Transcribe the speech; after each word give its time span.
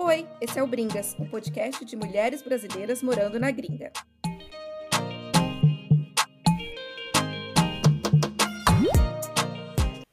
Oi, 0.00 0.28
esse 0.40 0.56
é 0.56 0.62
o 0.62 0.66
Bringas, 0.68 1.16
um 1.18 1.28
podcast 1.28 1.84
de 1.84 1.96
mulheres 1.96 2.40
brasileiras 2.40 3.02
morando 3.02 3.36
na 3.40 3.50
gringa. 3.50 3.92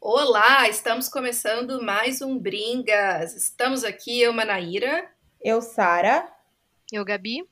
Olá, 0.02 0.68
estamos 0.68 1.08
começando 1.08 1.84
mais 1.84 2.20
um 2.24 2.36
Bringas. 2.36 3.36
Estamos 3.36 3.84
aqui, 3.84 4.20
eu, 4.20 4.34
Manaíra. 4.34 5.08
Eu, 5.40 5.62
Sara. 5.62 6.34
Eu, 6.92 7.06
Gabi. 7.06 7.48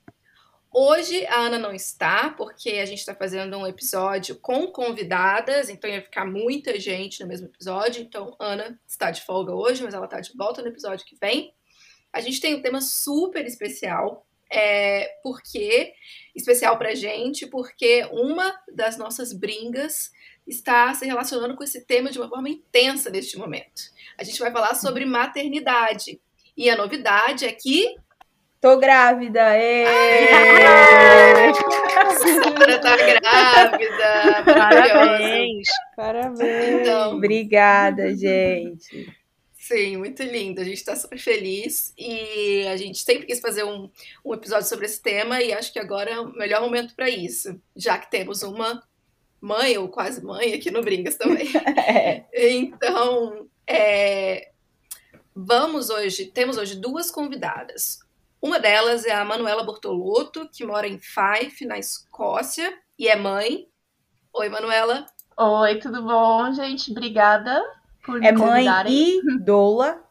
Hoje 0.73 1.27
a 1.27 1.35
Ana 1.35 1.59
não 1.59 1.71
está, 1.71 2.31
porque 2.31 2.71
a 2.71 2.85
gente 2.87 2.97
está 2.97 3.13
fazendo 3.13 3.55
um 3.59 3.67
episódio 3.67 4.39
com 4.39 4.65
convidadas, 4.71 5.69
então 5.69 5.87
ia 5.87 6.01
ficar 6.01 6.25
muita 6.25 6.79
gente 6.79 7.21
no 7.21 7.27
mesmo 7.27 7.45
episódio. 7.45 8.01
Então, 8.01 8.35
Ana 8.39 8.79
está 8.87 9.11
de 9.11 9.21
folga 9.21 9.53
hoje, 9.53 9.83
mas 9.83 9.93
ela 9.93 10.05
está 10.05 10.19
de 10.19 10.35
volta 10.35 10.63
no 10.63 10.69
episódio 10.69 11.05
que 11.05 11.15
vem. 11.21 11.53
A 12.13 12.21
gente 12.21 12.39
tem 12.39 12.55
um 12.55 12.61
tema 12.61 12.79
super 12.79 13.45
especial, 13.45 14.25
é, 14.51 15.17
porque 15.23 15.93
especial 16.35 16.77
pra 16.77 16.93
gente, 16.93 17.47
porque 17.47 18.07
uma 18.11 18.53
das 18.71 18.97
nossas 18.97 19.33
bringas 19.33 20.11
está 20.45 20.93
se 20.93 21.05
relacionando 21.05 21.55
com 21.55 21.63
esse 21.63 21.85
tema 21.85 22.11
de 22.11 22.19
uma 22.19 22.29
forma 22.29 22.49
intensa 22.49 23.09
neste 23.09 23.37
momento. 23.37 23.81
A 24.17 24.23
gente 24.23 24.39
vai 24.39 24.51
falar 24.51 24.75
sobre 24.75 25.05
maternidade. 25.05 26.21
E 26.55 26.69
a 26.69 26.77
novidade 26.77 27.45
é 27.45 27.51
que 27.51 27.95
Tô 28.61 28.77
grávida! 28.77 29.41
Sara 32.23 32.79
tá 32.79 32.95
grávida! 32.95 34.43
Parabéns! 34.45 35.67
Parabéns! 35.97 36.81
Então, 36.81 37.17
Obrigada, 37.17 38.15
gente! 38.15 39.13
Sim, 39.63 39.95
muito 39.95 40.21
lindo. 40.21 40.59
A 40.59 40.63
gente 40.65 40.75
está 40.75 40.93
super 40.93 41.17
feliz 41.17 41.93
e 41.97 42.67
a 42.67 42.75
gente 42.75 42.99
sempre 42.99 43.25
quis 43.25 43.39
fazer 43.39 43.63
um, 43.63 43.89
um 44.23 44.33
episódio 44.33 44.67
sobre 44.67 44.85
esse 44.85 45.01
tema 45.01 45.41
e 45.41 45.53
acho 45.53 45.71
que 45.71 45.79
agora 45.79 46.11
é 46.11 46.19
o 46.19 46.33
melhor 46.33 46.61
momento 46.61 46.93
para 46.93 47.09
isso, 47.09 47.57
já 47.73 47.97
que 47.97 48.11
temos 48.11 48.43
uma 48.43 48.83
mãe 49.39 49.77
ou 49.77 49.87
quase 49.87 50.21
mãe 50.21 50.53
aqui 50.53 50.69
no 50.69 50.81
Bringas 50.81 51.15
também. 51.15 51.47
é. 51.79 52.25
Então, 52.33 53.47
é, 53.65 54.51
vamos 55.33 55.89
hoje, 55.89 56.25
temos 56.25 56.57
hoje 56.57 56.75
duas 56.75 57.09
convidadas. 57.09 57.99
Uma 58.41 58.59
delas 58.59 59.05
é 59.05 59.13
a 59.13 59.23
Manuela 59.23 59.63
Bortolotto, 59.63 60.49
que 60.51 60.65
mora 60.65 60.89
em 60.89 60.99
Fife, 60.99 61.65
na 61.65 61.79
Escócia, 61.79 62.77
e 62.99 63.07
é 63.07 63.15
mãe. 63.15 63.69
Oi, 64.33 64.49
Manuela. 64.49 65.05
Oi, 65.37 65.79
tudo 65.79 66.03
bom, 66.03 66.51
gente? 66.51 66.91
Obrigada 66.91 67.63
por 68.03 68.23
É 68.23 68.31
mãe 68.31 68.65
e 68.87 69.21
doula. 69.39 70.03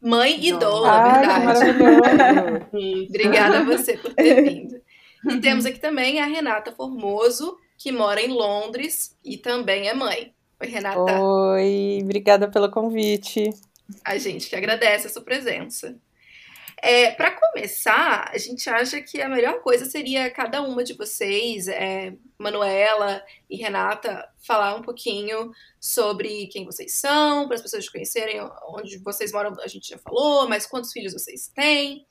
Mãe 0.00 0.38
e 0.46 0.52
doula, 0.52 0.90
Ai, 0.90 1.74
verdade. 1.74 2.66
Obrigada 3.08 3.58
a 3.58 3.64
você 3.64 3.96
por 3.96 4.12
ter 4.14 4.42
vindo. 4.44 4.80
E 5.28 5.40
temos 5.40 5.66
aqui 5.66 5.78
também 5.80 6.20
a 6.20 6.26
Renata 6.26 6.70
Formoso, 6.72 7.56
que 7.78 7.90
mora 7.90 8.20
em 8.20 8.28
Londres 8.28 9.16
e 9.24 9.36
também 9.36 9.88
é 9.88 9.94
mãe. 9.94 10.32
Oi, 10.60 10.68
Renata. 10.68 11.20
Oi, 11.20 12.00
obrigada 12.02 12.48
pelo 12.48 12.70
convite. 12.70 13.50
A 14.04 14.16
gente 14.18 14.48
que 14.48 14.56
agradece 14.56 15.06
a 15.06 15.10
sua 15.10 15.22
presença. 15.22 15.96
É, 16.82 17.10
para 17.12 17.30
começar, 17.32 18.30
a 18.32 18.38
gente 18.38 18.68
acha 18.68 19.00
que 19.00 19.20
a 19.20 19.28
melhor 19.28 19.60
coisa 19.60 19.86
seria 19.86 20.30
cada 20.30 20.60
uma 20.60 20.84
de 20.84 20.92
vocês, 20.92 21.68
é, 21.68 22.14
Manuela 22.38 23.22
e 23.48 23.56
Renata, 23.56 24.28
falar 24.46 24.74
um 24.74 24.82
pouquinho 24.82 25.52
sobre 25.80 26.48
quem 26.48 26.66
vocês 26.66 26.94
são, 26.94 27.46
para 27.46 27.56
as 27.56 27.62
pessoas 27.62 27.88
conhecerem 27.88 28.40
onde 28.68 28.98
vocês 28.98 29.32
moram, 29.32 29.58
a 29.60 29.66
gente 29.66 29.88
já 29.88 29.98
falou, 29.98 30.46
mas 30.48 30.66
quantos 30.66 30.92
filhos 30.92 31.14
vocês 31.14 31.48
têm, 31.48 32.06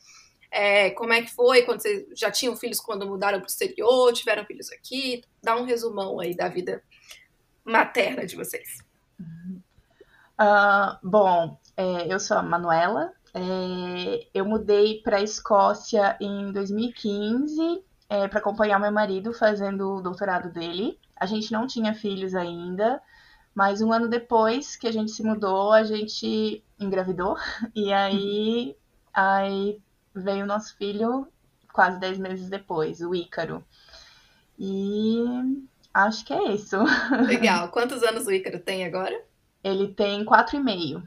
é, 0.50 0.90
como 0.92 1.14
é 1.14 1.22
que 1.22 1.34
foi 1.34 1.62
quando 1.62 1.82
vocês 1.82 2.06
já 2.16 2.32
tinham 2.32 2.56
filhos 2.56 2.80
quando 2.80 3.06
mudaram 3.06 3.40
para 3.40 3.46
o 3.46 3.50
exterior, 3.50 4.14
tiveram 4.14 4.46
filhos 4.46 4.72
aqui, 4.72 5.24
dá 5.44 5.56
um 5.56 5.66
resumão 5.66 6.20
aí 6.20 6.36
da 6.36 6.48
vida 6.48 6.82
materna 7.64 8.26
de 8.26 8.36
vocês. 8.36 8.80
Uh, 10.40 10.98
bom, 11.04 11.58
é, 11.78 12.14
eu 12.14 12.20
sou 12.20 12.38
a 12.38 12.44
Manuela, 12.44 13.14
é, 13.38 14.28
eu 14.34 14.46
mudei 14.46 15.02
para 15.02 15.18
a 15.18 15.22
Escócia 15.22 16.16
em 16.22 16.54
2015 16.54 17.84
é, 18.08 18.30
para 18.30 18.40
acompanhar 18.40 18.80
meu 18.80 18.94
marido 18.94 19.34
fazendo 19.34 19.96
o 19.96 20.02
doutorado 20.02 20.50
dele. 20.50 20.98
A 21.18 21.26
gente 21.26 21.52
não 21.52 21.68
tinha 21.68 21.94
filhos 21.94 22.34
ainda, 22.34 23.02
mas 23.54 23.82
um 23.82 23.92
ano 23.92 24.08
depois 24.08 24.78
que 24.78 24.88
a 24.88 24.92
gente 24.92 25.12
se 25.12 25.22
mudou, 25.22 25.74
a 25.74 25.84
gente 25.84 26.64
engravidou 26.80 27.36
e 27.76 27.92
aí, 27.92 28.74
aí 29.14 29.82
veio 30.14 30.46
o 30.46 30.48
nosso 30.48 30.78
filho 30.78 31.28
quase 31.74 32.00
10 32.00 32.20
meses 32.20 32.50
depois, 32.50 33.02
o 33.02 33.14
Ícaro. 33.14 33.62
E 34.58 35.18
acho 35.94 36.24
que 36.24 36.32
é 36.32 36.54
isso. 36.54 36.78
Legal. 37.28 37.68
Quantos 37.68 38.02
anos 38.02 38.26
o 38.26 38.32
Ícaro 38.32 38.60
tem 38.60 38.86
agora? 38.86 39.22
Ele 39.62 39.90
tem 39.90 40.24
quatro 40.24 40.56
e 40.56 40.64
meio. 40.64 41.06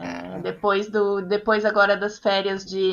É, 0.00 0.40
depois 0.40 0.88
do 0.88 1.20
depois 1.20 1.64
agora 1.64 1.94
das 1.94 2.18
férias 2.18 2.64
de, 2.64 2.90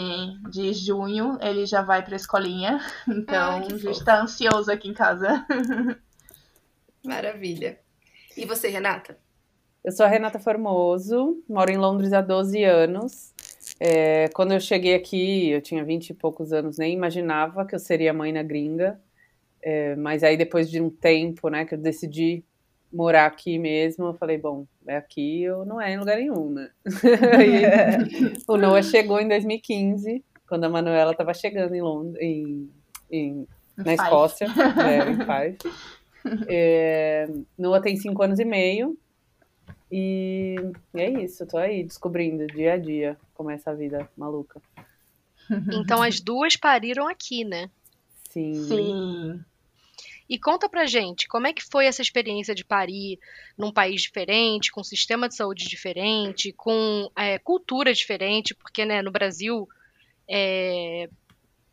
de 0.50 0.74
junho, 0.74 1.38
ele 1.42 1.66
já 1.66 1.82
vai 1.82 2.04
para 2.04 2.16
a 2.16 2.18
escolinha. 2.18 2.80
Então, 3.08 3.58
a 3.58 3.62
gente 3.62 3.90
está 3.90 4.22
ansioso 4.22 4.72
aqui 4.72 4.90
em 4.90 4.94
casa. 4.94 5.46
Maravilha. 7.04 7.80
E 8.36 8.46
você, 8.46 8.68
Renata? 8.68 9.18
Eu 9.84 9.92
sou 9.92 10.06
a 10.06 10.10
Renata 10.10 10.38
Formoso, 10.38 11.42
moro 11.48 11.72
em 11.72 11.78
Londres 11.78 12.12
há 12.12 12.20
12 12.20 12.64
anos. 12.64 13.34
É, 13.80 14.28
quando 14.30 14.54
eu 14.54 14.60
cheguei 14.60 14.96
aqui, 14.96 15.50
eu 15.50 15.62
tinha 15.62 15.84
20 15.84 16.10
e 16.10 16.14
poucos 16.14 16.52
anos, 16.52 16.78
nem 16.78 16.94
imaginava 16.94 17.66
que 17.66 17.74
eu 17.74 17.80
seria 17.80 18.14
mãe 18.14 18.34
na 18.34 18.44
gringa. 18.44 19.00
É, 19.62 19.96
mas 19.96 20.24
aí, 20.24 20.36
depois 20.36 20.70
de 20.70 20.82
um 20.82 20.90
tempo, 20.90 21.50
né, 21.50 21.66
que 21.66 21.74
eu 21.74 21.78
decidi 21.78 22.44
morar 22.98 23.28
aqui 23.28 23.60
mesmo, 23.60 24.08
eu 24.08 24.14
falei, 24.16 24.40
bom, 24.40 24.66
é 24.88 24.98
aqui 24.98 25.48
ou 25.52 25.64
não 25.64 25.80
é 25.80 25.94
em 25.94 26.00
lugar 26.00 26.18
nenhum, 26.18 26.50
né? 26.50 26.72
o 28.50 28.58
Noah 28.58 28.82
chegou 28.82 29.20
em 29.20 29.28
2015, 29.28 30.26
quando 30.50 30.64
a 30.64 30.70
Manuela 30.70 31.12
estava 31.12 31.32
chegando 31.32 31.76
em 31.76 31.82
Londres, 31.82 32.20
em, 32.20 32.72
em, 33.12 33.48
na 33.78 33.94
Escócia, 33.94 34.48
é, 34.48 35.12
em 35.12 35.18
Five. 35.22 35.58
É, 36.48 37.30
Noah 37.56 37.84
tem 37.84 37.96
cinco 37.98 38.24
anos 38.24 38.40
e 38.40 38.46
meio, 38.46 38.98
e 39.92 40.56
é 40.96 41.08
isso, 41.22 41.46
tô 41.46 41.60
aí 41.60 41.84
descobrindo 41.84 42.48
dia 42.48 42.74
a 42.74 42.78
dia 42.78 43.16
como 43.36 43.52
é 43.52 43.54
essa 43.54 43.76
vida 43.76 44.10
maluca. 44.18 44.60
Então 45.72 46.02
as 46.02 46.20
duas 46.20 46.58
pariram 46.58 47.08
aqui, 47.08 47.46
né? 47.46 47.70
Sim. 48.30 48.54
Sim. 48.66 49.46
E 50.30 50.38
conta 50.38 50.68
pra 50.68 50.86
gente, 50.86 51.28
como 51.28 51.48
é 51.48 51.54
que 51.54 51.64
foi 51.64 51.86
essa 51.86 52.02
experiência 52.02 52.54
de 52.54 52.66
parir 52.66 53.18
num 53.58 53.72
país 53.72 54.02
diferente, 54.02 54.72
com 54.72 54.84
sistema 54.84 55.30
de 55.30 55.36
saúde 55.36 55.68
diferente, 55.68 56.52
com 56.52 57.10
é, 57.16 57.40
cultura 57.40 57.94
diferente, 57.94 58.54
porque 58.54 58.84
né, 58.84 59.02
no 59.02 59.12
Brasil 59.12 59.68
é, 60.30 61.10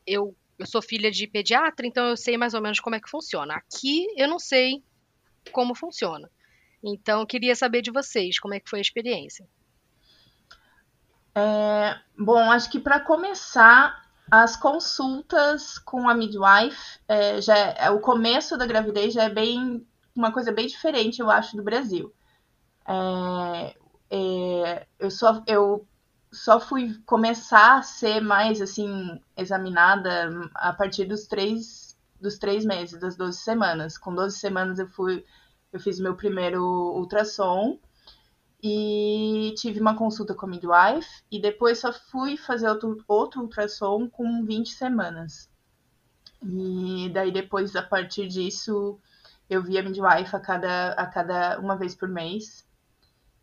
eu, 0.07 0.37
eu 0.59 0.67
sou 0.67 0.81
filha 0.81 1.11
de 1.11 1.27
pediatra, 1.27 1.87
então 1.87 2.07
eu 2.07 2.17
sei 2.17 2.37
mais 2.37 2.55
ou 2.55 2.63
menos 2.63 2.79
como 2.79 2.95
é 2.95 3.01
que 3.01 3.11
funciona. 3.11 3.55
Aqui 3.55 4.07
eu 4.17 4.29
não 4.29 4.39
sei 4.39 4.85
como 5.51 5.75
funciona. 5.75 6.31
Então 6.83 7.27
queria 7.27 7.57
saber 7.57 7.83
de 7.83 7.91
vocês, 7.91 8.39
como 8.39 8.55
é 8.55 8.61
que 8.61 8.71
foi 8.71 8.79
a 8.79 8.83
experiência. 8.83 9.47
É, 11.35 11.99
bom, 12.17 12.39
acho 12.53 12.71
que 12.71 12.79
para 12.79 13.01
começar, 13.01 14.04
as 14.31 14.57
consultas 14.57 15.79
com 15.79 16.09
a 16.09 16.15
midwife, 16.15 16.99
é, 17.07 17.41
já 17.41 17.57
é, 17.57 17.91
o 17.91 18.01
começo 18.01 18.57
da 18.57 18.67
gravidez 18.67 19.15
já 19.15 19.25
é 19.25 19.31
bem 19.31 19.87
uma 20.15 20.33
coisa 20.33 20.53
bem 20.53 20.67
diferente, 20.67 21.21
eu 21.21 21.31
acho, 21.31 21.57
do 21.57 21.63
Brasil. 21.63 22.13
É, 22.87 23.77
é, 24.11 24.87
eu 24.99 25.11
só 25.11 25.43
eu 25.47 25.87
só 26.33 26.59
fui 26.59 26.95
começar 27.07 27.79
a 27.79 27.83
ser 27.83 28.21
mais 28.21 28.61
assim 28.61 29.21
examinada 29.37 30.51
a 30.55 30.73
partir 30.73 31.05
dos 31.05 31.27
três 31.27 31.97
dos 32.21 32.39
três 32.39 32.65
meses, 32.65 32.99
das 32.99 33.17
12 33.17 33.39
semanas. 33.39 33.99
Com 33.99 34.15
12 34.15 34.39
semanas 34.39 34.79
eu 34.79 34.89
fui 34.89 35.25
eu 35.73 35.81
fiz 35.81 35.99
meu 36.01 36.15
primeiro 36.17 36.63
ultrassom 36.63 37.79
e 38.67 39.53
tive 39.59 39.79
uma 39.79 39.95
consulta 39.95 40.35
com 40.35 40.47
a 40.47 40.49
midwife 40.49 41.23
e 41.31 41.39
depois 41.39 41.81
só 41.81 41.93
fui 41.93 42.39
fazer 42.39 42.67
outro, 42.67 43.05
outro 43.07 43.43
ultrassom 43.43 44.09
com 44.09 44.43
20 44.43 44.71
semanas. 44.71 45.51
E 46.43 47.11
daí 47.13 47.31
depois, 47.31 47.77
a 47.77 47.83
partir 47.83 48.27
disso, 48.27 48.99
eu 49.51 49.63
via 49.63 49.83
midwife 49.83 50.35
a 50.35 50.41
cada, 50.41 50.93
a 50.93 51.07
cada 51.07 51.61
uma 51.61 51.77
vez 51.77 51.95
por 51.95 52.09
mês. 52.09 52.67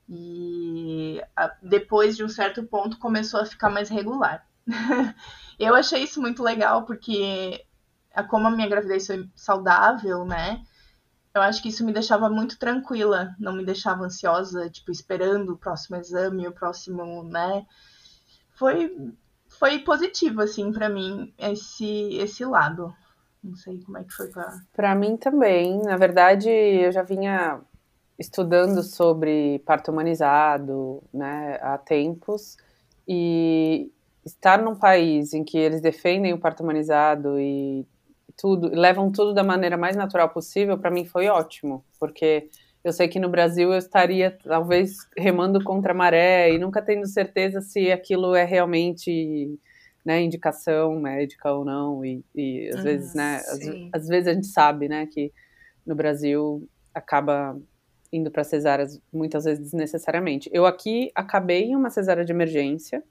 E 0.09 1.21
a, 1.35 1.55
depois 1.61 2.17
de 2.17 2.23
um 2.23 2.29
certo 2.29 2.63
ponto 2.63 2.97
começou 2.97 3.41
a 3.41 3.45
ficar 3.45 3.69
mais 3.69 3.89
regular. 3.89 4.47
eu 5.59 5.75
achei 5.75 6.01
isso 6.01 6.19
muito 6.19 6.41
legal 6.41 6.83
porque 6.83 7.63
como 8.27 8.47
a 8.47 8.51
minha 8.51 8.67
gravidez 8.67 9.05
foi 9.05 9.29
saudável, 9.35 10.25
né? 10.25 10.63
Eu 11.33 11.41
acho 11.41 11.61
que 11.61 11.69
isso 11.69 11.85
me 11.85 11.93
deixava 11.93 12.29
muito 12.29 12.59
tranquila, 12.59 13.35
não 13.39 13.53
me 13.53 13.65
deixava 13.65 14.03
ansiosa, 14.03 14.69
tipo, 14.69 14.91
esperando 14.91 15.53
o 15.53 15.57
próximo 15.57 15.95
exame, 15.95 16.47
o 16.47 16.51
próximo, 16.51 17.23
né? 17.23 17.65
Foi, 18.53 19.13
foi 19.47 19.79
positivo, 19.79 20.41
assim, 20.41 20.71
para 20.71 20.89
mim, 20.89 21.33
esse, 21.37 22.15
esse 22.15 22.43
lado. 22.43 22.93
Não 23.43 23.55
sei 23.55 23.81
como 23.81 23.97
é 23.97 24.03
que 24.03 24.13
foi 24.13 24.27
para. 24.27 24.59
Para 24.73 24.93
mim 24.93 25.17
também. 25.17 25.81
Na 25.81 25.97
verdade, 25.97 26.49
eu 26.49 26.91
já 26.91 27.01
vinha 27.01 27.61
estudando 28.19 28.83
sobre 28.83 29.59
parto 29.65 29.91
humanizado, 29.91 31.01
né, 31.13 31.57
há 31.61 31.77
tempos. 31.77 32.57
E 33.07 33.91
estar 34.23 34.61
num 34.61 34.75
país 34.75 35.33
em 35.33 35.43
que 35.43 35.57
eles 35.57 35.81
defendem 35.81 36.33
o 36.33 36.39
parto 36.39 36.61
humanizado 36.61 37.39
e 37.39 37.85
tudo, 38.37 38.69
levam 38.69 39.11
tudo 39.11 39.33
da 39.33 39.43
maneira 39.43 39.77
mais 39.77 39.95
natural 39.95 40.29
possível, 40.29 40.77
para 40.77 40.91
mim 40.91 41.05
foi 41.05 41.27
ótimo, 41.27 41.83
porque 41.99 42.49
eu 42.83 42.91
sei 42.91 43.07
que 43.07 43.19
no 43.19 43.29
Brasil 43.29 43.71
eu 43.71 43.77
estaria 43.77 44.31
talvez 44.43 44.97
remando 45.15 45.63
contra 45.63 45.91
a 45.91 45.95
maré 45.95 46.51
e 46.51 46.57
nunca 46.57 46.81
tendo 46.81 47.05
certeza 47.07 47.61
se 47.61 47.91
aquilo 47.91 48.33
é 48.33 48.43
realmente 48.43 49.59
né, 50.03 50.21
indicação 50.21 50.99
médica 50.99 51.51
ou 51.51 51.63
não. 51.63 52.03
E, 52.03 52.23
e 52.33 52.69
às 52.73 52.83
vezes 52.83 53.13
né 53.13 53.35
às, 53.35 54.01
às, 54.01 54.07
vezes 54.07 54.27
a 54.27 54.33
gente 54.33 54.47
sabe 54.47 54.87
né 54.87 55.05
que 55.05 55.31
no 55.85 55.93
Brasil 55.93 56.67
acaba 56.93 57.59
indo 58.11 58.31
para 58.31 58.43
cesáreas 58.43 58.99
muitas 59.13 59.45
vezes 59.45 59.63
desnecessariamente. 59.63 60.49
Eu 60.51 60.65
aqui 60.65 61.11
acabei 61.15 61.65
em 61.65 61.75
uma 61.75 61.89
cesárea 61.89 62.25
de 62.25 62.31
emergência 62.31 63.03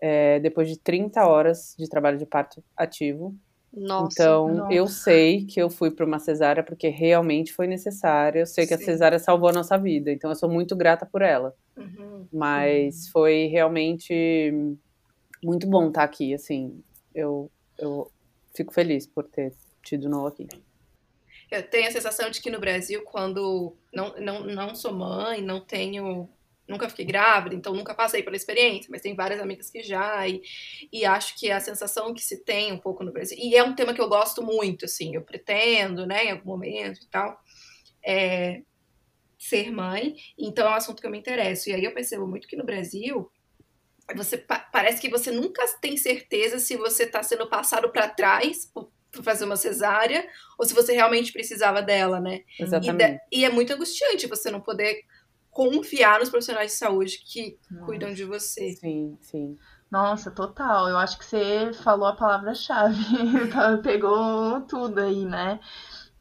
é, 0.00 0.38
depois 0.40 0.68
de 0.68 0.78
30 0.78 1.26
horas 1.26 1.74
de 1.78 1.88
trabalho 1.88 2.16
de 2.16 2.24
parto 2.24 2.62
ativo 2.76 3.34
nossa, 3.72 4.22
então, 4.22 4.70
eu 4.70 4.88
sei 4.88 5.44
que 5.44 5.60
eu 5.60 5.70
fui 5.70 5.90
para 5.90 6.04
uma 6.04 6.18
cesárea 6.18 6.62
porque 6.62 6.88
realmente 6.88 7.52
foi 7.52 7.68
necessária. 7.68 8.40
Eu 8.40 8.46
sei 8.46 8.66
que 8.66 8.76
Sim. 8.76 8.82
a 8.82 8.84
cesárea 8.84 9.18
salvou 9.18 9.48
a 9.48 9.52
nossa 9.52 9.78
vida, 9.78 10.10
então 10.10 10.30
eu 10.30 10.36
sou 10.36 10.48
muito 10.48 10.74
grata 10.74 11.06
por 11.06 11.22
ela. 11.22 11.54
Uhum. 11.76 12.26
Mas 12.32 13.06
uhum. 13.06 13.12
foi 13.12 13.46
realmente 13.46 14.52
muito 15.42 15.68
bom 15.68 15.88
estar 15.88 16.02
aqui, 16.02 16.34
assim. 16.34 16.82
Eu, 17.14 17.50
eu 17.78 18.10
fico 18.54 18.74
feliz 18.74 19.06
por 19.06 19.24
ter 19.24 19.54
tido 19.82 20.08
novo 20.08 20.26
aqui. 20.26 20.48
Eu 21.50 21.62
tenho 21.62 21.88
a 21.88 21.92
sensação 21.92 22.30
de 22.30 22.40
que 22.40 22.50
no 22.50 22.60
Brasil, 22.60 23.02
quando 23.04 23.74
não, 23.92 24.14
não, 24.20 24.44
não 24.44 24.74
sou 24.74 24.92
mãe, 24.92 25.40
não 25.40 25.60
tenho 25.60 26.28
nunca 26.70 26.88
fiquei 26.88 27.04
grávida, 27.04 27.54
então 27.54 27.74
nunca 27.74 27.94
passei 27.94 28.22
pela 28.22 28.36
experiência, 28.36 28.88
mas 28.90 29.02
tem 29.02 29.14
várias 29.14 29.40
amigas 29.40 29.68
que 29.68 29.82
já, 29.82 30.26
e, 30.26 30.40
e 30.92 31.04
acho 31.04 31.38
que 31.38 31.50
é 31.50 31.54
a 31.54 31.60
sensação 31.60 32.14
que 32.14 32.22
se 32.22 32.44
tem 32.44 32.72
um 32.72 32.78
pouco 32.78 33.04
no 33.04 33.12
Brasil, 33.12 33.36
e 33.38 33.56
é 33.56 33.62
um 33.62 33.74
tema 33.74 33.92
que 33.92 34.00
eu 34.00 34.08
gosto 34.08 34.42
muito, 34.42 34.84
assim, 34.84 35.14
eu 35.14 35.22
pretendo, 35.22 36.06
né, 36.06 36.26
em 36.26 36.30
algum 36.30 36.50
momento 36.50 37.02
e 37.02 37.06
tal, 37.08 37.38
é, 38.02 38.62
ser 39.38 39.70
mãe, 39.72 40.14
então 40.38 40.66
é 40.66 40.70
um 40.70 40.74
assunto 40.74 41.00
que 41.00 41.06
eu 41.06 41.10
me 41.10 41.18
interesso, 41.18 41.68
e 41.68 41.74
aí 41.74 41.84
eu 41.84 41.92
percebo 41.92 42.26
muito 42.26 42.46
que 42.46 42.56
no 42.56 42.64
Brasil, 42.64 43.30
você 44.14 44.38
parece 44.72 45.00
que 45.00 45.08
você 45.08 45.30
nunca 45.30 45.66
tem 45.80 45.96
certeza 45.96 46.58
se 46.58 46.76
você 46.76 47.04
está 47.04 47.22
sendo 47.22 47.48
passado 47.48 47.90
para 47.90 48.08
trás 48.08 48.70
para 49.10 49.22
fazer 49.22 49.44
uma 49.44 49.56
cesárea 49.56 50.26
ou 50.58 50.64
se 50.64 50.74
você 50.74 50.92
realmente 50.92 51.32
precisava 51.32 51.82
dela, 51.82 52.20
né? 52.20 52.42
Exatamente. 52.58 53.20
E, 53.30 53.40
e, 53.40 53.44
é 53.44 53.50
muito 53.50 53.72
angustiante 53.72 54.26
você 54.26 54.50
não 54.50 54.60
poder 54.60 55.00
confiar 55.50 56.20
nos 56.20 56.30
profissionais 56.30 56.72
de 56.72 56.78
saúde 56.78 57.18
que 57.24 57.58
Nossa. 57.70 57.84
cuidam 57.86 58.12
de 58.12 58.24
você. 58.24 58.72
Sim, 58.72 59.18
sim. 59.20 59.58
Nossa, 59.90 60.30
total. 60.30 60.88
Eu 60.88 60.96
acho 60.96 61.18
que 61.18 61.24
você 61.24 61.72
falou 61.82 62.06
a 62.06 62.16
palavra-chave. 62.16 62.96
Pegou 63.82 64.60
tudo 64.62 65.00
aí, 65.00 65.24
né? 65.24 65.58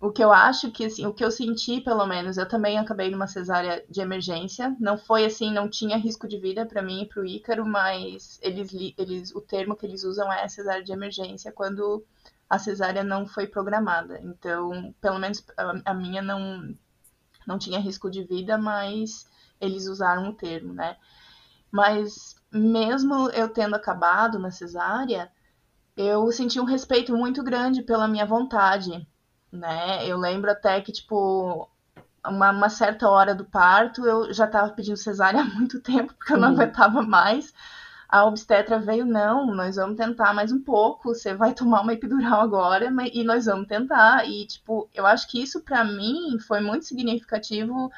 O 0.02 0.12
que 0.12 0.24
eu 0.24 0.32
acho 0.32 0.72
que, 0.72 0.86
assim, 0.86 1.06
o 1.06 1.14
que 1.14 1.24
eu 1.24 1.30
senti, 1.30 1.82
pelo 1.82 2.06
menos, 2.08 2.38
eu 2.38 2.48
também 2.48 2.80
acabei 2.80 3.12
numa 3.12 3.28
cesárea 3.28 3.84
de 3.90 4.00
emergência. 4.02 4.76
Não 4.80 4.98
foi 4.98 5.26
assim, 5.26 5.52
não 5.52 5.70
tinha 5.70 5.98
risco 5.98 6.28
de 6.28 6.40
vida 6.40 6.66
para 6.66 6.82
mim 6.82 7.04
e 7.04 7.06
para 7.06 7.22
o 7.22 7.26
Ícaro, 7.26 7.66
mas 7.66 8.40
eles, 8.42 8.74
eles, 8.98 9.36
o 9.36 9.42
termo 9.42 9.76
que 9.76 9.86
eles 9.86 10.04
usam 10.06 10.32
é 10.32 10.48
cesárea 10.48 10.84
de 10.84 10.94
emergência 10.94 11.52
quando 11.52 12.04
a 12.50 12.58
cesárea 12.58 13.04
não 13.04 13.28
foi 13.28 13.46
programada. 13.46 14.20
Então, 14.24 14.96
pelo 15.02 15.20
menos 15.20 15.46
a, 15.58 15.92
a 15.92 15.94
minha 15.94 16.22
não, 16.22 16.74
não 17.50 17.58
tinha 17.58 17.80
risco 17.80 18.12
de 18.12 18.24
vida, 18.24 18.58
mas 18.60 19.28
eles 19.60 19.88
usaram 19.88 20.30
o 20.30 20.34
termo, 20.34 20.72
né? 20.72 20.96
Mas 21.72 22.36
mesmo 22.52 23.30
eu 23.32 23.50
tendo 23.50 23.76
acabado 23.76 24.38
na 24.38 24.52
cesárea, 24.52 25.32
eu 25.98 26.32
senti 26.32 26.60
um 26.60 26.64
respeito 26.64 27.16
muito 27.18 27.44
grande 27.44 27.82
pela 27.82 28.08
minha 28.08 28.26
vontade, 28.26 29.08
né? 29.52 30.08
Eu 30.08 30.18
lembro 30.18 30.52
até 30.52 30.80
que, 30.80 30.92
tipo, 30.92 31.68
uma, 32.26 32.52
uma 32.52 32.70
certa 32.70 33.10
hora 33.10 33.34
do 33.34 33.46
parto, 33.46 34.06
eu 34.06 34.32
já 34.32 34.46
estava 34.46 34.72
pedindo 34.72 34.98
cesárea 34.98 35.42
há 35.42 35.46
muito 35.46 35.82
tempo, 35.82 36.14
porque 36.14 36.34
eu 36.34 36.38
não 36.38 36.50
uhum. 36.50 36.54
aguentava 36.54 37.02
mais. 37.02 37.52
A 38.10 38.26
obstetra 38.26 38.80
veio, 38.80 39.06
não, 39.06 39.54
nós 39.54 39.76
vamos 39.76 39.96
tentar 39.96 40.34
mais 40.34 40.52
um 40.52 40.60
pouco, 40.60 41.14
você 41.14 41.36
vai 41.36 41.54
tomar 41.54 41.82
uma 41.82 41.94
epidural 41.94 42.42
agora, 42.42 42.90
e 43.14 43.24
nós 43.24 43.46
vamos 43.46 43.68
tentar. 43.68 44.28
E, 44.28 44.48
tipo, 44.48 44.90
eu 44.96 45.06
acho 45.06 45.28
que 45.30 45.42
isso 45.42 45.62
para 45.62 45.84
mim 45.84 46.40
foi 46.40 46.60
muito 46.60 46.86
significativo 46.86 47.92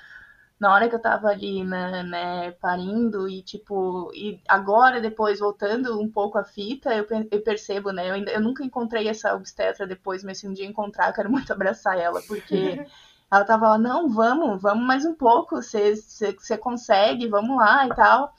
na 0.59 0.73
hora 0.73 0.89
que 0.89 0.93
eu 0.95 1.01
tava 1.01 1.29
ali, 1.29 1.63
né, 1.63 2.03
né, 2.03 2.51
parindo, 2.51 3.27
e 3.27 3.41
tipo, 3.41 4.11
e 4.13 4.39
agora, 4.47 5.01
depois, 5.01 5.39
voltando 5.39 5.99
um 5.99 6.11
pouco 6.11 6.37
a 6.37 6.43
fita, 6.43 6.93
eu, 6.93 7.07
eu 7.31 7.41
percebo, 7.41 7.91
né, 7.91 8.09
eu, 8.09 8.13
ainda, 8.13 8.31
eu 8.31 8.41
nunca 8.41 8.63
encontrei 8.63 9.07
essa 9.07 9.33
obstetra 9.33 9.87
depois, 9.87 10.23
mas 10.23 10.39
se 10.39 10.47
um 10.47 10.53
dia 10.53 10.67
encontrar, 10.67 11.07
eu 11.07 11.13
quero 11.13 11.31
muito 11.31 11.51
abraçar 11.53 11.97
ela, 11.97 12.21
porque 12.23 12.85
ela 13.31 13.45
tava 13.45 13.69
lá, 13.69 13.77
não, 13.77 14.09
vamos, 14.09 14.61
vamos 14.61 14.85
mais 14.85 15.03
um 15.05 15.15
pouco, 15.15 15.55
você 15.63 16.57
consegue, 16.59 17.27
vamos 17.27 17.57
lá 17.57 17.87
e 17.87 17.95
tal. 17.95 18.35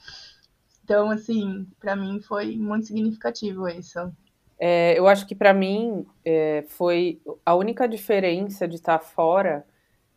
Então, 0.83 1.09
assim, 1.09 1.65
para 1.79 1.95
mim 1.95 2.19
foi 2.21 2.57
muito 2.57 2.87
significativo 2.87 3.67
isso. 3.67 3.99
É, 4.59 4.97
eu 4.97 5.07
acho 5.07 5.25
que 5.25 5.35
para 5.35 5.53
mim 5.53 6.05
é, 6.23 6.63
foi 6.69 7.21
a 7.45 7.55
única 7.55 7.87
diferença 7.87 8.67
de 8.67 8.75
estar 8.75 8.99
fora 8.99 9.65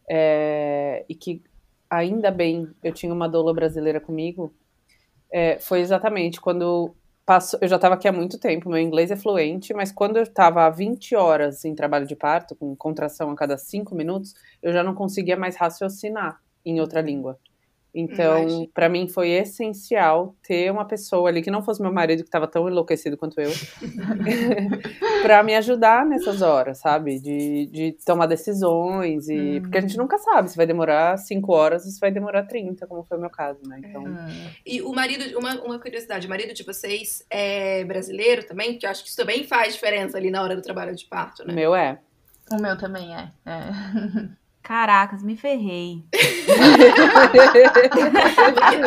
é, 0.09 1.05
e 1.09 1.15
que 1.15 1.43
ainda 1.89 2.31
bem 2.31 2.69
eu 2.83 2.93
tinha 2.93 3.13
uma 3.13 3.29
doula 3.29 3.55
brasileira 3.55 4.01
comigo 4.01 4.53
é, 5.31 5.59
foi 5.59 5.81
exatamente 5.81 6.41
quando 6.41 6.95
passou, 7.25 7.59
eu 7.61 7.69
já 7.69 7.77
estava 7.77 7.95
aqui 7.95 8.07
há 8.07 8.13
muito 8.13 8.39
tempo, 8.39 8.71
meu 8.71 8.79
inglês 8.79 9.11
é 9.11 9.17
fluente, 9.17 9.75
mas 9.75 9.91
quando 9.91 10.17
eu 10.17 10.23
estava 10.23 10.65
há 10.65 10.71
20 10.71 11.17
horas 11.17 11.65
em 11.65 11.75
trabalho 11.75 12.07
de 12.07 12.15
parto, 12.15 12.55
com 12.55 12.75
contração 12.77 13.31
a 13.31 13.37
cada 13.37 13.59
5 13.59 13.95
minutos, 13.95 14.35
eu 14.63 14.73
já 14.73 14.83
não 14.83 14.95
conseguia 14.95 15.37
mais 15.37 15.57
raciocinar 15.57 16.41
em 16.65 16.81
outra 16.81 17.01
língua. 17.01 17.39
Então, 17.99 18.69
para 18.75 18.91
mim 18.91 19.09
foi 19.09 19.31
essencial 19.31 20.37
ter 20.43 20.71
uma 20.71 20.85
pessoa 20.85 21.31
ali 21.31 21.41
que 21.41 21.51
não 21.51 21.63
fosse 21.63 21.81
meu 21.81 21.91
marido 21.91 22.23
que 22.23 22.29
estava 22.29 22.47
tão 22.47 22.69
enlouquecido 22.69 23.17
quanto 23.17 23.41
eu, 23.41 23.51
para 25.23 25.43
me 25.43 25.55
ajudar 25.55 26.05
nessas 26.05 26.43
horas, 26.43 26.79
sabe? 26.79 27.19
De, 27.19 27.67
de 27.67 27.97
tomar 28.05 28.27
decisões 28.27 29.31
e 29.31 29.57
hum. 29.57 29.63
porque 29.63 29.79
a 29.79 29.81
gente 29.81 29.97
nunca 29.97 30.19
sabe 30.19 30.51
se 30.51 30.57
vai 30.59 30.67
demorar 30.67 31.17
cinco 31.17 31.55
horas 31.55 31.87
ou 31.87 31.91
se 31.91 31.99
vai 31.99 32.11
demorar 32.11 32.43
30, 32.43 32.87
como 32.87 33.03
foi 33.03 33.17
o 33.17 33.21
meu 33.21 33.31
caso, 33.31 33.61
né? 33.67 33.81
Então. 33.83 34.07
É. 34.07 34.51
E 34.67 34.83
o 34.83 34.93
marido, 34.93 35.39
uma, 35.39 35.55
uma 35.63 35.79
curiosidade, 35.79 36.27
o 36.27 36.31
marido 36.31 36.53
de 36.53 36.65
vocês 36.65 37.25
é 37.31 37.83
brasileiro 37.85 38.47
também, 38.47 38.73
porque 38.73 38.85
eu 38.85 38.91
acho 38.91 39.03
que 39.03 39.09
isso 39.09 39.17
também 39.17 39.43
faz 39.45 39.73
diferença 39.73 40.19
ali 40.19 40.31
na 40.31 40.43
hora 40.43 40.55
do 40.55 40.61
trabalho 40.61 40.95
de 40.95 41.07
parto, 41.07 41.47
né? 41.47 41.53
O 41.53 41.57
meu 41.57 41.75
é. 41.75 41.99
O 42.53 42.61
meu 42.61 42.77
também 42.77 43.17
é. 43.17 43.33
é. 43.47 44.37
Caracas, 44.67 45.23
me 45.23 45.37
ferrei. 45.37 46.03
Tem 46.11 46.27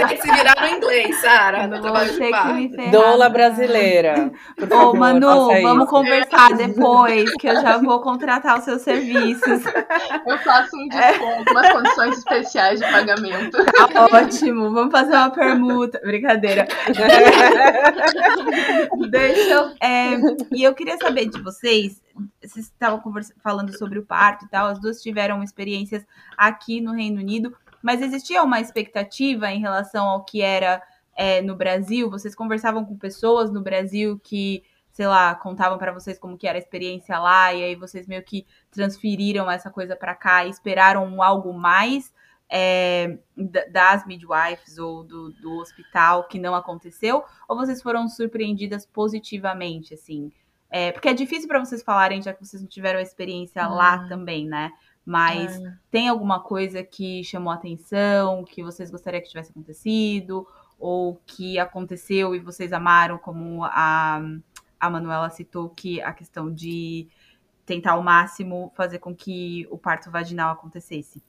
que 0.09 0.17
se 0.17 0.29
virar 0.29 0.57
no 0.59 0.67
inglês, 0.67 1.15
Sara. 1.21 1.69
Você 1.69 2.33
que 2.33 2.47
me 2.51 2.69
ferrei. 2.69 2.91
Dola 2.91 3.29
brasileira. 3.29 4.29
Ô, 4.59 4.65
oh, 4.75 4.93
Manu, 4.93 5.47
vamos 5.61 5.83
isso. 5.83 5.87
conversar 5.87 6.51
depois, 6.57 7.33
que 7.35 7.47
eu 7.47 7.61
já 7.61 7.77
vou 7.77 8.01
contratar 8.01 8.59
os 8.59 8.65
seus 8.65 8.81
serviços. 8.81 9.63
Eu 10.27 10.37
faço 10.39 10.75
um 10.75 10.85
desconto, 10.89 11.49
umas 11.49 11.71
condições 11.71 12.17
especiais 12.17 12.81
de 12.81 12.91
pagamento. 12.91 13.57
Tá 13.93 14.09
ótimo, 14.11 14.73
vamos 14.73 14.91
fazer 14.91 15.15
uma 15.15 15.29
permuta. 15.29 15.97
Brincadeira. 16.03 16.67
Deixa 19.09 19.49
eu. 19.49 19.71
É, 19.81 20.19
e 20.51 20.61
eu 20.61 20.75
queria 20.75 20.97
saber 20.97 21.29
de 21.29 21.41
vocês 21.41 22.01
vocês 22.41 22.65
estavam 22.65 23.01
falando 23.41 23.77
sobre 23.77 23.99
o 23.99 24.05
parto 24.05 24.45
e 24.45 24.49
tal, 24.49 24.67
as 24.67 24.79
duas 24.79 25.01
tiveram 25.01 25.43
experiências 25.43 26.05
aqui 26.37 26.81
no 26.81 26.93
Reino 26.93 27.19
Unido, 27.19 27.55
mas 27.81 28.01
existia 28.01 28.43
uma 28.43 28.59
expectativa 28.59 29.51
em 29.51 29.59
relação 29.59 30.07
ao 30.07 30.23
que 30.23 30.41
era 30.41 30.81
é, 31.15 31.41
no 31.41 31.55
Brasil? 31.55 32.09
Vocês 32.09 32.35
conversavam 32.35 32.85
com 32.85 32.97
pessoas 32.97 33.51
no 33.51 33.61
Brasil 33.61 34.19
que, 34.23 34.63
sei 34.91 35.07
lá, 35.07 35.35
contavam 35.35 35.77
para 35.77 35.91
vocês 35.91 36.17
como 36.17 36.37
que 36.37 36.47
era 36.47 36.57
a 36.57 36.61
experiência 36.61 37.19
lá, 37.19 37.53
e 37.53 37.63
aí 37.63 37.75
vocês 37.75 38.07
meio 38.07 38.23
que 38.23 38.45
transferiram 38.71 39.49
essa 39.49 39.69
coisa 39.69 39.95
para 39.95 40.15
cá 40.15 40.45
e 40.45 40.49
esperaram 40.49 41.21
algo 41.21 41.53
mais? 41.53 42.13
É, 42.51 43.19
das 43.71 44.07
midwives 44.07 44.79
ou 44.79 45.03
do, 45.03 45.29
do 45.33 45.59
hospital 45.59 46.23
que 46.23 46.39
não 46.39 46.55
aconteceu? 46.55 47.23
Ou 47.47 47.55
vocês 47.55 47.79
foram 47.79 48.07
surpreendidas 48.09 48.87
positivamente, 48.87 49.93
assim? 49.93 50.31
É, 50.69 50.91
porque 50.91 51.09
é 51.09 51.13
difícil 51.13 51.47
para 51.47 51.59
vocês 51.59 51.81
falarem, 51.81 52.21
já 52.21 52.33
que 52.33 52.45
vocês 52.45 52.61
não 52.61 52.69
tiveram 52.69 52.99
a 52.99 53.03
experiência 53.03 53.67
hum. 53.67 53.73
lá 53.73 54.07
também, 54.07 54.47
né? 54.47 54.71
Mas 55.05 55.59
é. 55.59 55.73
tem 55.89 56.07
alguma 56.07 56.39
coisa 56.41 56.83
que 56.83 57.23
chamou 57.23 57.51
a 57.51 57.55
atenção, 57.55 58.43
que 58.43 58.61
vocês 58.61 58.91
gostariam 58.91 59.21
que 59.21 59.29
tivesse 59.29 59.49
acontecido? 59.51 60.45
ou 60.79 61.21
que 61.25 61.59
aconteceu 61.59 62.33
e 62.33 62.39
vocês 62.39 62.71
amaram, 62.71 63.17
como 63.17 63.65
a, 63.65 64.21
a 64.79 64.89
Manuela 64.89 65.29
citou, 65.29 65.69
que 65.69 66.01
a 66.01 66.13
questão 66.13 66.51
de 66.51 67.07
tentar 67.65 67.91
ao 67.91 68.01
máximo 68.01 68.71
fazer 68.75 68.99
com 68.99 69.13
que 69.13 69.67
o 69.69 69.77
parto 69.77 70.09
vaginal 70.09 70.53
acontecesse? 70.53 71.21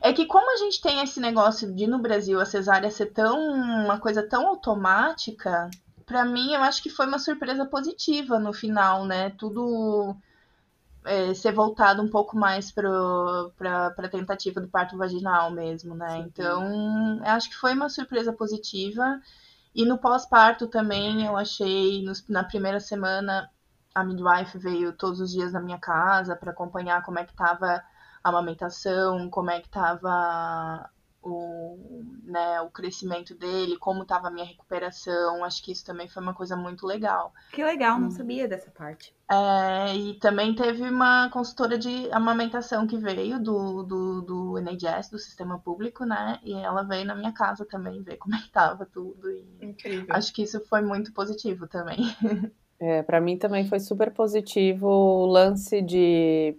É 0.00 0.12
que 0.12 0.26
como 0.26 0.50
a 0.52 0.56
gente 0.56 0.80
tem 0.80 1.02
esse 1.02 1.20
negócio 1.20 1.74
de 1.74 1.86
no 1.86 1.98
Brasil 1.98 2.40
a 2.40 2.46
cesárea 2.46 2.90
ser 2.90 3.06
tão 3.06 3.38
uma 3.84 3.98
coisa 3.98 4.26
tão 4.26 4.46
automática, 4.46 5.68
para 6.12 6.26
mim 6.26 6.52
eu 6.52 6.62
acho 6.62 6.82
que 6.82 6.90
foi 6.90 7.06
uma 7.06 7.18
surpresa 7.18 7.64
positiva 7.64 8.38
no 8.38 8.52
final, 8.52 9.06
né? 9.06 9.30
Tudo 9.30 10.14
é, 11.06 11.32
ser 11.32 11.52
voltado 11.52 12.02
um 12.02 12.10
pouco 12.10 12.36
mais 12.36 12.70
para 12.70 12.90
a 12.90 14.08
tentativa 14.10 14.60
do 14.60 14.68
parto 14.68 14.94
vaginal 14.98 15.50
mesmo, 15.50 15.94
né? 15.94 16.18
Sim. 16.18 16.24
Então, 16.26 17.20
acho 17.24 17.48
que 17.48 17.56
foi 17.56 17.72
uma 17.72 17.88
surpresa 17.88 18.30
positiva. 18.30 19.18
E 19.74 19.86
no 19.86 19.96
pós-parto 19.96 20.66
também, 20.66 21.24
eu 21.24 21.34
achei, 21.34 22.04
nos, 22.04 22.28
na 22.28 22.44
primeira 22.44 22.78
semana, 22.78 23.50
a 23.94 24.04
midwife 24.04 24.58
veio 24.58 24.92
todos 24.92 25.18
os 25.18 25.32
dias 25.32 25.54
na 25.54 25.60
minha 25.60 25.78
casa 25.78 26.36
para 26.36 26.50
acompanhar 26.50 27.02
como 27.04 27.18
é 27.18 27.24
que 27.24 27.32
estava 27.32 27.82
a 28.22 28.28
amamentação, 28.28 29.30
como 29.30 29.50
é 29.50 29.60
que 29.60 29.66
estava 29.66 30.90
o, 31.22 32.02
né, 32.24 32.60
o 32.60 32.70
crescimento 32.70 33.34
dele, 33.34 33.76
como 33.78 34.02
estava 34.02 34.28
a 34.28 34.30
minha 34.30 34.44
recuperação. 34.44 35.44
Acho 35.44 35.62
que 35.62 35.72
isso 35.72 35.84
também 35.84 36.08
foi 36.08 36.22
uma 36.22 36.34
coisa 36.34 36.56
muito 36.56 36.86
legal. 36.86 37.32
Que 37.52 37.62
legal, 37.62 37.98
não 37.98 38.08
hum. 38.08 38.10
sabia 38.10 38.48
dessa 38.48 38.70
parte. 38.70 39.14
É, 39.30 39.94
e 39.96 40.14
também 40.14 40.54
teve 40.54 40.82
uma 40.82 41.30
consultora 41.30 41.78
de 41.78 42.10
amamentação 42.12 42.86
que 42.86 42.98
veio 42.98 43.40
do, 43.40 43.82
do, 43.82 44.22
do 44.22 44.58
NHS, 44.58 45.10
do 45.10 45.18
sistema 45.18 45.58
público, 45.58 46.04
né? 46.04 46.38
E 46.42 46.52
ela 46.52 46.82
veio 46.82 47.06
na 47.06 47.14
minha 47.14 47.32
casa 47.32 47.64
também 47.64 48.02
ver 48.02 48.16
como 48.16 48.34
é 48.34 48.38
que 48.38 48.50
tava 48.50 48.84
tudo. 48.84 49.30
E 49.30 49.46
Incrível. 49.60 50.06
Acho 50.10 50.32
que 50.32 50.42
isso 50.42 50.60
foi 50.68 50.82
muito 50.82 51.12
positivo 51.12 51.66
também. 51.66 51.98
É, 52.84 53.00
para 53.00 53.20
mim 53.20 53.36
também 53.38 53.64
foi 53.64 53.78
super 53.78 54.10
positivo 54.10 54.88
o 54.88 55.26
lance 55.26 55.80
de 55.80 56.58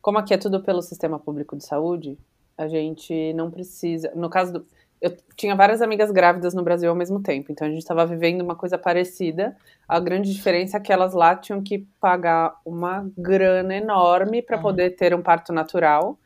como 0.00 0.16
aqui 0.16 0.32
é 0.32 0.38
tudo 0.38 0.62
pelo 0.62 0.80
sistema 0.80 1.18
público 1.18 1.54
de 1.54 1.62
saúde, 1.62 2.18
a 2.58 2.66
gente 2.66 3.32
não 3.34 3.50
precisa. 3.50 4.12
No 4.14 4.28
caso 4.28 4.52
do. 4.52 4.66
Eu 5.00 5.16
tinha 5.36 5.54
várias 5.54 5.80
amigas 5.80 6.10
grávidas 6.10 6.54
no 6.54 6.64
Brasil 6.64 6.90
ao 6.90 6.96
mesmo 6.96 7.22
tempo, 7.22 7.52
então 7.52 7.64
a 7.64 7.70
gente 7.70 7.78
estava 7.78 8.04
vivendo 8.04 8.40
uma 8.40 8.56
coisa 8.56 8.76
parecida. 8.76 9.56
A 9.86 10.00
grande 10.00 10.34
diferença 10.34 10.76
é 10.76 10.80
que 10.80 10.92
elas 10.92 11.14
lá 11.14 11.36
tinham 11.36 11.62
que 11.62 11.86
pagar 12.00 12.60
uma 12.64 13.08
grana 13.16 13.76
enorme 13.76 14.42
para 14.42 14.56
uhum. 14.56 14.62
poder 14.62 14.90
ter 14.96 15.14
um 15.14 15.22
parto 15.22 15.52
natural. 15.52 16.18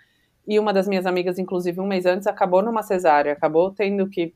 E 0.48 0.58
uma 0.58 0.72
das 0.72 0.88
minhas 0.88 1.04
amigas, 1.04 1.38
inclusive, 1.38 1.78
um 1.80 1.86
mês 1.86 2.06
antes, 2.06 2.26
acabou 2.26 2.62
numa 2.62 2.82
cesárea, 2.82 3.34
acabou 3.34 3.70
tendo 3.70 4.08
que. 4.08 4.34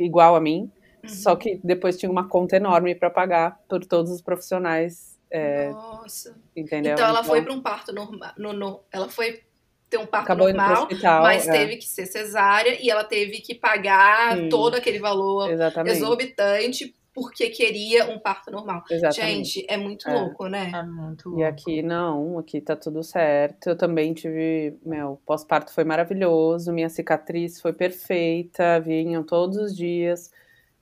igual 0.00 0.36
a 0.36 0.40
mim, 0.40 0.70
uhum. 1.02 1.08
só 1.08 1.34
que 1.34 1.58
depois 1.64 1.96
tinha 1.96 2.12
uma 2.12 2.28
conta 2.28 2.56
enorme 2.56 2.94
para 2.94 3.08
pagar 3.08 3.58
por 3.66 3.86
todos 3.86 4.12
os 4.12 4.20
profissionais. 4.20 5.18
É, 5.30 5.70
Nossa. 5.70 6.36
Entendeu? 6.54 6.92
Então 6.92 7.06
ela 7.06 7.20
então, 7.20 7.30
foi 7.30 7.42
para 7.42 7.52
um 7.54 7.62
parto 7.62 7.90
normal. 7.90 8.32
No, 8.36 8.52
no, 8.52 8.80
ela 8.92 9.08
foi 9.08 9.45
ter 9.88 9.98
um 9.98 10.06
parto 10.06 10.24
Acabou 10.24 10.48
normal, 10.48 10.82
hospital, 10.82 11.22
mas 11.22 11.46
é. 11.46 11.52
teve 11.52 11.76
que 11.76 11.84
ser 11.84 12.06
cesárea 12.06 12.76
e 12.80 12.90
ela 12.90 13.04
teve 13.04 13.40
que 13.40 13.54
pagar 13.54 14.36
Sim. 14.36 14.48
todo 14.48 14.74
aquele 14.74 14.98
valor 14.98 15.50
Exatamente. 15.50 15.96
exorbitante 15.96 16.94
porque 17.16 17.48
queria 17.48 18.10
um 18.10 18.18
parto 18.18 18.50
normal. 18.50 18.84
Exatamente. 18.90 19.60
Gente, 19.60 19.66
é 19.70 19.78
muito 19.78 20.06
é. 20.06 20.12
louco, 20.12 20.48
né? 20.48 20.70
É 20.74 20.82
muito 20.82 21.30
louco. 21.30 21.40
E 21.40 21.44
aqui 21.44 21.80
não, 21.80 22.38
aqui 22.38 22.60
tá 22.60 22.76
tudo 22.76 23.02
certo. 23.02 23.70
Eu 23.70 23.76
também 23.76 24.12
tive, 24.12 24.76
meu, 24.84 25.18
pós-parto 25.24 25.72
foi 25.72 25.82
maravilhoso, 25.82 26.74
minha 26.74 26.90
cicatriz 26.90 27.58
foi 27.58 27.72
perfeita, 27.72 28.78
vinham 28.80 29.22
todos 29.22 29.56
os 29.56 29.74
dias. 29.74 30.30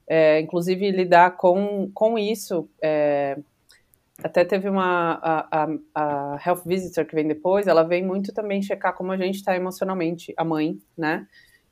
É, 0.08 0.40
inclusive 0.40 0.90
lidar 0.90 1.36
com, 1.36 1.88
com 1.94 2.18
isso, 2.18 2.68
é, 2.82 3.38
até 4.22 4.44
teve 4.44 4.68
uma 4.68 5.18
a, 5.22 5.64
a, 5.64 5.68
a, 5.94 6.38
health 6.44 6.62
visitor 6.64 7.04
que 7.04 7.14
vem 7.14 7.26
depois, 7.26 7.66
ela 7.66 7.82
vem 7.82 8.04
muito 8.04 8.32
também 8.32 8.62
checar 8.62 8.94
como 8.94 9.10
a 9.10 9.16
gente 9.16 9.36
está 9.36 9.56
emocionalmente, 9.56 10.32
a 10.36 10.44
mãe, 10.44 10.78
né? 10.96 11.26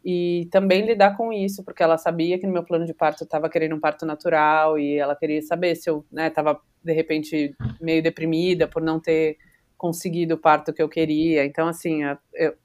E 0.05 0.49
também 0.51 0.85
lidar 0.85 1.17
com 1.17 1.33
isso, 1.33 1.63
porque 1.63 1.83
ela 1.83 1.97
sabia 1.97 2.37
que 2.39 2.47
no 2.47 2.53
meu 2.53 2.65
plano 2.65 2.85
de 2.85 2.93
parto 2.93 3.23
eu 3.23 3.25
estava 3.25 3.49
querendo 3.49 3.77
um 3.77 3.81
parto 3.81 4.05
natural 4.05 4.77
e 4.77 4.97
ela 4.97 5.15
queria 5.15 5.41
saber 5.43 5.77
se 5.77 5.89
eu 5.89 6.05
estava, 6.11 6.55
né, 6.55 6.59
de 6.83 6.93
repente, 6.93 7.55
meio 7.81 8.03
deprimida 8.03 8.67
por 8.67 8.83
não 8.83 8.99
ter 8.99 9.39
conseguido 9.79 10.35
o 10.35 10.39
parto 10.39 10.73
que 10.73 10.83
eu 10.83 10.89
queria. 10.89 11.45
Então, 11.45 11.69
assim, 11.69 12.03
a, 12.03 12.19
eu, 12.35 12.57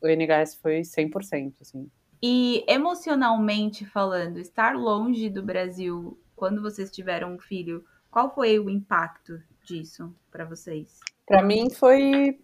o 0.00 0.06
NHS 0.06 0.54
foi 0.62 0.82
100%, 0.82 1.54
assim. 1.60 1.90
E 2.22 2.64
emocionalmente 2.68 3.84
falando, 3.84 4.38
estar 4.38 4.76
longe 4.76 5.28
do 5.28 5.42
Brasil 5.42 6.16
quando 6.36 6.62
vocês 6.62 6.92
tiveram 6.92 7.34
um 7.34 7.38
filho 7.40 7.84
qual 8.14 8.32
foi 8.32 8.60
o 8.60 8.70
impacto 8.70 9.42
disso 9.66 10.14
para 10.30 10.44
vocês? 10.44 11.00
Para 11.26 11.42
mim 11.42 11.68
foi 11.68 12.38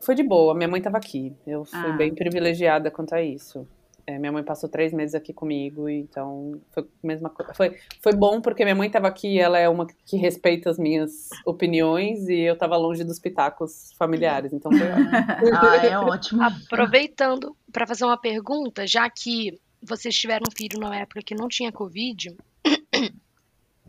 foi 0.00 0.14
de 0.14 0.22
boa. 0.22 0.54
Minha 0.54 0.68
mãe 0.68 0.78
estava 0.78 0.96
aqui. 0.96 1.34
Eu 1.44 1.64
fui 1.64 1.90
ah. 1.90 1.96
bem 1.96 2.14
privilegiada 2.14 2.88
quanto 2.88 3.16
a 3.16 3.20
isso. 3.20 3.66
É, 4.06 4.16
minha 4.16 4.30
mãe 4.30 4.44
passou 4.44 4.68
três 4.70 4.92
meses 4.92 5.16
aqui 5.16 5.32
comigo, 5.32 5.88
então 5.88 6.60
foi 6.70 6.84
a 6.84 7.06
mesma 7.06 7.28
coisa. 7.28 7.52
Foi, 7.52 7.76
foi 8.00 8.14
bom 8.14 8.40
porque 8.40 8.62
minha 8.62 8.76
mãe 8.76 8.86
estava 8.86 9.08
aqui, 9.08 9.40
ela 9.40 9.58
é 9.58 9.68
uma 9.68 9.88
que 10.06 10.16
respeita 10.16 10.70
as 10.70 10.78
minhas 10.78 11.28
opiniões 11.44 12.28
e 12.28 12.42
eu 12.42 12.54
estava 12.54 12.76
longe 12.76 13.02
dos 13.02 13.18
pitacos 13.18 13.92
familiares, 13.98 14.52
então 14.52 14.70
foi 14.70 14.86
ah, 15.52 15.76
é 15.84 15.98
ótimo. 15.98 16.42
Aproveitando 16.42 17.54
para 17.70 17.86
fazer 17.86 18.04
uma 18.04 18.18
pergunta, 18.18 18.86
já 18.86 19.10
que 19.10 19.60
vocês 19.82 20.16
tiveram 20.16 20.44
um 20.48 20.56
filho 20.56 20.78
na 20.78 20.96
época 20.96 21.20
que 21.22 21.34
não 21.34 21.48
tinha 21.48 21.70
Covid, 21.70 22.34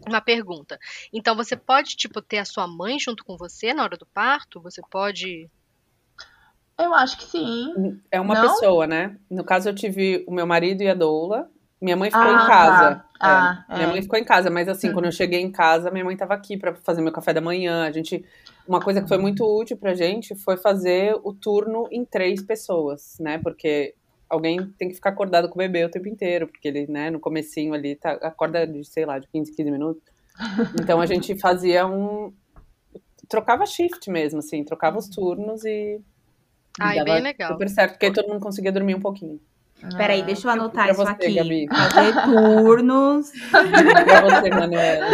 uma 0.10 0.22
pergunta. 0.22 0.80
Então 1.14 1.36
você 1.36 1.56
pode, 1.56 1.96
tipo, 1.96 2.22
ter 2.22 2.40
a 2.40 2.46
sua 2.46 2.68
mãe 2.68 3.00
junto 3.00 3.24
com 3.24 3.38
você 3.38 3.74
na 3.74 3.84
hora 3.84 3.98
do 3.98 4.06
parto? 4.06 4.62
Você 4.62 4.82
pode. 4.90 5.50
Eu 6.78 6.94
acho 6.94 7.18
que 7.18 7.26
sim. 7.26 8.00
É 8.12 8.20
uma 8.20 8.36
Não? 8.36 8.42
pessoa, 8.42 8.88
né? 8.88 9.18
No 9.30 9.44
caso, 9.44 9.70
eu 9.70 9.76
tive 9.76 10.24
o 10.28 10.32
meu 10.32 10.48
marido 10.48 10.82
e 10.82 10.90
a 10.90 10.94
doula. 10.94 11.50
Minha 11.82 11.96
mãe 11.96 12.10
ficou 12.10 12.26
ah, 12.26 12.44
em 12.44 12.48
casa. 12.48 12.96
Tá. 12.96 13.06
É, 13.22 13.26
ah, 13.28 13.66
é. 13.70 13.76
Minha 13.78 13.88
mãe 13.90 14.02
ficou 14.02 14.20
em 14.20 14.24
casa, 14.24 14.50
mas 14.50 14.68
assim, 14.68 14.90
hum. 14.90 14.94
quando 14.94 15.06
eu 15.06 15.12
cheguei 15.12 15.40
em 15.40 15.52
casa, 15.52 15.90
minha 15.92 16.04
mãe 16.04 16.14
estava 16.14 16.34
aqui 16.34 16.58
para 16.58 16.76
fazer 16.76 17.02
meu 17.02 17.12
café 17.12 17.34
da 17.34 17.42
manhã. 17.42 17.84
A 17.86 17.92
gente, 17.92 18.26
uma 18.68 18.82
coisa 18.82 19.02
que 19.02 19.08
foi 19.08 19.18
muito 19.18 19.46
útil 19.46 19.78
pra 19.78 19.94
gente 19.94 20.36
foi 20.36 20.58
fazer 20.58 21.18
o 21.24 21.34
turno 21.34 21.88
em 21.92 22.04
três 22.04 22.42
pessoas, 22.42 23.18
né? 23.20 23.38
Porque 23.38 23.96
alguém 24.30 24.58
tem 24.78 24.88
que 24.90 24.96
ficar 24.96 25.10
acordado 25.10 25.50
com 25.50 25.56
o 25.56 25.58
bebê 25.58 25.84
o 25.84 25.90
tempo 25.90 26.08
inteiro, 26.08 26.48
porque 26.48 26.68
ele, 26.68 26.88
né, 26.88 27.10
no 27.10 27.20
comecinho 27.20 27.74
ali, 27.74 27.96
tá, 27.96 28.12
acorda 28.22 28.66
de, 28.68 28.84
sei 28.86 29.06
lá, 29.06 29.18
de 29.18 29.28
15, 29.28 29.56
15 29.56 29.72
minutos. 29.72 30.04
Então 30.82 31.02
a 31.02 31.06
gente 31.06 31.38
fazia 31.38 31.86
um... 31.86 32.32
Trocava 33.28 33.66
shift 33.66 34.10
mesmo, 34.10 34.40
assim, 34.40 34.64
trocava 34.64 34.98
os 34.98 35.10
turnos 35.10 35.66
e... 35.66 36.00
Ai, 36.80 37.04
bem 37.04 37.22
legal. 37.22 37.52
Super 37.52 37.70
certo, 37.70 37.92
porque 37.94 38.06
aí 38.06 38.14
todo 38.14 38.28
mundo 38.30 38.40
conseguia 38.40 38.72
dormir 38.72 38.96
um 38.96 39.02
pouquinho. 39.02 39.40
Peraí, 39.96 40.22
deixa 40.24 40.48
eu 40.48 40.52
anotar 40.52 40.90
isso 40.90 40.98
você, 40.98 41.12
aqui. 41.12 41.34
Gabi. 41.34 41.68
Fazer 41.68 42.14
turnos. 42.26 43.32
você, 43.50 44.50
Manuela. 44.50 45.08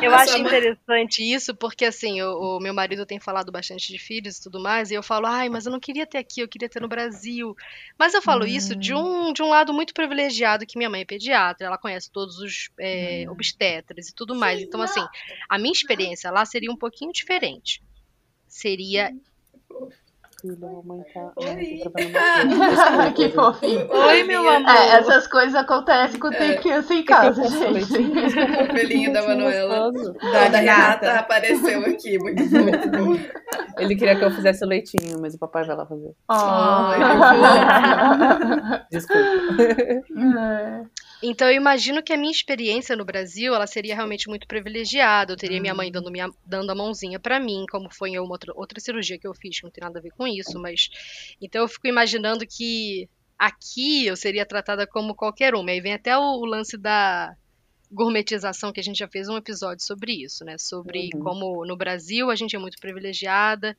Eu 0.00 0.14
acho 0.14 0.38
interessante 0.38 1.22
isso, 1.22 1.54
porque 1.54 1.84
assim, 1.84 2.22
o, 2.22 2.56
o, 2.56 2.60
meu 2.60 2.72
marido 2.72 3.04
tem 3.04 3.20
falado 3.20 3.52
bastante 3.52 3.92
de 3.92 3.98
filhos 3.98 4.38
e 4.38 4.42
tudo 4.42 4.60
mais, 4.60 4.90
e 4.90 4.94
eu 4.94 5.02
falo, 5.02 5.26
ai, 5.26 5.48
mas 5.50 5.66
eu 5.66 5.72
não 5.72 5.80
queria 5.80 6.06
ter 6.06 6.18
aqui, 6.18 6.40
eu 6.40 6.48
queria 6.48 6.68
ter 6.68 6.80
no 6.80 6.88
Brasil. 6.88 7.54
Mas 7.98 8.14
eu 8.14 8.22
falo 8.22 8.44
hum. 8.44 8.48
isso 8.48 8.74
de 8.74 8.94
um, 8.94 9.32
de 9.32 9.42
um 9.42 9.48
lado 9.48 9.74
muito 9.74 9.92
privilegiado, 9.92 10.66
que 10.66 10.78
minha 10.78 10.88
mãe 10.88 11.02
é 11.02 11.04
pediatra, 11.04 11.66
ela 11.66 11.78
conhece 11.78 12.10
todos 12.10 12.38
os 12.38 12.70
é, 12.80 13.26
hum. 13.26 13.32
obstetras 13.32 14.08
e 14.08 14.14
tudo 14.14 14.34
mais. 14.34 14.60
Então, 14.60 14.80
assim, 14.80 15.04
a 15.48 15.58
minha 15.58 15.72
experiência 15.72 16.30
lá 16.30 16.46
seria 16.46 16.72
um 16.72 16.76
pouquinho 16.76 17.12
diferente. 17.12 17.82
Seria 18.46 19.12
filho, 20.40 20.66
a 20.66 20.72
mamãe 20.72 21.02
tá. 21.12 21.32
Oi. 21.36 21.82
Tá 22.12 23.12
que 23.12 23.28
fofinho. 23.30 23.90
Oi, 23.90 24.22
meu 24.24 24.48
amor. 24.48 24.70
É, 24.70 24.98
essas 24.98 25.26
coisas 25.26 25.54
acontecem 25.54 26.18
quando 26.20 26.36
tem 26.36 26.50
é. 26.52 26.56
criança 26.56 26.94
em 26.94 27.04
casa, 27.04 27.42
gente. 27.48 27.98
O 28.68 28.76
filhinho 28.78 29.12
da 29.12 29.26
Manuela. 29.26 29.92
Da, 29.92 30.48
da 30.48 30.58
Renata 30.58 31.14
apareceu 31.14 31.80
aqui, 31.86 32.18
muito 32.18 32.42
fofo. 32.48 33.18
Ele 33.78 33.96
queria 33.96 34.16
que 34.16 34.24
eu 34.24 34.30
fizesse 34.30 34.64
o 34.64 34.68
leitinho, 34.68 35.20
mas 35.20 35.34
o 35.34 35.38
papai 35.38 35.64
vai 35.64 35.76
lá 35.76 35.86
fazer. 35.86 36.14
Oh. 36.30 36.34
Desculpa. 38.90 39.22
É. 40.38 40.82
Então 41.22 41.48
eu 41.48 41.54
imagino 41.54 42.02
que 42.02 42.12
a 42.12 42.16
minha 42.16 42.30
experiência 42.30 42.96
no 42.96 43.04
Brasil, 43.04 43.54
ela 43.54 43.66
seria 43.66 43.94
realmente 43.94 44.28
muito 44.28 44.46
privilegiada. 44.46 45.32
Eu 45.32 45.36
teria 45.36 45.60
minha 45.60 45.74
mãe 45.74 45.88
hum. 45.88 45.92
dando, 45.92 46.10
minha, 46.10 46.30
dando 46.46 46.70
a 46.70 46.74
mãozinha 46.74 47.18
para 47.18 47.40
mim, 47.40 47.64
como 47.70 47.92
foi 47.92 48.10
em 48.10 48.18
uma 48.18 48.30
outra, 48.30 48.52
outra 48.54 48.80
cirurgia 48.80 49.18
que 49.18 49.26
eu 49.26 49.34
fiz, 49.34 49.58
que 49.58 49.64
não 49.64 49.70
tem 49.70 49.82
nada 49.82 49.98
a 49.98 50.02
ver 50.02 50.10
com 50.10 50.26
isso, 50.26 50.58
mas 50.58 50.88
então 51.40 51.62
eu 51.62 51.68
fico 51.68 51.88
imaginando 51.88 52.46
que 52.46 53.08
aqui 53.38 54.06
eu 54.06 54.16
seria 54.16 54.46
tratada 54.46 54.86
como 54.86 55.14
qualquer 55.14 55.54
uma. 55.54 55.70
Aí 55.70 55.80
vem 55.80 55.94
até 55.94 56.16
o, 56.16 56.22
o 56.22 56.44
lance 56.44 56.76
da 56.76 57.34
gourmetização 57.90 58.72
que 58.72 58.80
a 58.80 58.82
gente 58.82 58.98
já 58.98 59.08
fez 59.08 59.28
um 59.28 59.36
episódio 59.36 59.84
sobre 59.84 60.12
isso, 60.12 60.44
né? 60.44 60.56
Sobre 60.58 61.10
uhum. 61.14 61.22
como 61.22 61.66
no 61.66 61.76
Brasil 61.76 62.30
a 62.30 62.36
gente 62.36 62.54
é 62.54 62.58
muito 62.58 62.78
privilegiada 62.78 63.76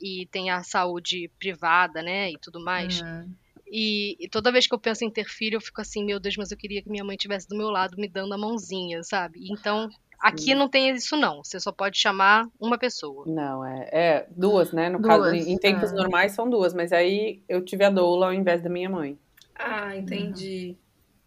e 0.00 0.26
tem 0.30 0.50
a 0.50 0.62
saúde 0.62 1.30
privada, 1.38 2.02
né, 2.02 2.30
e 2.30 2.38
tudo 2.38 2.62
mais. 2.62 3.02
Uhum. 3.02 3.34
E, 3.70 4.16
e, 4.18 4.28
toda 4.28 4.50
vez 4.50 4.66
que 4.66 4.74
eu 4.74 4.80
penso 4.80 5.04
em 5.04 5.10
ter 5.10 5.26
filho, 5.26 5.56
eu 5.56 5.60
fico 5.60 5.80
assim, 5.80 6.04
meu 6.04 6.18
Deus, 6.18 6.36
mas 6.36 6.50
eu 6.50 6.56
queria 6.56 6.82
que 6.82 6.90
minha 6.90 7.04
mãe 7.04 7.14
estivesse 7.14 7.48
do 7.48 7.56
meu 7.56 7.70
lado 7.70 7.96
me 7.96 8.08
dando 8.08 8.34
a 8.34 8.38
mãozinha, 8.38 9.02
sabe? 9.04 9.48
Então, 9.48 9.88
aqui 10.18 10.54
não 10.56 10.68
tem 10.68 10.90
isso 10.90 11.16
não. 11.16 11.44
Você 11.44 11.60
só 11.60 11.70
pode 11.70 11.96
chamar 11.96 12.48
uma 12.58 12.76
pessoa. 12.76 13.24
Não, 13.26 13.64
é, 13.64 13.88
é 13.92 14.26
duas, 14.30 14.72
né? 14.72 14.88
No 14.88 14.98
Duas, 15.00 15.22
caso, 15.22 15.34
em 15.36 15.56
tempos 15.56 15.92
é. 15.92 15.94
normais 15.94 16.32
são 16.32 16.50
duas, 16.50 16.74
mas 16.74 16.92
aí 16.92 17.44
eu 17.48 17.64
tive 17.64 17.84
a 17.84 17.90
doula 17.90 18.26
ao 18.26 18.34
invés 18.34 18.60
da 18.60 18.68
minha 18.68 18.90
mãe. 18.90 19.16
Ah, 19.54 19.96
entendi. 19.96 20.76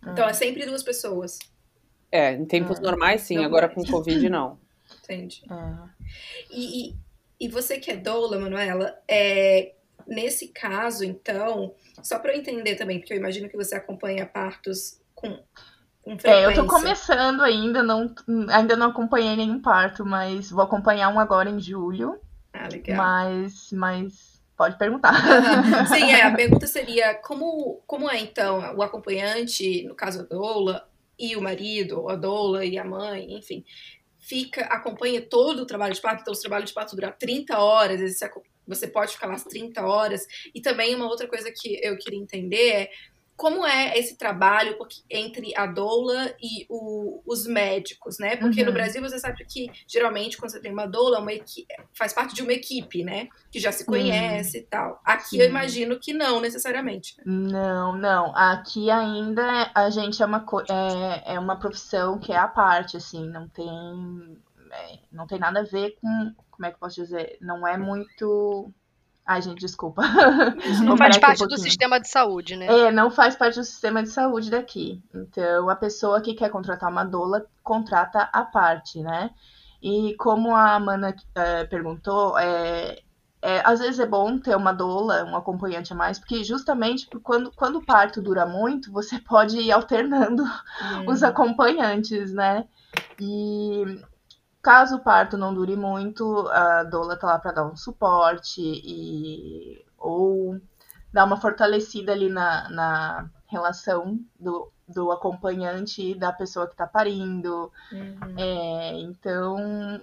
Uhum. 0.05 0.11
Então 0.11 0.27
é 0.27 0.33
sempre 0.33 0.65
duas 0.65 0.83
pessoas. 0.83 1.39
É, 2.11 2.33
em 2.33 2.45
tempos 2.45 2.77
Ah, 2.79 2.81
normais 2.81 3.21
sim, 3.21 3.35
normais. 3.35 3.53
agora 3.63 3.69
com 3.73 3.83
Covid 3.85 4.29
não. 4.29 4.59
Entendi. 5.01 5.43
É. 5.49 6.05
E, 6.51 6.89
e, 6.89 6.95
e 7.39 7.47
você 7.47 7.79
que 7.79 7.89
é 7.89 7.95
doula, 7.95 8.37
Manuela, 8.37 8.95
é, 9.07 9.73
nesse 10.07 10.47
caso, 10.47 11.03
então, 11.03 11.73
só 12.01 12.19
para 12.19 12.33
eu 12.33 12.39
entender 12.39 12.75
também, 12.75 12.99
porque 12.99 13.13
eu 13.13 13.17
imagino 13.17 13.49
que 13.49 13.55
você 13.55 13.75
acompanha 13.75 14.25
partos 14.25 14.99
com, 15.13 15.39
com 16.01 16.17
frequência. 16.17 16.29
É, 16.29 16.45
eu 16.45 16.53
tô 16.53 16.65
começando 16.65 17.41
ainda, 17.41 17.83
não, 17.83 18.13
ainda 18.49 18.75
não 18.75 18.89
acompanhei 18.89 19.35
nenhum 19.35 19.61
parto, 19.61 20.05
mas 20.05 20.49
vou 20.49 20.63
acompanhar 20.63 21.09
um 21.09 21.19
agora 21.19 21.49
em 21.49 21.59
julho. 21.59 22.19
Ah, 22.53 22.67
legal. 22.67 22.97
Mas, 22.97 23.71
mas 23.71 24.41
pode 24.57 24.77
perguntar. 24.77 25.13
Sim, 25.87 26.11
é, 26.11 26.23
a 26.23 26.31
pergunta 26.35 26.67
seria 26.67 27.15
como, 27.15 27.81
como 27.87 28.09
é 28.09 28.19
então 28.19 28.75
o 28.75 28.81
acompanhante, 28.81 29.83
no 29.83 29.95
caso 29.95 30.21
a 30.21 30.23
doula, 30.23 30.87
e 31.17 31.35
o 31.35 31.41
marido, 31.41 32.01
ou 32.01 32.09
a 32.09 32.15
doula 32.15 32.65
e 32.65 32.77
a 32.77 32.83
mãe, 32.83 33.33
enfim, 33.37 33.63
fica, 34.19 34.61
acompanha 34.65 35.21
todo 35.21 35.61
o 35.61 35.65
trabalho 35.65 35.93
de 35.93 36.01
parto, 36.01 36.21
então 36.21 36.31
os 36.31 36.39
trabalhos 36.39 36.69
de 36.69 36.73
parto 36.73 36.95
duram 36.95 37.11
30 37.11 37.57
horas, 37.59 38.01
esse 38.01 38.23
você 38.67 38.87
pode 38.87 39.13
ficar 39.13 39.27
lá 39.27 39.33
as 39.33 39.43
30 39.43 39.85
horas. 39.85 40.25
E 40.53 40.61
também 40.61 40.95
uma 40.95 41.07
outra 41.07 41.27
coisa 41.27 41.51
que 41.55 41.79
eu 41.83 41.97
queria 41.97 42.19
entender 42.19 42.69
é 42.69 42.89
como 43.35 43.65
é 43.65 43.97
esse 43.97 44.15
trabalho 44.15 44.77
entre 45.09 45.57
a 45.57 45.65
doula 45.65 46.35
e 46.39 46.67
o- 46.69 47.19
os 47.25 47.47
médicos, 47.47 48.19
né? 48.19 48.35
Porque 48.37 48.61
no 48.61 48.67
Uhum. 48.67 48.73
Brasil 48.75 49.01
você 49.01 49.17
sabe 49.17 49.43
que 49.45 49.71
geralmente 49.87 50.37
quando 50.37 50.51
você 50.51 50.61
tem 50.61 50.71
uma 50.71 50.85
doula, 50.85 51.17
é 51.17 51.19
uma 51.19 51.33
equi- 51.33 51.65
faz 51.97 52.13
parte 52.13 52.35
de 52.35 52.43
uma 52.43 52.53
equipe, 52.53 53.03
né? 53.03 53.27
Que 53.51 53.59
já 53.59 53.71
se 53.71 53.85
conhece 53.87 54.59
e 54.59 54.61
tal. 54.61 55.01
Aqui 55.03 55.39
eu 55.39 55.45
Sim. 55.45 55.49
imagino 55.49 55.99
que 55.99 56.13
não 56.13 56.39
necessariamente. 56.39 57.17
né? 57.17 57.23
Não, 57.25 57.97
não. 57.97 58.35
Aqui 58.35 58.91
ainda 58.91 59.71
a 59.73 59.89
gente 59.89 60.21
é 60.21 60.25
uma, 60.27 60.45
é, 61.25 61.33
é 61.33 61.39
uma 61.39 61.57
profissão 61.59 62.19
que 62.19 62.31
é 62.31 62.37
à 62.37 62.47
parte, 62.47 62.97
assim, 62.97 63.27
não 63.29 63.49
tem, 63.49 64.37
é, 64.71 64.99
não 65.11 65.25
tem 65.25 65.39
nada 65.39 65.61
a 65.61 65.63
ver 65.63 65.97
com, 65.99 66.31
como 66.55 66.65
é 66.65 66.69
que 66.69 66.75
eu 66.75 66.79
posso 66.79 66.95
dizer? 66.95 67.37
Não 67.41 67.67
é 67.67 67.77
muito. 67.77 68.71
Ai, 69.25 69.41
gente, 69.41 69.59
desculpa. 69.59 70.03
Não 70.83 70.97
faz 70.97 71.15
aqui 71.15 71.17
um 71.17 71.27
parte 71.27 71.47
do 71.47 71.57
sistema 71.57 71.99
de 71.99 72.09
saúde, 72.09 72.55
né? 72.55 72.67
É, 72.67 72.91
não 72.91 73.09
faz 73.09 73.35
parte 73.35 73.57
do 73.57 73.63
sistema 73.63 74.03
de 74.03 74.09
saúde 74.09 74.51
daqui. 74.51 75.01
Então, 75.13 75.69
a 75.69 75.75
pessoa 75.75 76.21
que 76.21 76.33
quer 76.33 76.49
contratar 76.49 76.91
uma 76.91 77.03
doula 77.03 77.45
contrata 77.63 78.29
à 78.33 78.43
parte, 78.43 79.01
né? 79.01 79.31
E 79.81 80.15
como 80.15 80.55
a 80.55 80.75
Amanda 80.75 81.15
eh, 81.35 81.65
perguntou, 81.65 82.37
é, 82.37 82.99
é, 83.41 83.61
às 83.65 83.79
vezes 83.81 83.99
é 83.99 84.05
bom 84.05 84.39
ter 84.39 84.55
uma 84.55 84.71
doula, 84.71 85.25
um 85.25 85.35
acompanhante 85.35 85.91
a 85.91 85.95
mais, 85.95 86.17
porque 86.17 86.45
justamente 86.45 87.07
por 87.07 87.19
quando, 87.19 87.51
quando 87.51 87.77
o 87.77 87.85
parto 87.85 88.21
dura 88.21 88.45
muito, 88.45 88.89
você 88.89 89.19
pode 89.19 89.57
ir 89.57 89.71
alternando 89.71 90.43
os 91.05 91.21
acompanhantes, 91.23 92.31
né? 92.33 92.65
E 93.19 93.99
caso 94.63 94.95
o 94.97 95.03
parto 95.03 95.37
não 95.37 95.53
dure 95.53 95.75
muito, 95.75 96.47
a 96.49 96.83
doula 96.83 97.17
tá 97.17 97.27
lá 97.27 97.39
para 97.39 97.51
dar 97.51 97.65
um 97.65 97.75
suporte 97.75 98.61
e 98.61 99.85
ou 99.97 100.59
dar 101.13 101.25
uma 101.25 101.37
fortalecida 101.39 102.11
ali 102.13 102.29
na, 102.29 102.69
na 102.69 103.29
relação 103.47 104.19
do, 104.39 104.71
do 104.87 105.11
acompanhante 105.11 106.11
e 106.11 106.15
da 106.15 106.31
pessoa 106.33 106.67
que 106.67 106.75
tá 106.75 106.87
parindo. 106.87 107.71
Uhum. 107.91 108.35
É, 108.37 108.99
então, 109.01 109.57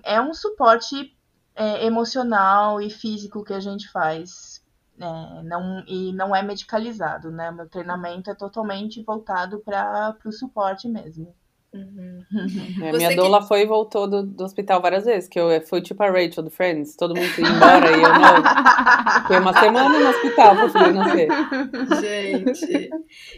é 0.05 0.21
um 0.21 0.33
suporte 0.35 1.17
é, 1.55 1.85
emocional 1.87 2.81
e 2.81 2.91
físico 2.91 3.45
que 3.45 3.53
a 3.55 3.61
gente 3.61 3.89
faz. 3.91 4.65
é, 5.01 5.43
não, 5.43 5.85
e 5.87 6.13
não 6.13 6.37
é 6.37 6.43
medicalizado, 6.43 7.31
né? 7.31 7.51
Meu 7.51 7.69
treinamento 7.69 8.31
é 8.31 8.35
totalmente 8.35 9.03
voltado 9.03 9.61
para 9.61 10.17
o 10.25 10.33
suporte 10.33 10.89
mesmo. 10.89 11.35
Uhum. 11.73 12.25
É, 12.83 12.93
minha 12.93 13.11
que- 13.11 13.17
doula 13.17 13.43
foi 13.43 13.63
e 13.63 13.67
voltou 13.67 14.09
do, 14.09 14.23
do 14.25 14.45
hospital 14.45 14.81
várias 14.81 15.05
vezes, 15.05 15.29
que 15.29 15.39
eu 15.39 15.49
fui 15.67 15.81
tipo 15.83 16.03
a 16.03 16.11
Rachel 16.11 16.43
do 16.43 16.51
Friends, 16.51 16.97
todo 16.97 17.15
mundo 17.15 17.29
ia 17.39 17.49
embora 17.49 17.91
e 17.91 18.03
eu 18.03 18.09
não. 18.09 19.23
Fiquei 19.23 19.39
uma 19.39 19.53
semana 19.61 19.99
no 19.99 20.09
hospital 20.09 20.57
pra 20.57 20.69
filho 20.69 20.95
nascer. 20.95 21.29
Gente. 22.01 22.91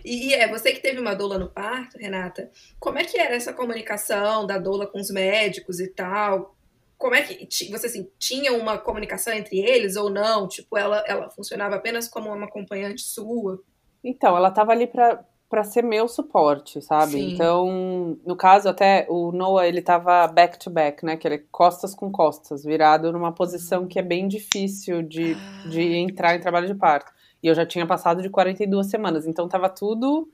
E, 0.04 0.28
e 0.28 0.34
é, 0.34 0.48
você 0.48 0.72
que 0.72 0.80
teve 0.80 1.00
uma 1.00 1.14
doula 1.14 1.38
no 1.38 1.48
parto, 1.48 1.98
Renata, 1.98 2.50
como 2.78 2.98
é 2.98 3.04
que 3.04 3.18
era 3.18 3.34
essa 3.34 3.52
comunicação 3.52 4.46
da 4.46 4.58
doula 4.58 4.86
com 4.86 5.00
os 5.00 5.10
médicos 5.10 5.80
e 5.80 5.88
tal? 5.88 6.54
Como 6.96 7.14
é 7.16 7.22
que 7.22 7.48
você 7.70 7.86
assim, 7.86 8.08
tinha 8.18 8.52
uma 8.52 8.78
comunicação 8.78 9.32
entre 9.32 9.58
eles 9.58 9.96
ou 9.96 10.08
não? 10.08 10.46
Tipo, 10.46 10.78
ela, 10.78 11.02
ela 11.06 11.28
funcionava 11.30 11.74
apenas 11.76 12.06
como 12.08 12.32
uma 12.32 12.46
acompanhante 12.46 13.02
sua? 13.02 13.60
Então, 14.04 14.36
ela 14.36 14.50
tava 14.50 14.70
ali 14.72 14.86
pra, 14.86 15.24
pra 15.52 15.64
ser 15.64 15.84
meu 15.84 16.08
suporte, 16.08 16.80
sabe? 16.80 17.12
Sim. 17.12 17.34
Então, 17.34 18.16
no 18.24 18.34
caso, 18.34 18.70
até 18.70 19.06
o 19.10 19.30
Noah, 19.32 19.68
ele 19.68 19.82
tava 19.82 20.26
back 20.26 20.58
to 20.58 20.70
back, 20.70 21.04
né? 21.04 21.14
Que 21.14 21.28
ele 21.28 21.34
é 21.34 21.44
costas 21.50 21.94
com 21.94 22.10
costas, 22.10 22.64
virado 22.64 23.12
numa 23.12 23.30
posição 23.32 23.86
que 23.86 23.98
é 23.98 24.02
bem 24.02 24.26
difícil 24.26 25.02
de, 25.02 25.36
de 25.68 25.94
entrar 25.96 26.34
em 26.34 26.40
trabalho 26.40 26.66
de 26.66 26.74
parto. 26.74 27.12
E 27.42 27.48
eu 27.48 27.54
já 27.54 27.66
tinha 27.66 27.86
passado 27.86 28.22
de 28.22 28.30
42 28.30 28.86
semanas, 28.86 29.26
então 29.26 29.46
tava 29.46 29.68
tudo. 29.68 30.26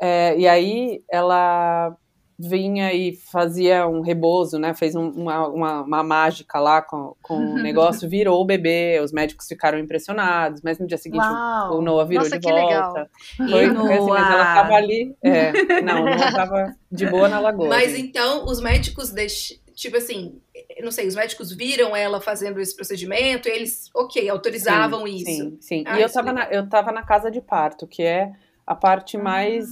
é, 0.00 0.36
e 0.36 0.48
aí 0.48 1.04
ela 1.08 1.96
vinha 2.38 2.92
e 2.92 3.14
fazia 3.30 3.86
um 3.86 4.00
rebozo, 4.00 4.58
né? 4.58 4.74
Fez 4.74 4.94
um- 4.94 5.10
uma, 5.10 5.48
uma, 5.48 5.82
uma 5.82 6.02
mágica 6.02 6.58
lá 6.58 6.82
com, 6.82 7.14
com 7.22 7.34
o 7.34 7.54
negócio, 7.62 8.08
virou 8.08 8.40
o 8.40 8.44
bebê, 8.44 9.00
os 9.00 9.12
médicos 9.12 9.46
ficaram 9.46 9.78
impressionados, 9.78 10.60
mas 10.62 10.78
no 10.78 10.86
dia 10.86 10.98
seguinte 10.98 11.26
o 11.26 11.32
Uau! 11.32 11.78
o 11.78 11.82
Noah 11.82 12.04
virou 12.06 12.24
Nossa, 12.24 12.38
de 12.38 12.46
que 12.46 12.52
legal. 12.52 12.92
volta. 12.92 13.10
E 13.40 13.50
Foi, 13.50 13.66
Noah? 13.68 13.94
assim, 13.96 14.10
mas 14.10 14.30
ela 14.30 14.54
tava 14.54 14.74
ali. 14.74 15.14
É, 15.22 15.52
não, 15.82 16.02
o 16.02 16.06
Noah 16.06 16.32
tava 16.32 16.76
de 16.90 17.06
boa 17.06 17.28
na 17.28 17.38
lagoa. 17.38 17.68
Mas 17.68 17.92
assim. 17.92 18.02
então 18.02 18.44
os 18.46 18.60
médicos 18.60 19.10
deix... 19.10 19.60
tipo 19.74 19.96
assim, 19.96 20.40
eu 20.76 20.84
não 20.84 20.90
sei, 20.92 21.06
os 21.06 21.14
médicos 21.14 21.52
viram 21.52 21.94
ela 21.96 22.20
fazendo 22.20 22.60
esse 22.60 22.74
procedimento, 22.74 23.48
e 23.48 23.52
eles, 23.52 23.90
ok, 23.94 24.28
autorizavam 24.28 25.06
Sim, 25.06 25.14
isso. 25.14 25.24
Sim, 25.24 25.58
sim. 25.60 25.84
Ah, 25.86 25.98
e 25.98 26.02
eu 26.02 26.06
isso 26.06 26.18
é 26.18 26.22
tava, 26.22 26.32
na, 26.32 26.44
eu 26.50 26.68
tava 26.68 26.92
na 26.92 27.02
casa 27.04 27.30
de 27.30 27.40
parto, 27.40 27.86
que 27.86 28.02
é 28.02 28.32
a 28.66 28.74
parte 28.74 29.16
mais 29.16 29.66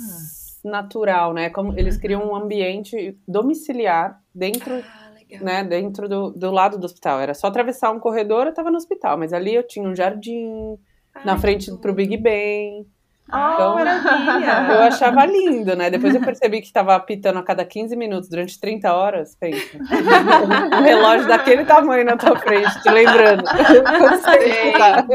natural, 0.63 1.33
né? 1.33 1.51
Como 1.51 1.79
eles 1.79 1.97
criam 1.97 2.31
um 2.31 2.37
ambiente 2.37 3.19
domiciliar 3.27 4.21
dentro, 4.35 4.75
Ah, 4.75 5.11
né? 5.41 5.65
Dentro 5.65 6.09
do, 6.09 6.31
do 6.31 6.51
lado 6.51 6.79
do 6.79 6.85
hospital. 6.85 7.21
Era 7.21 7.35
só 7.35 7.47
atravessar 7.47 7.91
um 7.91 7.99
corredor, 7.99 8.47
eu 8.47 8.55
tava 8.55 8.71
no 8.71 8.77
hospital. 8.77 9.19
Mas 9.19 9.33
ali 9.33 9.55
eu 9.55 9.67
tinha 9.67 9.89
um 9.89 9.95
jardim, 9.95 10.79
na 11.25 11.33
Ai, 11.33 11.39
frente 11.39 11.71
que 11.71 11.79
pro 11.79 11.95
Big. 11.95 12.17
Ben. 12.17 12.87
Oh, 13.33 13.53
Então, 13.55 13.75
maravilha! 13.75 14.67
Eu 14.75 14.83
achava 14.83 15.25
lindo, 15.25 15.75
né? 15.75 15.89
Depois 15.91 16.15
eu 16.15 16.21
percebi 16.21 16.61
que 16.61 16.71
tava 16.73 16.95
apitando 16.95 17.39
a 17.39 17.43
cada 17.43 17.65
15 17.65 17.97
minutos 17.97 18.29
durante 18.29 18.61
30 18.61 18.93
horas. 18.93 19.35
Pensa. 19.35 19.79
um 19.79 20.83
relógio 20.83 21.27
daquele 21.27 21.65
tamanho 21.65 22.05
na 22.05 22.17
tua 22.17 22.39
frente, 22.39 22.83
te 22.83 22.91
lembrando. 22.91 23.43
Escutar. 23.45 25.07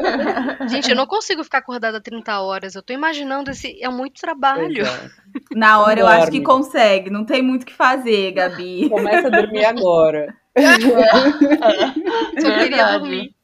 Gente, 0.68 0.90
eu 0.90 0.96
não 0.96 1.06
consigo 1.06 1.44
ficar 1.44 1.60
acordada 1.60 2.02
30 2.02 2.40
horas. 2.42 2.74
Eu 2.76 2.82
tô 2.82 2.92
imaginando 2.94 3.52
esse. 3.52 3.78
É 3.84 3.90
muito 3.90 4.20
trabalho. 4.20 4.84
É. 4.84 5.10
Na 5.56 5.80
hora 5.82 6.00
eu 6.00 6.08
acho 6.08 6.32
que 6.32 6.42
consegue, 6.42 7.10
não 7.12 7.24
tem 7.24 7.42
muito 7.44 7.64
o 7.64 7.66
que 7.66 7.74
fazer, 7.74 8.32
Gabi. 8.32 8.90
Começa 8.90 9.28
a 9.28 9.32
dormir 9.32 9.66
agora. 9.66 10.34
Eu 10.56 10.64
queria 12.36 12.58
Verdade. 12.58 13.00
dormir. 13.00 13.38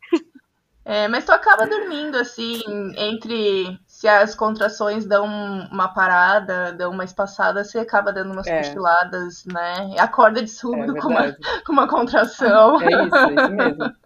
É, 0.86 1.08
mas 1.08 1.24
tu 1.24 1.32
acaba 1.32 1.66
dormindo 1.66 2.18
assim, 2.18 2.60
entre 2.98 3.80
se 4.04 4.08
as 4.10 4.36
contrações 4.36 5.06
dão 5.06 5.26
uma 5.72 5.88
parada, 5.94 6.74
dão 6.74 6.92
uma 6.92 7.06
espaçada, 7.06 7.64
você 7.64 7.80
acaba 7.80 8.12
dando 8.12 8.34
umas 8.34 8.48
É. 8.48 8.52
cochiladas, 8.52 9.46
né? 9.46 9.96
Acorda 9.98 10.44
de 10.44 10.50
É 10.50 10.52
surdo 10.52 10.94
com, 10.98 11.08
uma, 11.08 11.22
com 11.66 11.72
uma 11.72 11.88
contração. 11.88 12.82
É 12.82 12.92
isso, 13.08 13.30
é 13.30 13.36
isso 13.36 13.52
mesmo. 13.52 13.94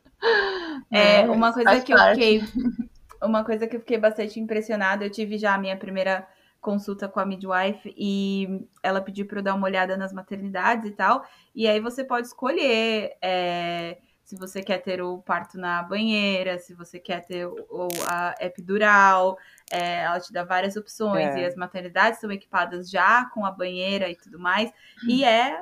É, 0.91 1.21
É, 1.21 1.29
uma 1.29 1.53
coisa 1.53 1.79
que 1.81 1.93
eu 1.93 1.97
parte. 1.97 2.15
fiquei. 2.15 2.41
Uma 3.21 3.43
coisa 3.43 3.67
que 3.67 3.75
eu 3.75 3.79
fiquei 3.79 3.97
bastante 3.97 4.39
impressionada, 4.39 5.03
eu 5.05 5.09
tive 5.11 5.37
já 5.39 5.55
a 5.55 5.57
minha 5.57 5.75
primeira 5.77 6.27
consulta 6.61 7.07
com 7.07 7.19
a 7.19 7.25
midwife 7.25 7.93
e 7.97 8.67
ela 8.83 9.01
pediu 9.01 9.25
para 9.27 9.39
eu 9.39 9.43
dar 9.43 9.55
uma 9.55 9.65
olhada 9.65 9.97
nas 9.97 10.13
maternidades 10.13 10.85
e 10.85 10.91
tal. 10.91 11.25
E 11.55 11.67
aí 11.67 11.79
você 11.79 12.03
pode 12.03 12.27
escolher 12.27 13.17
é, 13.21 13.97
se 14.27 14.35
você 14.35 14.61
quer 14.61 14.79
ter 14.79 15.01
o 15.01 15.19
parto 15.19 15.57
na 15.57 15.81
banheira, 15.81 16.57
se 16.59 16.73
você 16.73 16.99
quer 16.99 17.25
ter 17.25 17.47
o, 17.47 17.55
o- 17.69 17.87
a 18.09 18.35
epidural. 18.41 19.37
é, 19.71 20.01
ela 20.03 20.19
te 20.19 20.33
dá 20.33 20.43
várias 20.43 20.75
opções 20.75 21.33
É. 21.33 21.39
e 21.39 21.45
as 21.45 21.55
maternidades 21.55 22.19
são 22.19 22.29
equipadas 22.29 22.89
já 22.89 23.23
com 23.33 23.45
a 23.45 23.51
banheira 23.51 24.09
e 24.09 24.15
tudo 24.17 24.37
mais. 24.37 24.69
E 25.07 25.23
é 25.23 25.61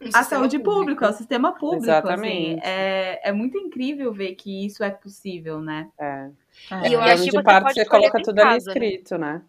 Um 0.00 0.04
a 0.04 0.06
sistema 0.06 0.24
saúde 0.24 0.58
pública, 0.58 1.04
é 1.04 1.10
o 1.10 1.12
sistema 1.12 1.52
público. 1.52 1.84
Exatamente. 1.84 2.60
Assim, 2.60 2.60
é, 2.62 3.28
é 3.28 3.32
muito 3.32 3.58
incrível 3.58 4.10
ver 4.12 4.34
que 4.36 4.64
isso 4.64 4.82
é 4.82 4.90
possível, 4.90 5.60
né? 5.60 5.88
É. 6.00 6.30
É. 6.70 6.88
E 6.88 6.92
eu 6.94 7.00
acho 7.02 7.24
que 7.24 7.30
de 7.30 7.42
parto 7.42 7.74
você 7.74 7.84
coloca 7.84 8.22
tudo 8.22 8.38
ali 8.40 8.52
casa, 8.52 8.66
né? 8.66 8.72
escrito, 8.72 9.18
né? 9.18 9.42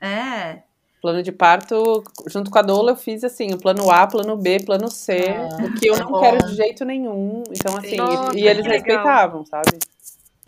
É. 0.00 0.62
Plano 1.02 1.20
de 1.20 1.32
parto, 1.32 2.04
junto 2.28 2.48
com 2.48 2.58
a 2.58 2.62
doula, 2.62 2.92
eu 2.92 2.96
fiz 2.96 3.24
assim, 3.24 3.52
o 3.52 3.58
plano 3.58 3.90
A, 3.90 4.06
plano 4.06 4.36
B, 4.36 4.60
plano 4.64 4.88
C, 4.88 5.12
É, 5.14 5.46
o 5.64 5.74
que 5.74 5.88
eu 5.88 5.96
é 5.96 5.98
não 5.98 6.12
bom. 6.12 6.20
quero 6.20 6.46
de 6.46 6.54
jeito 6.54 6.84
nenhum. 6.84 7.42
Então, 7.50 7.76
assim, 7.76 7.96
Nossa, 7.96 8.38
e, 8.38 8.46
eles 8.46 8.64
respeitavam, 8.64 9.44
sabe? 9.44 9.78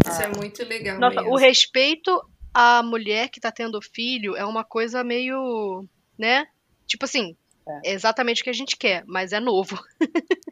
Isso 0.09 0.23
é 0.23 0.29
muito 0.29 0.65
legal 0.65 1.01
Nossa, 1.01 1.17
mesmo. 1.17 1.33
o 1.33 1.37
respeito 1.37 2.23
à 2.55 2.85
mulher 2.85 3.31
que 3.31 3.41
tá 3.41 3.51
tendo 3.51 3.83
filho 3.83 4.37
é 4.37 4.45
uma 4.45 4.63
coisa 4.63 5.03
meio, 5.03 5.85
né? 6.17 6.47
Tipo 6.87 7.05
assim, 7.07 7.37
é 7.85 7.93
exatamente 7.93 8.43
o 8.43 8.45
que 8.45 8.51
a 8.51 8.55
gente 8.55 8.77
quer, 8.77 9.03
mas 9.09 9.33
é 9.33 9.41
novo. 9.41 9.77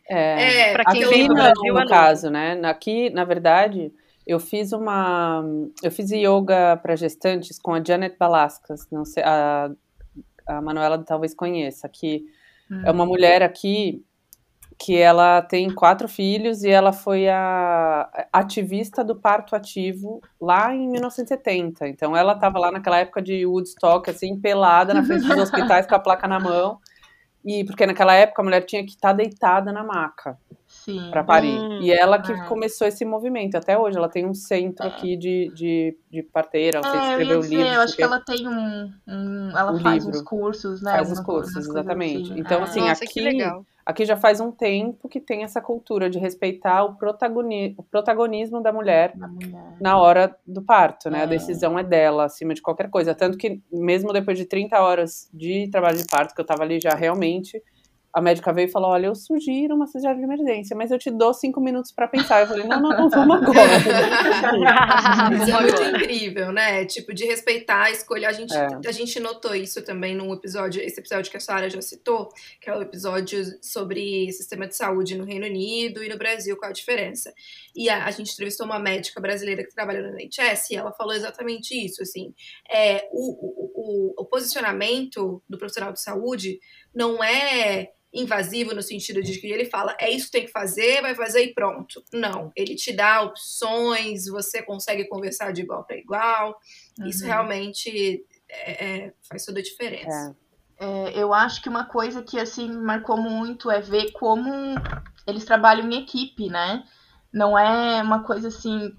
É, 0.09 0.71
É, 0.71 0.73
Pra 0.73 0.85
quem 0.87 1.05
Aqui 1.05 1.29
não, 1.29 1.35
Brasil 1.37 1.55
é 1.65 1.69
no 1.69 1.75
novo. 1.75 1.89
caso, 1.89 2.29
né? 2.29 2.61
Aqui, 2.65 3.09
na 3.11 3.25
verdade, 3.25 3.93
eu 4.27 4.41
fiz 4.41 4.73
uma. 4.73 5.45
Eu 5.81 5.93
fiz 5.93 6.11
yoga 6.11 6.77
para 6.83 6.97
gestantes 6.97 7.59
com 7.61 7.73
a 7.73 7.81
Janet 7.85 8.17
Balascas. 8.19 8.87
Não 8.91 9.05
sei, 9.05 9.23
a, 9.23 9.71
a 10.47 10.61
Manuela 10.61 11.03
talvez 11.05 11.35
conheça, 11.35 11.89
que 11.89 12.25
é 12.85 12.91
uma 12.91 13.05
mulher 13.05 13.43
aqui 13.43 14.05
que 14.79 14.97
ela 14.97 15.43
tem 15.43 15.73
quatro 15.73 16.09
filhos 16.09 16.65
e 16.65 16.69
ela 16.69 16.93
foi 16.93 17.29
a 17.29 18.29
ativista 18.33 19.05
do 19.05 19.15
parto 19.15 19.55
ativo 19.55 20.21
lá 20.41 20.75
em 20.75 20.89
1970. 20.89 21.87
Então 21.87 22.17
ela 22.17 22.33
estava 22.33 22.59
lá 22.59 22.73
naquela 22.73 22.99
época 22.99 23.23
de 23.23 23.47
Woodstock, 23.47 24.11
assim, 24.11 24.41
pelada 24.41 24.93
na 24.93 25.05
frente 25.05 25.27
dos 25.27 25.39
hospitais 25.39 25.87
com 25.87 25.95
a 25.95 26.01
placa 26.01 26.27
na 26.27 26.41
mão. 26.41 26.81
E 27.45 27.65
porque 27.65 27.87
naquela 27.87 28.15
época 28.15 28.43
a 28.43 28.45
mulher 28.45 28.63
tinha 28.63 28.85
que 28.85 28.91
estar 28.91 29.13
deitada 29.13 29.73
na 29.73 29.85
maca. 29.85 30.37
Para 31.11 31.23
parir. 31.25 31.59
Hum. 31.59 31.81
e 31.83 31.91
ela 31.93 32.21
que 32.21 32.33
Ah. 32.33 32.45
começou 32.45 32.87
esse 32.87 33.05
movimento. 33.05 33.57
Até 33.57 33.79
hoje 33.79 33.97
ela 33.97 34.09
tem 34.09 34.27
um 34.27 34.35
centro 34.35 34.87
aqui 34.87 35.17
de, 35.17 35.51
de, 35.55 35.97
de 36.11 36.23
parteira, 36.23 36.79
ela 36.79 36.87
É, 36.89 36.97
eu 36.97 37.11
escreveu 37.11 37.41
livros. 37.41 37.75
eu 37.75 37.81
acho 37.83 37.97
que 37.97 38.03
ela 38.03 38.21
tem 38.21 38.49
um. 38.49 38.93
um- 39.09 39.51
ela 39.57 39.73
Um 39.73 39.81
faz 39.81 40.05
livro. 40.05 40.19
uns 40.19 40.23
cursos, 40.25 40.83
né? 40.83 40.93
Faz 40.93 41.11
os 41.13 41.21
cursos, 41.21 41.53
coisas 41.55 41.71
exatamente. 41.71 42.31
assim. 42.33 42.41
Então, 42.41 42.61
É. 42.61 42.63
assim, 42.63 42.81
Nossa, 42.81 43.05
aqui-. 43.05 43.43
Aqui 43.85 44.05
já 44.05 44.17
faz 44.17 44.39
um 44.39 44.53
tempo 44.53 45.09
que 45.09 45.19
tem 45.21 45.43
essa 45.43 45.61
cultura 45.61 46.09
de 46.09 46.17
respeitar 46.17 46.85
o, 46.85 46.95
protagoni 46.95 47.75
o 47.77 47.83
protagonismo 47.83 48.63
da 48.63 48.73
mulher 48.73 49.13
Da 49.17 49.27
mulher. 49.27 49.77
na 49.81 49.99
hora 49.99 50.37
do 50.47 50.63
parto, 50.63 51.11
né? 51.11 51.23
A 51.23 51.25
É. 51.25 51.27
decisão 51.27 51.77
é 51.77 51.83
dela, 51.83 52.27
acima 52.27 52.55
de 52.55 52.63
qualquer 52.63 52.89
coisa. 52.89 53.13
Tanto 53.13 53.37
que, 53.37 53.61
mesmo 53.73 54.13
depois 54.13 54.39
de 54.39 54.45
30 54.45 54.81
horas 54.81 55.29
de 55.35 55.69
trabalho 55.69 55.97
de 55.99 56.07
parto, 56.07 56.33
que 56.33 56.41
eu 56.41 56.45
tava 56.47 56.63
ali 56.63 56.79
já 56.81 56.91
realmente, 56.95 57.61
a 58.15 58.21
médica 58.21 58.53
veio 58.53 58.67
e 58.69 58.71
falou: 58.71 58.91
Olha, 58.91 59.07
eu 59.07 59.15
sugiro 59.15 59.75
uma 59.75 59.87
cirurgia 59.87 60.15
de 60.15 60.23
emergência, 60.23 60.77
mas 60.77 60.91
eu 60.91 60.99
te 60.99 61.11
dou 61.11 61.33
cinco 61.33 61.61
minutos 61.61 61.93
pra 61.93 62.07
pensar. 62.07 62.41
Eu 62.43 62.47
falei: 62.47 62.67
Não, 62.67 62.81
não, 62.81 62.91
não, 62.91 63.09
vamos 63.09 63.37
agora. 63.37 63.59
Isso 65.43 65.51
é 65.57 65.61
muito 65.63 65.83
incrível, 65.83 66.53
né? 66.53 66.85
Tipo, 66.85 67.15
de 67.15 67.25
respeitar 67.25 67.85
a 67.85 67.91
escolha. 67.91 68.29
A 68.29 68.33
gente, 68.33 68.55
É. 68.55 68.69
a 68.87 68.93
gente 68.93 69.19
notou 69.19 69.55
isso 69.55 69.83
também 69.83 70.15
num 70.15 70.33
episódio, 70.33 70.83
esse 70.83 71.01
episódio 71.01 71.31
que 71.31 71.37
a 71.37 71.41
Sara 71.41 71.71
já 71.71 71.81
citou, 71.81 72.29
que 72.61 72.69
é 72.69 72.77
o 72.77 72.83
episódio 72.83 73.43
sobre 73.63 74.31
sistema 74.33 74.67
de 74.67 74.77
saúde 74.77 75.17
no 75.17 75.25
Reino 75.25 75.47
Unido 75.47 76.03
e 76.05 76.09
no 76.09 76.19
Brasil, 76.19 76.57
qual 76.57 76.71
a 76.71 76.75
diferença. 76.75 77.33
E 77.75 77.89
a, 77.89 78.05
a 78.05 78.11
gente 78.11 78.33
entrevistou 78.33 78.67
uma 78.67 78.79
médica 78.79 79.21
brasileira 79.21 79.65
que 79.65 79.75
trabalha 79.75 80.03
no 80.03 80.09
NHS 80.19 80.71
e 80.71 80.77
ela 80.77 80.93
falou 80.93 81.15
exatamente 81.15 81.75
isso, 81.75 82.03
assim. 82.03 82.35
É, 82.71 83.09
o, 83.11 83.31
o, 83.31 83.73
o, 83.75 84.23
o 84.23 84.25
posicionamento 84.27 85.43
do 85.49 85.57
profissional 85.59 85.93
de 85.93 86.01
saúde 86.01 86.61
não 86.95 87.23
é 87.23 87.91
invasivo 88.13 88.75
no 88.75 88.83
sentido 88.83 89.23
de 89.23 89.39
que 89.41 89.47
ele 89.47 89.65
fala 89.65 89.97
é 89.99 90.11
isso 90.11 90.27
que 90.27 90.33
tem 90.33 90.45
que 90.45 90.53
fazer, 90.53 91.01
vai 91.01 91.15
fazer 91.15 91.45
e 91.45 91.55
pronto. 91.55 92.05
Não, 92.13 92.53
ele 92.55 92.75
te 92.75 92.93
dá 92.93 93.23
opções, 93.23 94.27
você 94.27 94.63
consegue 94.63 95.07
conversar 95.09 95.53
de 95.53 95.63
igual 95.63 95.85
para 95.85 95.97
igual. 95.97 96.59
Isso 97.07 97.23
Uhum. 97.23 97.29
realmente 97.31 98.23
é, 98.49 98.85
é, 99.07 99.13
faz 99.29 99.45
toda 99.47 99.61
a 99.61 99.63
diferença. 99.63 100.37
É, 100.79 101.19
eu 101.19 101.33
acho 101.33 101.63
que 101.63 101.69
uma 101.69 101.87
coisa 101.87 102.23
que 102.23 102.39
assim 102.39 102.71
marcou 102.71 103.17
muito 103.17 103.71
é 103.71 103.81
ver 103.81 104.13
como 104.13 104.51
eles 105.27 105.45
trabalham 105.45 105.91
em 105.91 106.03
equipe, 106.03 106.49
né? 106.51 106.85
Não 107.33 107.59
é 107.59 108.03
uma 108.03 108.25
coisa 108.25 108.49
assim, 108.49 108.93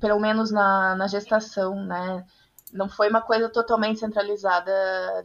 pelo 0.00 0.20
menos 0.20 0.50
na, 0.50 0.94
na 0.96 1.06
gestação, 1.06 1.82
né? 1.86 2.26
Não 2.72 2.88
foi 2.88 3.08
uma 3.08 3.20
coisa 3.20 3.48
totalmente 3.48 4.00
centralizada 4.00 4.72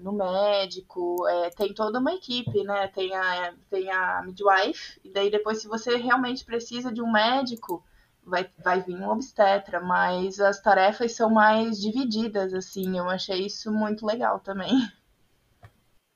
no 0.02 0.12
médico. 0.14 1.28
é, 1.28 1.50
tem 1.52 1.74
toda 1.74 2.00
uma 2.00 2.14
equipe, 2.14 2.64
né? 2.64 2.88
Tem 2.88 3.16
a, 3.16 3.54
tem 3.70 3.92
a 3.92 4.22
midwife, 4.24 5.00
e 5.04 5.12
daí 5.12 5.30
depois, 5.30 5.62
se 5.62 5.68
você 5.68 5.96
realmente 5.98 6.44
precisa 6.44 6.92
de 6.92 7.02
um 7.02 7.12
médico, 7.12 7.84
vai, 8.24 8.50
vai 8.64 8.82
vir 8.82 8.96
um 8.96 9.10
obstetra, 9.10 9.80
mas 9.80 10.40
as 10.40 10.60
tarefas 10.60 11.14
são 11.14 11.30
mais 11.30 11.80
divididas, 11.80 12.54
assim. 12.54 12.98
Eu 12.98 13.10
achei 13.10 13.46
isso 13.46 13.72
muito 13.72 14.06
legal 14.06 14.40
também. 14.40 14.72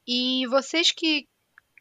E 0.07 0.47
vocês 0.47 0.91
que, 0.91 1.27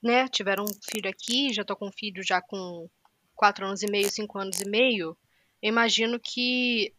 né, 0.03 0.29
tiveram 0.29 0.65
um 0.65 0.93
filho 0.93 1.09
aqui, 1.09 1.53
já 1.53 1.65
tô 1.65 1.75
com 1.75 1.89
um 1.89 1.93
filho 1.93 2.23
já 2.23 2.43
com 2.43 2.89
quatro 3.35 3.67
anos 3.67 3.83
e 3.83 3.91
meio, 3.91 4.11
cinco 4.11 4.39
anos 4.39 4.61
e 4.61 4.69
meio, 4.69 5.17
imagino 5.63 6.21
que 6.21 6.93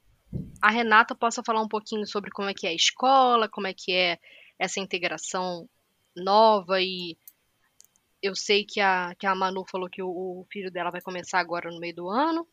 a 0.61 0.69
Renata 0.69 1.15
possa 1.15 1.43
falar 1.43 1.61
um 1.61 1.67
pouquinho 1.67 2.05
sobre 2.05 2.31
como 2.31 2.49
é 2.49 2.53
que 2.53 2.67
é 2.67 2.71
a 2.71 2.75
escola, 2.75 3.49
como 3.49 3.67
é 3.67 3.73
que 3.73 3.91
é 3.91 4.19
essa 4.57 4.79
integração 4.79 5.69
nova 6.15 6.81
e 6.81 7.17
eu 8.21 8.35
sei 8.35 8.65
que 8.65 8.81
a, 8.81 9.15
que 9.15 9.25
a 9.25 9.33
Manu 9.33 9.65
falou 9.65 9.89
que 9.89 10.01
o, 10.01 10.09
o 10.09 10.45
filho 10.51 10.69
dela 10.69 10.91
vai 10.91 11.01
começar 11.01 11.39
agora 11.39 11.71
no 11.71 11.79
meio 11.79 11.95
do 11.95 12.09
ano. 12.09 12.45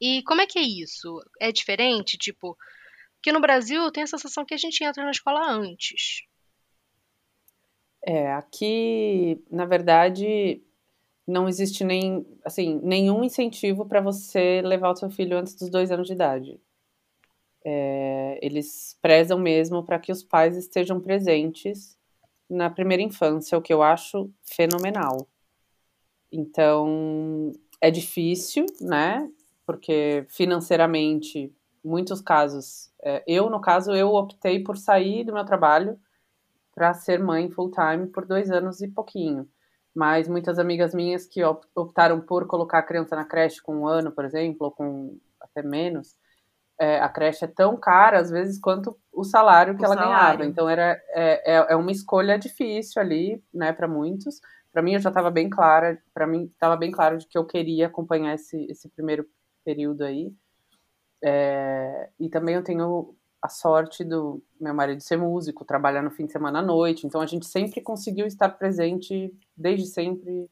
E 0.00 0.22
como 0.24 0.40
é 0.40 0.46
que 0.46 0.58
é 0.58 0.62
isso? 0.62 1.20
É 1.38 1.52
diferente? 1.52 2.18
Tipo, 2.18 2.56
porque 3.16 3.32
no 3.32 3.40
Brasil 3.40 3.90
tenho 3.92 4.04
a 4.04 4.08
sensação 4.08 4.44
que 4.44 4.54
a 4.54 4.56
gente 4.56 4.82
entra 4.82 5.04
na 5.04 5.10
escola 5.10 5.46
antes. 5.46 6.22
É, 8.02 8.32
aqui, 8.32 9.44
na 9.50 9.66
verdade, 9.66 10.62
não 11.30 11.48
existe 11.48 11.84
nem, 11.84 12.26
assim, 12.44 12.80
nenhum 12.82 13.22
incentivo 13.22 13.86
para 13.86 14.00
você 14.00 14.60
levar 14.62 14.90
o 14.90 14.96
seu 14.96 15.08
filho 15.08 15.38
antes 15.38 15.54
dos 15.54 15.70
dois 15.70 15.90
anos 15.90 16.08
de 16.08 16.12
idade. 16.12 16.60
É, 17.64 18.38
eles 18.42 18.98
prezam 19.00 19.38
mesmo 19.38 19.84
para 19.84 19.98
que 19.98 20.10
os 20.10 20.24
pais 20.24 20.56
estejam 20.56 21.00
presentes 21.00 21.96
na 22.48 22.68
primeira 22.68 23.02
infância, 23.02 23.56
o 23.56 23.62
que 23.62 23.72
eu 23.72 23.82
acho 23.82 24.28
fenomenal. 24.42 25.28
Então, 26.32 27.52
é 27.80 27.90
difícil, 27.90 28.66
né? 28.80 29.30
Porque 29.64 30.26
financeiramente, 30.28 31.54
muitos 31.84 32.20
casos, 32.20 32.90
é, 33.02 33.22
eu, 33.26 33.48
no 33.48 33.60
caso, 33.60 33.92
eu 33.92 34.14
optei 34.14 34.64
por 34.64 34.76
sair 34.76 35.22
do 35.24 35.32
meu 35.32 35.44
trabalho 35.44 35.98
para 36.74 36.92
ser 36.94 37.20
mãe 37.20 37.48
full 37.50 37.70
time 37.70 38.08
por 38.08 38.26
dois 38.26 38.50
anos 38.50 38.80
e 38.80 38.88
pouquinho. 38.88 39.48
Mas 39.94 40.28
muitas 40.28 40.58
amigas 40.58 40.94
minhas 40.94 41.26
que 41.26 41.42
op- 41.44 41.66
optaram 41.74 42.20
por 42.20 42.46
colocar 42.46 42.78
a 42.78 42.82
criança 42.82 43.16
na 43.16 43.24
creche 43.24 43.60
com 43.62 43.76
um 43.76 43.86
ano, 43.88 44.12
por 44.12 44.24
exemplo, 44.24 44.66
ou 44.66 44.72
com 44.72 45.18
até 45.40 45.62
menos, 45.62 46.16
é, 46.80 47.00
a 47.00 47.08
creche 47.08 47.44
é 47.44 47.48
tão 47.48 47.76
cara, 47.76 48.18
às 48.20 48.30
vezes, 48.30 48.58
quanto 48.60 48.98
o 49.12 49.24
salário 49.24 49.76
que 49.76 49.84
O 49.84 49.86
ela 49.86 49.96
salário. 49.96 50.44
ganhava. 50.44 50.44
Então, 50.44 50.68
era, 50.68 51.00
é, 51.10 51.54
é, 51.56 51.66
é 51.72 51.76
uma 51.76 51.92
escolha 51.92 52.38
difícil 52.38 53.00
ali, 53.02 53.42
né, 53.52 53.72
para 53.72 53.88
muitos. 53.88 54.40
Para 54.72 54.82
mim, 54.82 54.94
eu 54.94 55.00
já 55.00 55.10
estava 55.10 55.30
bem 55.30 55.50
clara, 55.50 56.00
para 56.14 56.26
mim, 56.26 56.44
estava 56.46 56.76
bem 56.76 56.90
claro 56.90 57.18
de 57.18 57.26
que 57.26 57.36
eu 57.38 57.46
queria 57.46 57.86
acompanhar 57.88 58.34
esse, 58.34 58.66
esse 58.70 58.88
primeiro 58.90 59.26
período 59.64 60.04
aí. 60.04 60.32
É, 61.22 62.10
e 62.18 62.28
também 62.30 62.54
eu 62.54 62.64
tenho 62.64 63.14
a 63.42 63.48
sorte 63.48 64.04
do 64.04 64.42
meu 64.60 64.74
marido 64.74 65.00
ser 65.02 65.16
músico, 65.16 65.64
trabalhar 65.64 66.02
no 66.02 66.10
fim 66.10 66.26
de 66.26 66.32
semana 66.32 66.58
à 66.60 66.62
noite, 66.62 67.06
então 67.06 67.20
a 67.20 67.26
gente 67.26 67.46
sempre 67.46 67.80
conseguiu 67.80 68.26
estar 68.26 68.48
presente 68.50 69.34
desde 69.56 69.86
sempre. 69.86 70.48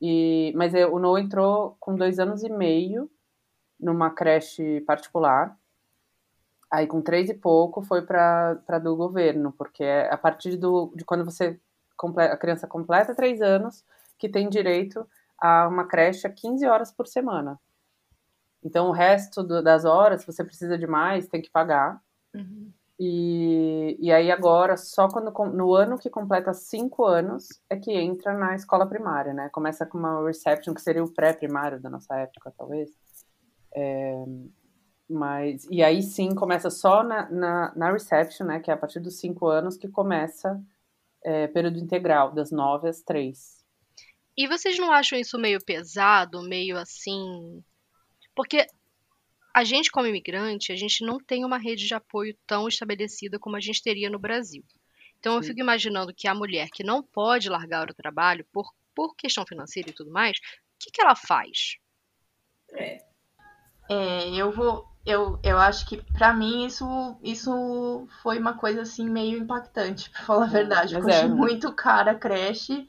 E, 0.00 0.52
mas 0.56 0.74
eu- 0.74 0.94
o 0.94 0.98
Noah 0.98 1.20
entrou 1.22 1.76
com 1.80 1.94
dois 1.96 2.18
anos 2.18 2.42
e 2.44 2.48
meio 2.50 3.10
numa 3.80 4.10
creche 4.10 4.80
particular. 4.82 5.58
Aí 6.70 6.86
com 6.86 7.02
três 7.02 7.28
e 7.28 7.34
pouco 7.34 7.82
foi 7.82 8.02
para 8.02 8.54
do 8.82 8.94
governo, 8.96 9.52
porque 9.52 9.82
é 9.82 10.12
a 10.12 10.16
partir 10.16 10.56
do, 10.56 10.92
de 10.94 11.04
quando 11.04 11.24
você 11.24 11.58
a 12.16 12.36
criança 12.36 12.66
completa 12.66 13.14
três 13.14 13.42
anos 13.42 13.84
que 14.18 14.28
tem 14.28 14.48
direito 14.48 15.06
a 15.38 15.68
uma 15.68 15.84
creche 15.86 16.26
a 16.26 16.30
15 16.30 16.66
horas 16.66 16.90
por 16.92 17.06
semana. 17.06 17.60
Então 18.62 18.88
o 18.88 18.92
resto 18.92 19.42
do- 19.42 19.62
das 19.62 19.84
horas, 19.84 20.20
se 20.20 20.26
você 20.26 20.44
precisa 20.44 20.78
de 20.78 20.86
mais, 20.86 21.26
tem 21.28 21.42
que 21.42 21.50
pagar. 21.50 22.00
Uhum. 22.34 22.72
E, 23.02 23.96
e 23.98 24.12
aí 24.12 24.30
agora, 24.30 24.76
só 24.76 25.08
quando 25.08 25.32
no 25.54 25.74
ano 25.74 25.98
que 25.98 26.10
completa 26.10 26.52
cinco 26.52 27.06
anos, 27.06 27.48
é 27.70 27.76
que 27.76 27.90
entra 27.92 28.34
na 28.34 28.54
escola 28.54 28.86
primária, 28.86 29.32
né? 29.32 29.48
Começa 29.48 29.86
com 29.86 29.96
uma 29.96 30.22
reception, 30.26 30.74
que 30.74 30.82
seria 30.82 31.02
o 31.02 31.10
pré-primário 31.10 31.80
da 31.80 31.88
nossa 31.88 32.14
época, 32.16 32.52
talvez. 32.56 32.90
É, 33.74 34.22
mas, 35.08 35.66
e 35.70 35.82
aí 35.82 36.02
sim, 36.02 36.34
começa 36.34 36.68
só 36.68 37.02
na, 37.02 37.30
na, 37.30 37.72
na 37.74 37.90
reception, 37.90 38.46
né? 38.46 38.60
Que 38.60 38.70
é 38.70 38.74
a 38.74 38.76
partir 38.76 39.00
dos 39.00 39.18
cinco 39.18 39.48
anos 39.48 39.78
que 39.78 39.88
começa 39.88 40.62
é, 41.24 41.46
período 41.46 41.78
integral, 41.78 42.32
das 42.32 42.50
nove 42.50 42.86
às 42.86 43.00
três. 43.02 43.64
E 44.36 44.46
vocês 44.46 44.78
não 44.78 44.92
acham 44.92 45.18
isso 45.18 45.38
meio 45.38 45.58
pesado, 45.64 46.42
meio 46.42 46.76
assim? 46.76 47.64
Porque 48.34 48.66
a 49.54 49.64
gente, 49.64 49.90
como 49.90 50.06
imigrante, 50.06 50.72
a 50.72 50.76
gente 50.76 51.04
não 51.04 51.18
tem 51.18 51.44
uma 51.44 51.58
rede 51.58 51.86
de 51.86 51.94
apoio 51.94 52.36
tão 52.46 52.68
estabelecida 52.68 53.38
como 53.38 53.56
a 53.56 53.60
gente 53.60 53.82
teria 53.82 54.10
no 54.10 54.18
Brasil. 54.18 54.64
Então, 55.18 55.34
eu 55.36 55.42
Sim. 55.42 55.48
fico 55.48 55.60
imaginando 55.60 56.14
que 56.14 56.26
a 56.26 56.34
mulher 56.34 56.68
que 56.70 56.82
não 56.82 57.02
pode 57.02 57.48
largar 57.48 57.90
o 57.90 57.94
trabalho 57.94 58.46
por, 58.52 58.72
por 58.94 59.14
questão 59.14 59.44
financeira 59.46 59.90
e 59.90 59.94
tudo 59.94 60.10
mais, 60.10 60.38
o 60.38 60.42
que, 60.78 60.90
que 60.90 61.02
ela 61.02 61.14
faz? 61.14 61.76
É. 62.72 63.04
É, 63.88 64.30
eu 64.30 64.52
vou. 64.52 64.88
Eu, 65.04 65.40
eu 65.42 65.58
acho 65.58 65.86
que 65.86 65.96
pra 66.12 66.32
mim 66.32 66.66
isso, 66.66 66.84
isso 67.22 68.06
foi 68.22 68.38
uma 68.38 68.56
coisa 68.56 68.82
assim 68.82 69.08
meio 69.08 69.38
impactante, 69.38 70.08
pra 70.10 70.22
falar 70.22 70.44
a 70.44 70.48
verdade. 70.48 70.94
Mas 70.94 71.02
Porque 71.02 71.10
eu 71.10 71.16
achei 71.16 71.28
é. 71.30 71.34
muito 71.34 71.72
cara 71.74 72.12
a 72.12 72.14
creche. 72.14 72.88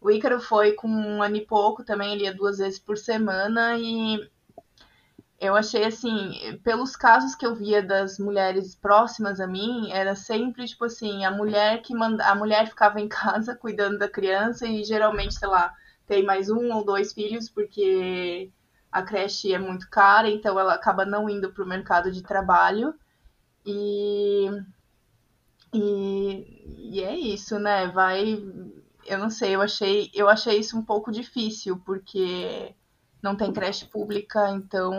O 0.00 0.10
Ícaro 0.10 0.40
foi 0.40 0.72
com 0.72 0.88
um 0.88 1.22
ano 1.22 1.36
e 1.36 1.46
pouco 1.46 1.84
também, 1.84 2.12
ele 2.12 2.24
ia 2.24 2.34
duas 2.34 2.58
vezes 2.58 2.80
por 2.80 2.98
semana 2.98 3.78
e 3.78 4.28
eu 5.42 5.56
achei 5.56 5.84
assim, 5.84 6.58
pelos 6.62 6.94
casos 6.94 7.34
que 7.34 7.44
eu 7.44 7.56
via 7.56 7.82
das 7.82 8.16
mulheres 8.16 8.76
próximas 8.76 9.40
a 9.40 9.46
mim, 9.46 9.90
era 9.90 10.14
sempre 10.14 10.64
tipo 10.66 10.84
assim, 10.84 11.24
a 11.24 11.32
mulher 11.32 11.82
que 11.82 11.92
manda, 11.92 12.24
a 12.24 12.34
mulher 12.34 12.68
ficava 12.68 13.00
em 13.00 13.08
casa 13.10 13.56
cuidando 13.56 13.98
da 13.98 14.08
criança 14.08 14.68
e 14.68 14.84
geralmente, 14.84 15.34
sei 15.34 15.48
lá, 15.48 15.74
tem 16.06 16.24
mais 16.24 16.48
um 16.48 16.72
ou 16.72 16.84
dois 16.84 17.12
filhos 17.12 17.48
porque 17.48 18.52
a 18.90 19.02
creche 19.02 19.52
é 19.52 19.58
muito 19.58 19.90
cara, 19.90 20.30
então 20.30 20.60
ela 20.60 20.74
acaba 20.74 21.04
não 21.04 21.28
indo 21.28 21.52
para 21.52 21.64
o 21.64 21.68
mercado 21.68 22.12
de 22.12 22.22
trabalho. 22.22 22.94
E, 23.66 24.48
e, 25.74 26.92
e 26.94 27.00
é 27.02 27.16
isso, 27.18 27.58
né? 27.58 27.88
Vai. 27.88 28.40
Eu 29.06 29.18
não 29.18 29.30
sei, 29.30 29.56
eu 29.56 29.62
achei, 29.62 30.10
eu 30.14 30.28
achei 30.28 30.58
isso 30.58 30.78
um 30.78 30.84
pouco 30.84 31.10
difícil, 31.10 31.80
porque 31.84 32.74
não 33.22 33.36
tem 33.36 33.52
creche 33.52 33.84
pública, 33.86 34.50
então. 34.50 34.92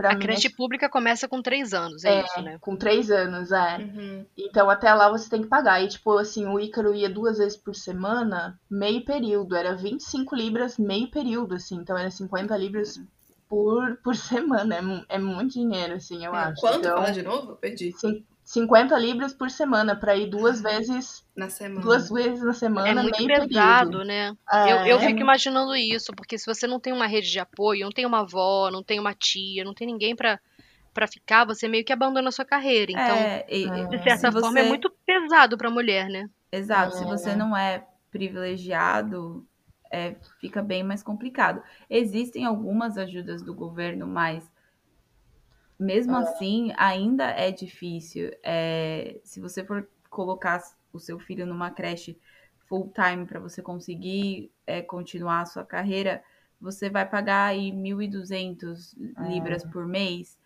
A 0.00 0.14
mim, 0.14 0.20
creche 0.20 0.48
pública 0.48 0.88
começa 0.88 1.26
com 1.26 1.42
três 1.42 1.74
anos, 1.74 2.04
é, 2.04 2.20
É. 2.20 2.24
isso, 2.24 2.40
né? 2.40 2.56
com 2.60 2.76
três 2.76 3.10
anos, 3.10 3.50
é. 3.50 3.78
Uhum. 3.78 4.24
Então 4.36 4.70
até 4.70 4.94
lá 4.94 5.10
você 5.10 5.28
tem 5.28 5.42
que 5.42 5.48
pagar. 5.48 5.82
E 5.82 5.88
tipo, 5.88 6.16
assim, 6.16 6.46
o 6.46 6.60
Ícaro 6.60 6.94
ia 6.94 7.10
duas 7.10 7.38
vezes 7.38 7.56
por 7.56 7.74
semana, 7.74 8.58
meio 8.70 9.04
período. 9.04 9.56
Era 9.56 9.74
25 9.74 10.36
libras, 10.36 10.78
meio 10.78 11.10
período, 11.10 11.56
assim. 11.56 11.74
Então 11.76 11.98
era 11.98 12.10
50 12.12 12.56
libras 12.56 13.00
por, 13.48 13.96
por 13.96 14.14
semana. 14.14 14.76
É, 15.08 15.16
é 15.16 15.18
muito 15.18 15.54
dinheiro, 15.54 15.94
assim, 15.94 16.24
eu 16.24 16.32
É, 16.32 16.38
acho. 16.44 16.60
Quanto? 16.60 16.78
Então, 16.78 16.94
Fala 16.98 17.10
de 17.10 17.22
novo? 17.22 17.50
Eu 17.52 17.56
perdi. 17.56 17.90
cin- 17.92 18.24
50 18.50 18.98
libras 18.98 19.34
por 19.34 19.50
semana, 19.50 19.94
pra 19.94 20.16
ir 20.16 20.26
duas 20.30 20.62
vezes, 20.62 21.22
Na 21.36 21.50
semana. 21.50 21.82
duas 21.82 22.08
vezes 22.08 22.42
na 22.42 22.54
semana, 22.54 22.88
É 22.88 22.94
muito 22.94 23.22
meio 23.26 23.46
pesado, 23.46 23.90
período. 23.90 24.04
né? 24.06 24.34
É, 24.50 24.72
Eu, 24.72 24.76
eu 24.86 24.96
é 24.98 25.06
fico 25.06 25.20
imaginando 25.20 25.76
isso, 25.76 26.12
porque 26.16 26.38
se 26.38 26.46
você 26.46 26.66
não 26.66 26.80
tem 26.80 26.94
uma 26.94 27.06
rede 27.06 27.30
de 27.30 27.38
apoio, 27.38 27.84
não 27.84 27.92
tem 27.92 28.06
uma 28.06 28.20
avó, 28.20 28.70
não 28.70 28.82
tem 28.82 28.98
uma 28.98 29.12
tia, 29.12 29.62
não 29.64 29.74
tem 29.74 29.86
ninguém 29.86 30.16
pra, 30.16 30.40
pra 30.94 31.06
ficar, 31.06 31.44
você 31.44 31.68
meio 31.68 31.84
que 31.84 31.92
abandona 31.92 32.30
a 32.30 32.32
sua 32.32 32.44
carreira. 32.46 32.90
Então, 32.90 33.16
é, 33.16 33.44
e- 33.50 33.68
é. 33.68 33.86
de 33.86 34.02
certa 34.02 34.32
forma, 34.32 34.58
é 34.58 34.62
você- 34.62 34.68
muito 34.68 34.90
pesado 35.04 35.58
pra 35.58 35.70
mulher, 35.70 36.08
né? 36.08 36.26
Exato, 36.50 36.96
se 36.96 37.02
É. 37.02 37.06
você 37.06 37.36
não 37.36 37.54
é 37.54 37.84
privilegiado, 38.10 39.46
é, 39.92 40.16
fica 40.40 40.62
bem 40.62 40.82
mais 40.82 41.02
complicado. 41.02 41.62
Existem 41.90 42.46
algumas 42.46 42.96
ajudas 42.96 43.42
do 43.42 43.54
governo, 43.54 44.06
mas 44.06 44.42
mesmo 45.78 46.16
assim 46.16 46.72
ainda 46.76 47.24
é 47.30 47.50
difícil. 47.52 48.30
É, 48.42 49.20
se 49.24 49.40
você 49.40 49.64
for 49.64 49.88
colocar 50.10 50.60
o 50.92 50.98
seu 50.98 51.18
filho 51.18 51.46
numa 51.46 51.70
creche 51.70 52.18
full 52.68 52.92
time 52.94 53.26
para 53.26 53.40
você 53.40 53.62
conseguir 53.62 54.50
é, 54.66 54.82
continuar 54.82 55.42
a 55.42 55.46
sua 55.46 55.64
carreira, 55.64 56.22
você 56.60 56.90
vai 56.90 57.08
pagar 57.08 57.46
aí 57.46 57.72
1.200 57.72 58.94
libras 59.18 59.64
por 59.64 59.86
mês 59.86 60.38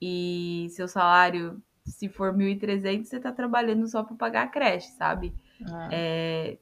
e 0.00 0.66
seu 0.70 0.88
salário, 0.88 1.62
se 1.84 2.08
for 2.08 2.32
1.300, 2.32 3.08
você 3.08 3.16
está 3.16 3.32
trabalhando 3.32 3.86
só 3.86 4.02
para 4.02 4.16
pagar 4.16 4.42
a 4.44 4.48
creche, 4.48 4.88
sabe? 4.92 5.34
É. 5.60 5.90
É, 5.90 6.58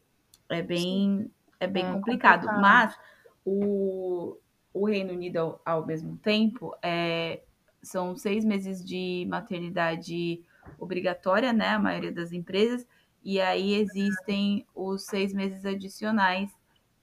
é 0.48 0.62
bem, 0.62 1.30
é 1.60 1.66
bem 1.66 1.84
É 1.84 1.92
complicado. 1.92 2.42
complicado. 2.42 2.60
Mas 2.60 2.96
o, 3.44 4.36
o 4.72 4.86
Reino 4.86 5.12
Unido, 5.12 5.38
ao, 5.38 5.62
ao 5.64 5.86
mesmo 5.86 6.16
tempo, 6.18 6.74
é, 6.82 7.42
são 7.82 8.16
seis 8.16 8.44
meses 8.44 8.84
de 8.84 9.26
maternidade 9.28 10.42
obrigatória, 10.78 11.52
né? 11.52 11.70
A 11.70 11.78
maioria 11.78 12.12
das 12.12 12.32
empresas. 12.32 12.86
E 13.24 13.40
aí 13.40 13.74
existem 13.74 14.66
os 14.74 15.04
seis 15.04 15.32
meses 15.32 15.64
adicionais, 15.64 16.50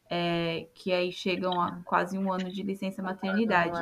é, 0.10 0.68
que 0.74 0.92
aí 0.92 1.12
chegam 1.12 1.60
a 1.60 1.82
quase 1.84 2.18
um 2.18 2.32
ano 2.32 2.52
de 2.52 2.64
licença 2.64 3.02
maternidade 3.02 3.78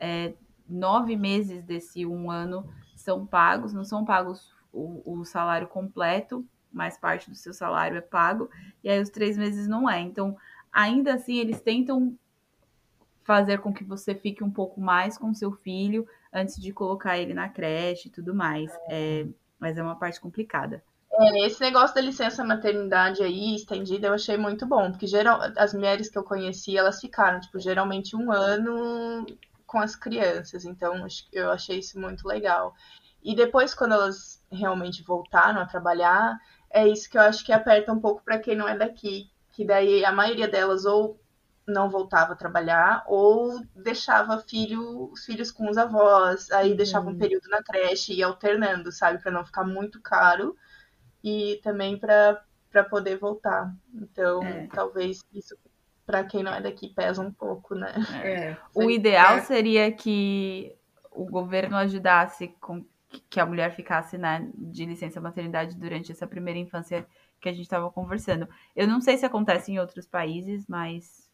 é. 0.00 0.34
nove 0.68 1.16
meses 1.16 1.62
desse 1.62 2.04
um 2.06 2.30
ano 2.30 2.68
são 2.94 3.26
pagos, 3.26 3.72
não 3.72 3.84
são 3.84 4.04
pagos 4.04 4.54
o, 4.72 5.20
o 5.20 5.24
salário 5.24 5.68
completo, 5.68 6.44
mas 6.72 6.98
parte 6.98 7.30
do 7.30 7.36
seu 7.36 7.54
salário 7.54 7.96
é 7.96 8.00
pago, 8.00 8.50
e 8.82 8.88
aí 8.88 9.00
os 9.00 9.10
três 9.10 9.38
meses 9.38 9.68
não 9.68 9.88
é. 9.88 10.00
Então, 10.00 10.36
ainda 10.72 11.14
assim, 11.14 11.38
eles 11.38 11.60
tentam 11.60 12.18
fazer 13.22 13.60
com 13.60 13.72
que 13.72 13.84
você 13.84 14.14
fique 14.14 14.42
um 14.44 14.50
pouco 14.50 14.80
mais 14.80 15.16
com 15.16 15.32
seu 15.34 15.52
filho 15.52 16.06
antes 16.36 16.60
de 16.60 16.70
colocar 16.70 17.18
ele 17.18 17.32
na 17.32 17.48
creche 17.48 18.08
e 18.08 18.10
tudo 18.10 18.34
mais. 18.34 18.70
É, 18.90 19.26
mas 19.58 19.78
é 19.78 19.82
uma 19.82 19.96
parte 19.96 20.20
complicada. 20.20 20.84
É, 21.10 21.46
esse 21.46 21.60
negócio 21.62 21.94
da 21.94 22.02
licença 22.02 22.44
maternidade 22.44 23.22
aí, 23.22 23.56
estendida, 23.56 24.08
eu 24.08 24.12
achei 24.12 24.36
muito 24.36 24.66
bom, 24.66 24.90
porque 24.90 25.06
geral, 25.06 25.40
as 25.56 25.72
mulheres 25.72 26.10
que 26.10 26.18
eu 26.18 26.22
conheci, 26.22 26.76
elas 26.76 27.00
ficaram, 27.00 27.40
tipo, 27.40 27.58
geralmente 27.58 28.14
um 28.14 28.30
ano 28.30 29.24
com 29.66 29.78
as 29.78 29.96
crianças, 29.96 30.66
então 30.66 31.06
eu 31.32 31.50
achei 31.50 31.78
isso 31.78 31.98
muito 31.98 32.28
legal. 32.28 32.74
E 33.22 33.34
depois, 33.34 33.74
quando 33.74 33.92
elas 33.92 34.44
realmente 34.52 35.02
voltaram 35.02 35.60
a 35.60 35.66
trabalhar, 35.66 36.38
é 36.70 36.86
isso 36.86 37.08
que 37.10 37.16
eu 37.16 37.22
acho 37.22 37.44
que 37.44 37.52
aperta 37.52 37.92
um 37.92 38.00
pouco 38.00 38.22
para 38.22 38.38
quem 38.38 38.54
não 38.54 38.68
é 38.68 38.76
daqui, 38.76 39.30
que 39.52 39.64
daí 39.64 40.04
a 40.04 40.12
maioria 40.12 40.46
delas 40.46 40.84
ou 40.84 41.18
não 41.66 41.90
voltava 41.90 42.32
a 42.32 42.36
trabalhar 42.36 43.04
ou 43.06 43.60
deixava 43.74 44.38
filho, 44.40 45.10
os 45.12 45.24
filhos 45.24 45.50
com 45.50 45.68
os 45.68 45.76
avós, 45.76 46.50
aí 46.52 46.76
deixava 46.76 47.08
um 47.10 47.18
período 47.18 47.48
na 47.48 47.62
creche 47.62 48.12
e 48.12 48.18
ia 48.18 48.26
alternando, 48.26 48.92
sabe, 48.92 49.20
para 49.22 49.32
não 49.32 49.44
ficar 49.44 49.64
muito 49.64 50.00
caro 50.00 50.56
e 51.22 51.60
também 51.62 51.98
para 51.98 52.42
para 52.70 52.84
poder 52.84 53.16
voltar. 53.18 53.74
Então, 53.94 54.42
É. 54.42 54.66
talvez 54.70 55.24
isso 55.32 55.56
para 56.04 56.22
quem 56.24 56.42
não 56.42 56.52
é 56.52 56.60
daqui 56.60 56.88
pesa 56.94 57.22
um 57.22 57.32
pouco, 57.32 57.74
né? 57.74 57.94
É. 58.22 58.56
O 58.74 58.90
ideal 58.90 59.36
É. 59.36 59.40
seria 59.40 59.90
que 59.90 60.76
o 61.10 61.24
governo 61.24 61.76
ajudasse 61.76 62.48
com 62.60 62.84
que 63.30 63.40
a 63.40 63.46
mulher 63.46 63.72
ficasse 63.74 64.18
né, 64.18 64.50
de 64.54 64.84
licença 64.84 65.20
maternidade 65.20 65.74
durante 65.76 66.12
essa 66.12 66.26
primeira 66.26 66.58
infância 66.60 67.06
que 67.40 67.48
a 67.48 67.52
gente 67.52 67.62
estava 67.62 67.90
conversando. 67.90 68.46
Eu 68.74 68.86
não 68.86 69.00
sei 69.00 69.16
se 69.16 69.24
acontece 69.24 69.72
em 69.72 69.78
outros 69.78 70.06
países, 70.06 70.66
mas 70.68 71.25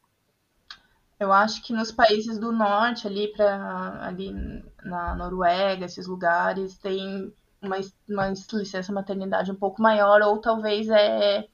Eu 1.22 1.32
acho 1.32 1.62
que 1.62 1.72
nos 1.72 1.92
países 1.92 2.36
do 2.36 2.50
norte, 2.50 3.06
ali 3.06 3.28
para 3.32 4.04
ali 4.06 4.32
na 4.82 5.14
Noruega, 5.14 5.84
esses 5.84 6.06
lugares, 6.08 6.76
tem 6.78 7.32
uma, 7.60 7.76
uma 8.08 8.28
licença 8.54 8.92
maternidade 8.92 9.50
um 9.52 9.54
pouco 9.54 9.80
maior, 9.80 10.20
ou 10.22 10.38
talvez 10.40 10.88
é. 10.90 11.46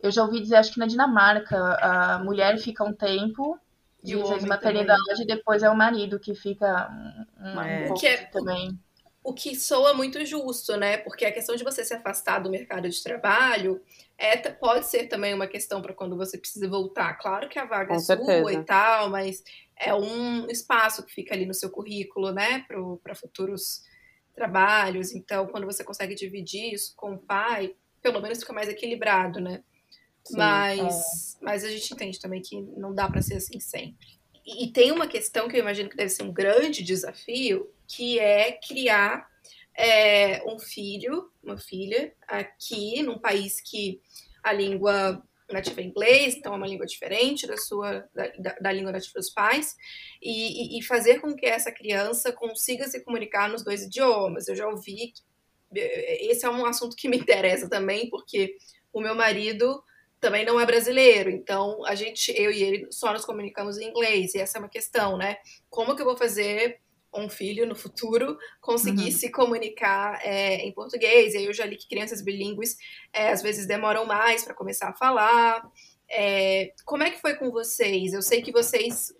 Eu 0.00 0.10
já 0.12 0.22
ouvi 0.22 0.40
dizer, 0.40 0.56
acho 0.56 0.72
que 0.72 0.78
na 0.78 0.86
Dinamarca, 0.86 1.56
a 1.80 2.18
mulher 2.20 2.58
fica 2.58 2.84
um 2.84 2.92
tempo 2.92 3.58
de 4.02 4.12
E 4.12 4.16
licença 4.16 4.46
maternidade 4.46 5.22
e 5.22 5.26
depois 5.26 5.62
é 5.64 5.70
o 5.70 5.76
marido 5.76 6.20
que 6.20 6.34
fica 6.34 6.88
um, 7.40 7.46
um 7.56 7.60
É. 7.60 7.86
pouco 7.86 8.00
Que 8.00 8.06
é- 8.06 8.24
também. 8.26 8.78
O 9.24 9.32
que 9.32 9.54
soa 9.54 9.94
muito 9.94 10.24
justo, 10.26 10.76
né? 10.76 10.96
Porque 10.96 11.24
a 11.24 11.32
questão 11.32 11.54
de 11.54 11.62
você 11.62 11.84
se 11.84 11.94
afastar 11.94 12.40
do 12.40 12.50
mercado 12.50 12.88
de 12.88 13.02
trabalho 13.02 13.80
é, 14.18 14.36
pode 14.50 14.86
ser 14.86 15.06
também 15.06 15.32
uma 15.32 15.46
questão 15.46 15.80
para 15.80 15.94
quando 15.94 16.16
você 16.16 16.36
precisa 16.36 16.68
voltar. 16.68 17.14
Claro 17.14 17.48
que 17.48 17.58
a 17.58 17.64
vaga 17.64 17.88
Com 17.88 17.94
é 17.94 17.98
sua 17.98 18.16
certeza. 18.16 18.52
e 18.52 18.64
tal, 18.64 19.10
mas 19.10 19.44
é 19.76 19.94
um 19.94 20.48
espaço 20.48 21.04
que 21.04 21.12
fica 21.12 21.34
ali 21.34 21.46
no 21.46 21.54
seu 21.54 21.70
currículo, 21.70 22.32
né? 22.32 22.64
Para 23.02 23.14
futuros 23.14 23.82
trabalhos. 24.34 25.12
Então, 25.12 25.46
quando 25.46 25.66
você 25.66 25.84
consegue 25.84 26.14
dividir 26.14 26.72
isso 26.72 26.94
com 26.96 27.14
o 27.14 27.18
pai, 27.18 27.74
pelo 28.00 28.20
menos 28.20 28.40
fica 28.40 28.52
mais 28.52 28.68
equilibrado, 28.68 29.40
né? 29.40 29.62
Sim. 30.24 30.36
Mas, 30.36 31.38
mas 31.40 31.64
a 31.64 31.68
gente 31.68 31.92
entende 31.92 32.20
também 32.20 32.40
que 32.40 32.60
não 32.76 32.94
dá 32.94 33.08
para 33.08 33.22
ser 33.22 33.36
assim 33.36 33.58
sempre. 33.60 34.20
E, 34.44 34.64
e 34.64 34.72
tem 34.72 34.90
uma 34.92 35.06
questão 35.06 35.48
que 35.48 35.56
eu 35.56 35.60
imagino 35.60 35.88
que 35.88 35.96
deve 35.96 36.10
ser 36.10 36.22
um 36.22 36.32
grande 36.32 36.82
desafio, 36.82 37.70
que 37.94 38.18
é 38.18 38.52
criar 38.52 39.26
é, 39.76 40.42
um 40.46 40.58
filho, 40.58 41.30
uma 41.42 41.58
filha, 41.58 42.14
aqui 42.26 43.02
num 43.02 43.18
país 43.18 43.60
que 43.60 44.00
a 44.42 44.52
língua 44.52 45.22
nativa 45.50 45.80
é 45.80 45.84
inglês, 45.84 46.34
então 46.34 46.54
é 46.54 46.56
uma 46.56 46.66
língua 46.66 46.86
diferente 46.86 47.46
da 47.46 47.56
sua 47.56 48.08
da, 48.14 48.26
da, 48.38 48.54
da 48.58 48.72
língua 48.72 48.92
nativa 48.92 49.18
dos 49.18 49.30
pais, 49.30 49.76
e, 50.20 50.78
e- 50.78 50.82
fazer 50.82 51.20
com 51.20 51.34
que 51.34 51.46
essa 51.46 51.70
criança 51.70 52.32
consiga 52.32 52.88
se 52.88 53.04
comunicar 53.04 53.48
nos 53.50 53.62
dois 53.62 53.82
idiomas. 53.82 54.48
Eu 54.48 54.56
já 54.56 54.66
ouvi 54.66 55.12
que 55.12 55.22
esse 55.74 56.44
é 56.46 56.50
um 56.50 56.64
assunto 56.64 56.96
que 56.96 57.08
me 57.08 57.18
interessa 57.18 57.68
também, 57.68 58.08
porque 58.08 58.56
o 58.92 59.00
meu 59.00 59.14
marido 59.14 59.82
também 60.20 60.44
não 60.44 60.60
é 60.60 60.64
brasileiro, 60.64 61.30
então 61.30 61.84
a 61.84 61.94
gente, 61.94 62.32
eu 62.40 62.50
e 62.50 62.62
ele, 62.62 62.86
só 62.90 63.12
nos 63.12 63.24
comunicamos 63.24 63.76
em 63.76 63.88
inglês, 63.88 64.34
e 64.34 64.38
essa 64.38 64.56
é 64.56 64.60
uma 64.60 64.68
questão, 64.68 65.16
né? 65.18 65.36
Como 65.68 65.96
que 65.96 66.02
eu 66.02 66.06
vou 66.06 66.16
fazer 66.16 66.80
um 67.14 67.28
filho 67.28 67.66
no 67.66 67.74
futuro 67.74 68.38
conseguir 68.60 69.06
uhum. 69.06 69.10
se 69.10 69.30
comunicar 69.30 70.20
é, 70.22 70.56
em 70.56 70.72
português? 70.72 71.34
E 71.34 71.38
aí 71.38 71.46
eu 71.46 71.52
já 71.52 71.66
li 71.66 71.76
que 71.76 71.88
crianças 71.88 72.22
bilíngues 72.22 72.76
é, 73.12 73.30
às 73.30 73.42
vezes 73.42 73.66
demoram 73.66 74.06
mais 74.06 74.44
para 74.44 74.54
começar 74.54 74.88
a 74.88 74.94
falar. 74.94 75.62
É, 76.10 76.72
como 76.84 77.02
é 77.02 77.10
que 77.10 77.20
foi 77.20 77.34
com 77.34 77.50
vocês? 77.50 78.12
Eu 78.12 78.22
sei 78.22 78.42
que 78.42 78.52
vocês, 78.52 79.14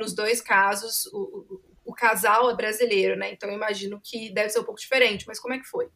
nos 0.00 0.14
dois 0.14 0.40
casos, 0.40 1.06
o, 1.12 1.18
o, 1.18 1.60
o 1.86 1.92
casal 1.92 2.50
é 2.50 2.54
brasileiro, 2.54 3.16
né? 3.16 3.32
Então 3.32 3.48
eu 3.48 3.56
imagino 3.56 4.00
que 4.02 4.30
deve 4.30 4.50
ser 4.50 4.60
um 4.60 4.64
pouco 4.64 4.80
diferente, 4.80 5.26
mas 5.26 5.38
como 5.38 5.54
é 5.54 5.58
que 5.58 5.66
foi? 5.66 5.88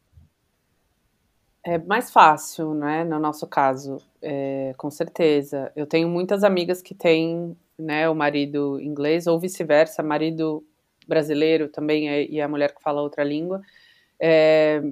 É 1.64 1.78
mais 1.78 2.12
fácil, 2.12 2.74
né? 2.74 3.02
No 3.02 3.18
nosso 3.18 3.44
caso, 3.44 3.98
é, 4.22 4.72
com 4.76 4.88
certeza. 4.88 5.72
Eu 5.74 5.84
tenho 5.84 6.08
muitas 6.08 6.44
amigas 6.44 6.80
que 6.80 6.94
têm, 6.94 7.56
né, 7.76 8.08
o 8.08 8.14
marido 8.14 8.80
inglês 8.80 9.26
ou 9.26 9.40
vice-versa, 9.40 10.00
marido 10.00 10.64
brasileiro 11.06 11.68
também 11.68 12.08
é, 12.08 12.26
e 12.26 12.40
a 12.40 12.48
mulher 12.48 12.74
que 12.74 12.82
fala 12.82 13.02
outra 13.02 13.22
língua. 13.22 13.60
É, 14.18 14.82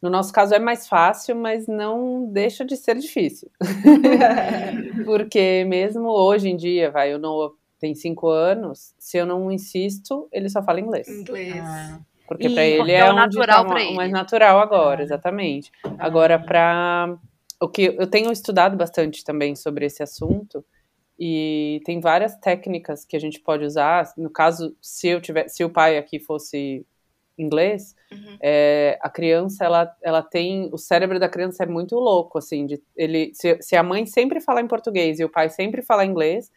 no 0.00 0.10
nosso 0.10 0.32
caso 0.32 0.54
é 0.54 0.58
mais 0.58 0.88
fácil, 0.88 1.36
mas 1.36 1.66
não 1.66 2.26
deixa 2.26 2.64
de 2.64 2.76
ser 2.76 2.96
difícil. 2.98 3.50
Porque 5.04 5.64
mesmo 5.64 6.08
hoje 6.08 6.48
em 6.48 6.56
dia, 6.56 6.90
vai, 6.90 7.14
o 7.14 7.18
Noah 7.18 7.52
tem 7.78 7.94
cinco 7.94 8.28
anos, 8.28 8.94
se 8.98 9.18
eu 9.18 9.26
não 9.26 9.50
insisto, 9.50 10.28
ele 10.32 10.48
só 10.48 10.62
fala 10.62 10.80
inglês. 10.80 11.08
Inglês. 11.08 11.56
Ah. 11.58 12.00
Porque 12.26 12.48
para 12.48 12.64
ele 12.64 12.92
é, 12.92 13.00
é 13.00 13.12
natural 13.12 13.66
tá 13.66 13.74
mais 13.92 14.10
natural 14.10 14.58
agora, 14.60 15.02
exatamente. 15.02 15.70
Agora 15.98 16.38
para 16.38 17.16
o 17.60 17.68
que 17.68 17.94
eu 17.98 18.06
tenho 18.06 18.32
estudado 18.32 18.76
bastante 18.76 19.22
também 19.22 19.54
sobre 19.54 19.84
esse 19.86 20.02
assunto 20.02 20.64
e 21.24 21.80
tem 21.84 22.00
várias 22.00 22.34
técnicas 22.34 23.04
que 23.04 23.16
a 23.16 23.20
gente 23.20 23.38
pode 23.38 23.64
usar. 23.64 24.12
No 24.16 24.28
caso, 24.28 24.76
se 24.82 25.06
eu 25.06 25.20
tiver, 25.20 25.46
se 25.46 25.62
o 25.62 25.70
pai 25.70 25.96
aqui 25.96 26.18
fosse 26.18 26.84
inglês, 27.38 27.94
uhum. 28.10 28.36
é, 28.42 28.98
a 29.00 29.08
criança 29.08 29.64
ela, 29.64 29.96
ela 30.02 30.20
tem 30.20 30.68
o 30.72 30.76
cérebro 30.76 31.20
da 31.20 31.28
criança 31.28 31.62
é 31.62 31.66
muito 31.66 31.94
louco 31.94 32.38
assim 32.38 32.66
de 32.66 32.82
ele 32.96 33.30
se, 33.34 33.56
se 33.60 33.76
a 33.76 33.82
mãe 33.84 34.04
sempre 34.04 34.40
fala 34.40 34.60
em 34.60 34.66
português 34.66 35.18
e 35.20 35.24
o 35.24 35.30
pai 35.30 35.48
sempre 35.48 35.80
fala 35.80 36.04
inglês 36.04 36.50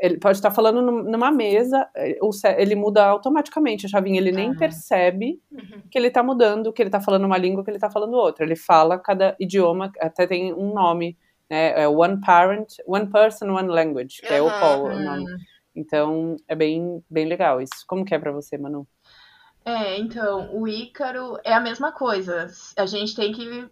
ele 0.00 0.16
pode 0.18 0.38
estar 0.38 0.50
falando 0.50 0.80
numa 0.80 1.30
mesa, 1.30 1.88
eh, 1.94 2.18
ele 2.56 2.76
muda 2.76 3.04
automaticamente 3.04 3.84
a 3.84 3.88
chavinha, 3.88 4.20
ele 4.20 4.30
nem 4.30 4.54
percebe 4.54 5.40
uhum. 5.50 5.82
que 5.90 5.98
ele 5.98 6.06
está 6.06 6.22
mudando, 6.22 6.72
que 6.72 6.80
ele 6.80 6.88
está 6.88 7.00
falando 7.00 7.24
uma 7.24 7.36
língua, 7.36 7.64
que 7.64 7.70
ele 7.70 7.78
está 7.78 7.90
falando 7.90 8.14
outra. 8.14 8.44
Ele 8.44 8.54
fala 8.54 8.98
cada 8.98 9.36
idioma, 9.40 9.90
até 10.00 10.26
tem 10.26 10.52
um 10.54 10.72
nome, 10.72 11.16
né? 11.50 11.82
É 11.82 11.88
one 11.88 12.20
parent, 12.20 12.74
one 12.86 13.08
person, 13.10 13.50
one 13.50 13.68
language, 13.68 14.20
que 14.20 14.32
uhum. 14.32 14.34
é 14.34 14.42
o 14.42 14.84
o 14.84 14.98
nome. 14.98 15.26
Então, 15.74 16.36
é 16.48 16.54
bem, 16.54 17.02
bem 17.08 17.26
legal 17.26 17.60
isso. 17.60 17.84
Como 17.86 18.04
que 18.04 18.14
é 18.14 18.18
para 18.18 18.32
você, 18.32 18.58
Manu? 18.58 18.86
É, 19.64 19.98
então, 19.98 20.50
o 20.52 20.66
Ícaro 20.66 21.38
é 21.44 21.52
a 21.52 21.60
mesma 21.60 21.92
coisa. 21.92 22.48
A 22.76 22.86
gente 22.86 23.14
tem 23.14 23.32
que 23.32 23.68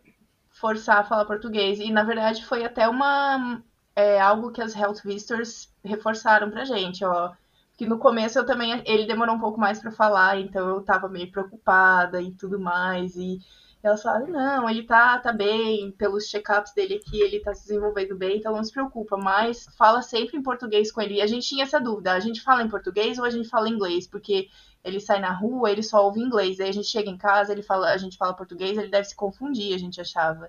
forçar 0.51 0.99
a 0.99 1.05
falar 1.05 1.25
português. 1.25 1.81
E, 1.81 1.91
na 1.91 2.05
verdade, 2.05 2.45
foi 2.45 2.65
até 2.65 2.89
uma 2.89 3.61
é 3.97 4.21
algo 4.21 4.53
que 4.53 4.61
as 4.61 4.77
Health 4.77 5.01
Visitors 5.03 5.73
reforçaram 5.83 6.51
pra 6.51 6.67
gente, 6.67 7.03
ó. 7.03 7.33
Que 7.79 7.87
no 7.87 7.99
começo 7.99 8.39
eu 8.39 8.45
também. 8.45 8.83
Ele 8.87 9.07
demorou 9.07 9.35
um 9.35 9.41
pouco 9.41 9.59
mais 9.59 9.81
para 9.81 9.91
falar, 9.91 10.39
então 10.39 10.69
eu 10.69 10.83
tava 10.83 11.09
meio 11.09 11.31
preocupada 11.31 12.21
e 12.21 12.31
tudo 12.33 12.61
mais. 12.61 13.17
E 13.17 13.39
elas 13.87 14.03
falaram, 14.03 14.27
não, 14.29 14.69
ele 14.69 14.83
tá, 14.83 15.19
tá 15.19 15.33
bem, 15.33 15.91
pelos 15.93 16.27
check-ups 16.27 16.73
dele 16.75 16.95
aqui, 16.95 17.21
ele 17.21 17.41
tá 17.41 17.55
se 17.55 17.69
desenvolvendo 17.69 18.17
bem, 18.17 18.39
então 18.39 18.55
não 18.55 18.65
se 18.65 18.73
preocupa, 18.73 19.17
mas 19.17 19.67
fala 19.77 20.03
sempre 20.03 20.37
em 20.37 20.43
português 20.43 20.91
com 20.91 21.01
ele. 21.01 21.15
E 21.15 21.23
a 21.23 21.27
gente 21.27 21.47
tinha 21.49 21.65
essa 21.65 21.81
dúvida, 21.81 22.13
a 22.13 22.21
gente 22.21 22.41
fala 22.43 22.63
em 22.63 22.69
português 22.69 23.19
ou 23.19 23.25
a 23.25 23.31
gente 23.31 23.49
fala 23.49 23.69
inglês? 23.69 24.07
Porque 24.07 24.49
ele 24.85 25.01
sai 25.01 25.21
na 25.21 25.33
rua, 25.33 25.71
ele 25.71 25.83
só 25.83 26.05
ouve 26.05 26.21
inglês, 26.21 26.61
aí 26.61 26.69
a 26.69 26.73
gente 26.73 26.89
chega 26.89 27.11
em 27.11 27.17
casa, 27.17 27.53
ele 27.53 27.63
fala, 27.63 27.93
a 27.93 27.97
gente 27.97 28.17
fala 28.17 28.35
português, 28.35 28.77
ele 28.79 28.89
deve 28.89 29.09
se 29.09 29.17
confundir, 29.17 29.75
a 29.75 29.79
gente 29.79 30.01
achava. 30.01 30.49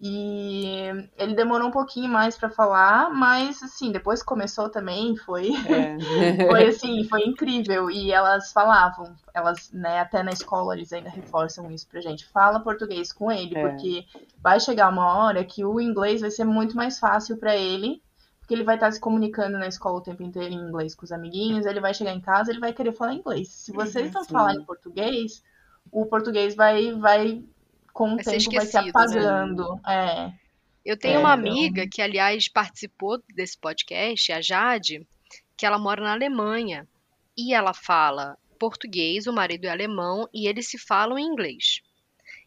E 0.00 0.90
ele 1.16 1.34
demorou 1.34 1.68
um 1.68 1.70
pouquinho 1.70 2.10
mais 2.10 2.36
para 2.36 2.50
falar, 2.50 3.10
mas 3.10 3.62
assim, 3.62 3.92
depois 3.92 4.20
que 4.20 4.26
começou 4.26 4.68
também, 4.68 5.16
foi 5.16 5.50
é. 5.50 5.96
foi 6.50 6.66
assim, 6.66 7.04
foi 7.04 7.22
incrível. 7.22 7.90
E 7.90 8.12
elas 8.12 8.52
falavam, 8.52 9.14
elas, 9.32 9.70
né, 9.72 10.00
até 10.00 10.22
na 10.22 10.32
escola 10.32 10.74
eles 10.74 10.92
ainda 10.92 11.08
reforçam 11.08 11.70
isso 11.70 11.88
pra 11.88 12.00
gente. 12.00 12.26
Fala 12.26 12.60
português 12.60 13.12
com 13.12 13.30
ele, 13.30 13.56
é. 13.56 13.68
porque 13.68 14.04
vai 14.42 14.58
chegar 14.58 14.90
uma 14.90 15.16
hora 15.16 15.44
que 15.44 15.64
o 15.64 15.80
inglês 15.80 16.20
vai 16.20 16.30
ser 16.30 16.44
muito 16.44 16.76
mais 16.76 16.98
fácil 16.98 17.38
para 17.38 17.56
ele, 17.56 18.02
porque 18.40 18.52
ele 18.52 18.64
vai 18.64 18.74
estar 18.74 18.90
se 18.92 19.00
comunicando 19.00 19.58
na 19.58 19.68
escola 19.68 19.98
o 19.98 20.02
tempo 20.02 20.22
inteiro 20.22 20.52
em 20.52 20.68
inglês 20.68 20.94
com 20.94 21.04
os 21.04 21.12
amiguinhos, 21.12 21.64
ele 21.64 21.80
vai 21.80 21.94
chegar 21.94 22.12
em 22.12 22.20
casa, 22.20 22.50
ele 22.50 22.60
vai 22.60 22.74
querer 22.74 22.92
falar 22.92 23.14
inglês. 23.14 23.48
Se 23.48 23.72
vocês 23.72 24.12
não 24.12 24.24
falarem 24.24 24.62
português, 24.64 25.42
o 25.90 26.04
português 26.06 26.54
vai 26.54 26.92
vai 26.92 27.42
com 27.94 28.12
o 28.12 28.16
vai 28.16 28.24
tempo 28.24 28.50
vai 28.50 28.66
se 28.66 28.74
né? 28.74 28.90
apagando. 28.90 29.74
Né? 29.86 30.32
É. 30.36 30.44
Eu 30.84 30.98
tenho 30.98 31.14
é, 31.14 31.18
uma 31.18 31.32
amiga 31.32 31.82
então... 31.82 31.90
que, 31.90 32.02
aliás, 32.02 32.46
participou 32.48 33.22
desse 33.34 33.56
podcast, 33.56 34.30
a 34.32 34.42
Jade, 34.42 35.06
que 35.56 35.64
ela 35.64 35.78
mora 35.78 36.02
na 36.02 36.12
Alemanha. 36.12 36.86
E 37.36 37.54
ela 37.54 37.72
fala 37.72 38.36
português, 38.58 39.26
o 39.26 39.32
marido 39.32 39.64
é 39.64 39.70
alemão, 39.70 40.28
e 40.32 40.46
eles 40.46 40.68
se 40.68 40.78
falam 40.78 41.18
em 41.18 41.24
inglês. 41.24 41.80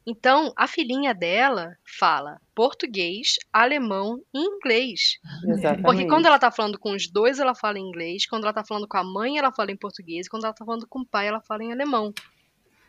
Então, 0.06 0.54
a 0.56 0.68
filhinha 0.68 1.14
dela 1.14 1.76
fala 1.84 2.40
português, 2.56 3.38
alemão 3.52 4.22
e 4.34 4.40
inglês. 4.40 5.20
Exatamente. 5.46 5.84
Porque 5.84 6.08
quando 6.08 6.28
ela 6.28 6.40
tá 6.40 6.50
falando 6.50 6.80
com 6.80 6.92
os 6.92 7.08
dois, 7.10 7.40
ela 7.40 7.54
fala 7.54 7.78
em 7.78 7.88
inglês. 7.88 8.26
Quando 8.26 8.44
ela 8.44 8.54
tá 8.54 8.64
falando 8.64 8.88
com 8.88 8.98
a 8.98 9.04
mãe, 9.04 9.38
ela 9.38 9.52
fala 9.52 9.72
em 9.72 9.76
português. 9.76 10.30
Quando 10.30 10.46
ela 10.46 10.54
tá 10.54 10.64
falando 10.64 10.88
com 10.88 11.00
o 11.00 11.06
pai, 11.06 11.28
ela 11.28 11.42
fala 11.42 11.64
em 11.64 11.74
alemão. 11.74 12.14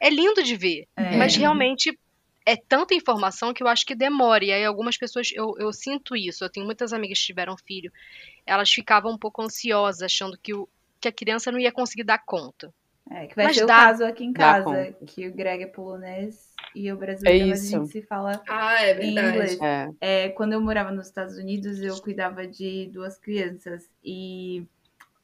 É 0.01 0.09
lindo 0.09 0.44
de 0.44 0.55
ver. 0.55 0.87
É. 0.97 1.16
Mas 1.16 1.35
realmente 1.35 1.99
é 2.48 2.56
tanta 2.56 2.94
informação 2.94 3.52
que 3.52 3.62
eu 3.62 3.68
acho 3.68 3.84
que 3.84 3.94
demora. 3.94 4.42
E 4.42 4.50
aí 4.50 4.64
algumas 4.64 4.96
pessoas, 4.96 5.30
eu, 5.34 5.54
eu 5.58 5.70
sinto 5.70 6.16
isso. 6.16 6.42
Eu 6.42 6.48
tenho 6.48 6.64
muitas 6.64 6.94
amigas 6.94 7.18
que 7.18 7.26
tiveram 7.26 7.54
filho. 7.58 7.92
Elas 8.46 8.70
ficavam 8.70 9.12
um 9.12 9.18
pouco 9.18 9.42
ansiosas, 9.42 10.00
achando 10.00 10.38
que, 10.38 10.54
o, 10.54 10.66
que 10.98 11.08
a 11.08 11.12
criança 11.12 11.52
não 11.52 11.58
ia 11.58 11.70
conseguir 11.70 12.04
dar 12.04 12.24
conta. 12.24 12.72
É, 13.11 13.26
que 13.26 13.37
vai 13.37 13.46
mas 13.46 13.56
ser 13.56 13.66
dá, 13.66 13.74
o 13.74 13.87
caso 13.87 14.04
aqui 14.04 14.24
em 14.24 14.32
casa, 14.32 14.94
que 15.06 15.28
o 15.28 15.34
Greg 15.34 15.62
é 15.62 15.66
polonês 15.66 16.54
e 16.74 16.90
o 16.90 16.96
brasileiro, 16.96 17.50
é 17.50 17.52
a 17.52 17.56
gente 17.56 17.88
se 17.88 18.02
fala 18.02 18.42
ah, 18.48 18.82
é 18.82 19.02
em 19.02 19.11
inglês. 19.11 19.58
É. 19.61 19.90
É, 20.00 20.28
quando 20.30 20.54
eu 20.54 20.61
morava 20.61 20.90
nos 20.90 21.06
Estados 21.06 21.37
Unidos, 21.37 21.80
eu 21.80 22.00
cuidava 22.00 22.46
de 22.46 22.90
duas 22.92 23.18
crianças 23.18 23.88
e 24.02 24.66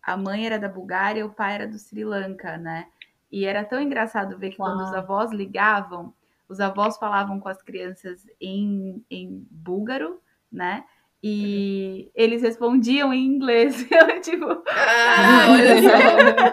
a 0.03 0.17
mãe 0.17 0.45
era 0.45 0.59
da 0.59 0.69
Bulgária 0.69 1.21
e 1.21 1.25
o 1.25 1.31
pai 1.31 1.55
era 1.55 1.67
do 1.67 1.79
Sri 1.79 2.05
Lanka, 2.05 2.59
né? 2.59 2.87
E 3.33 3.47
era 3.47 3.65
tão 3.65 3.81
engraçado 3.81 4.39
ver 4.39 4.51
que 4.51 4.61
Uau. 4.61 4.71
quando 4.71 4.87
os 4.87 4.95
avós 4.95 5.31
ligavam, 5.31 6.15
os 6.49 6.61
avós 6.61 6.97
falavam 6.97 7.41
com 7.41 7.49
as 7.49 7.63
crianças 7.63 8.27
em, 8.41 9.05
em 9.11 9.47
búlgaro, 9.51 10.21
né? 10.51 10.85
E 11.23 12.11
eles 12.15 12.43
respondiam 12.43 13.13
em 13.13 13.25
inglês. 13.25 13.87
Eu, 13.91 14.21
tipo, 14.21 14.45
ah, 14.69 15.47
olha 15.49 15.81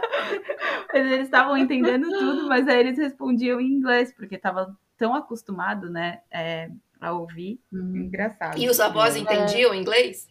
só. 0.89 0.97
eles 0.97 1.21
estavam 1.21 1.57
entendendo 1.57 2.07
tudo, 2.09 2.47
mas 2.47 2.67
aí 2.69 2.79
eles 2.79 2.97
respondiam 2.97 3.59
em 3.59 3.67
inglês, 3.67 4.13
porque 4.13 4.35
estavam 4.35 4.73
tão 4.97 5.13
acostumados, 5.13 5.91
né, 5.91 6.21
é, 6.31 6.69
a 7.01 7.11
ouvir. 7.11 7.59
Hum. 7.73 7.97
Engraçado. 7.97 8.57
E 8.57 8.69
os 8.69 8.79
avós 8.79 9.15
é. 9.15 9.19
entendiam 9.19 9.75
inglês? 9.75 10.29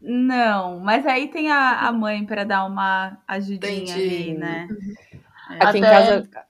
Não, 0.00 0.80
mas 0.80 1.06
aí 1.06 1.28
tem 1.28 1.50
a, 1.50 1.80
a 1.86 1.92
mãe 1.92 2.24
para 2.24 2.44
dar 2.44 2.64
uma 2.64 3.18
ajudinha 3.26 3.82
Entendi. 3.82 3.92
ali, 3.92 4.34
né? 4.34 4.68
Aqui 5.48 5.64
Até... 5.64 5.78
em 5.78 5.82
casa 5.82 6.47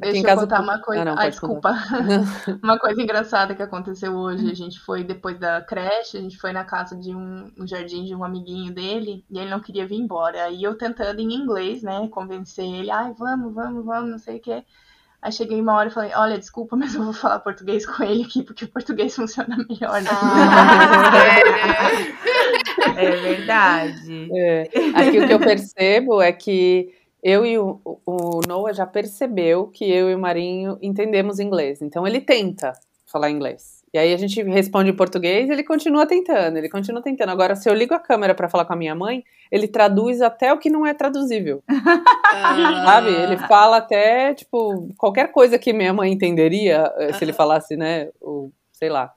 Deixa 0.00 0.18
eu 0.18 0.24
casa... 0.24 0.40
contar 0.42 0.60
uma 0.60 0.80
coisa. 0.80 1.02
Ah, 1.02 1.04
não, 1.04 1.18
ah 1.18 1.28
desculpa. 1.28 1.74
uma 2.62 2.78
coisa 2.78 3.02
engraçada 3.02 3.54
que 3.54 3.62
aconteceu 3.62 4.14
hoje. 4.14 4.50
A 4.50 4.54
gente 4.54 4.80
foi 4.80 5.04
depois 5.04 5.38
da 5.38 5.60
creche, 5.60 6.16
a 6.16 6.20
gente 6.20 6.38
foi 6.38 6.52
na 6.52 6.64
casa 6.64 6.96
de 6.96 7.14
um, 7.14 7.50
um, 7.58 7.66
jardim 7.66 8.04
de 8.04 8.14
um 8.14 8.24
amiguinho 8.24 8.72
dele 8.72 9.24
e 9.30 9.38
ele 9.38 9.50
não 9.50 9.60
queria 9.60 9.86
vir 9.86 9.96
embora. 9.96 10.44
Aí 10.44 10.62
eu 10.62 10.76
tentando 10.76 11.20
em 11.20 11.32
inglês, 11.32 11.82
né, 11.82 12.06
convencer 12.08 12.64
ele, 12.64 12.90
ai, 12.90 13.12
vamos, 13.18 13.54
vamos, 13.54 13.84
vamos, 13.84 14.10
não 14.10 14.18
sei 14.18 14.36
o 14.36 14.40
que. 14.40 14.64
Aí 15.22 15.32
cheguei 15.32 15.60
uma 15.60 15.74
hora 15.74 15.88
e 15.88 15.92
falei, 15.92 16.12
olha, 16.14 16.38
desculpa, 16.38 16.76
mas 16.76 16.94
eu 16.94 17.02
vou 17.02 17.12
falar 17.12 17.40
português 17.40 17.84
com 17.86 18.04
ele 18.04 18.24
aqui, 18.24 18.42
porque 18.42 18.64
o 18.64 18.68
português 18.68 19.14
funciona 19.16 19.56
melhor, 19.68 20.00
né? 20.02 20.10
Ah, 20.12 21.18
é, 22.96 23.04
é 23.04 23.16
verdade. 23.16 24.28
É. 24.32 24.62
Aqui 24.94 25.18
o 25.18 25.26
que 25.26 25.32
eu 25.32 25.38
percebo 25.38 26.22
é 26.22 26.32
que 26.32 26.92
eu 27.26 27.44
e 27.44 27.58
o, 27.58 27.80
o 27.84 28.40
Noah 28.46 28.72
já 28.72 28.86
percebeu 28.86 29.66
que 29.66 29.84
eu 29.90 30.08
e 30.08 30.14
o 30.14 30.18
Marinho 30.18 30.78
entendemos 30.80 31.40
inglês. 31.40 31.82
Então 31.82 32.06
ele 32.06 32.20
tenta 32.20 32.72
falar 33.04 33.32
inglês. 33.32 33.82
E 33.92 33.98
aí 33.98 34.14
a 34.14 34.16
gente 34.16 34.40
responde 34.44 34.90
em 34.90 34.96
português, 34.96 35.50
ele 35.50 35.64
continua 35.64 36.06
tentando, 36.06 36.56
ele 36.56 36.68
continua 36.68 37.02
tentando. 37.02 37.30
Agora, 37.30 37.56
se 37.56 37.68
eu 37.68 37.74
ligo 37.74 37.94
a 37.94 37.98
câmera 37.98 38.32
para 38.32 38.48
falar 38.48 38.64
com 38.64 38.74
a 38.74 38.76
minha 38.76 38.94
mãe, 38.94 39.24
ele 39.50 39.66
traduz 39.66 40.22
até 40.22 40.52
o 40.52 40.58
que 40.58 40.70
não 40.70 40.86
é 40.86 40.94
traduzível. 40.94 41.64
Sabe? 42.84 43.10
Ele 43.10 43.36
fala 43.38 43.78
até, 43.78 44.32
tipo, 44.32 44.94
qualquer 44.96 45.32
coisa 45.32 45.58
que 45.58 45.72
minha 45.72 45.92
mãe 45.92 46.12
entenderia, 46.12 46.92
eh, 46.96 47.12
se 47.12 47.24
ele 47.24 47.32
falasse, 47.32 47.76
né, 47.76 48.08
o, 48.20 48.52
sei 48.70 48.88
lá. 48.88 49.12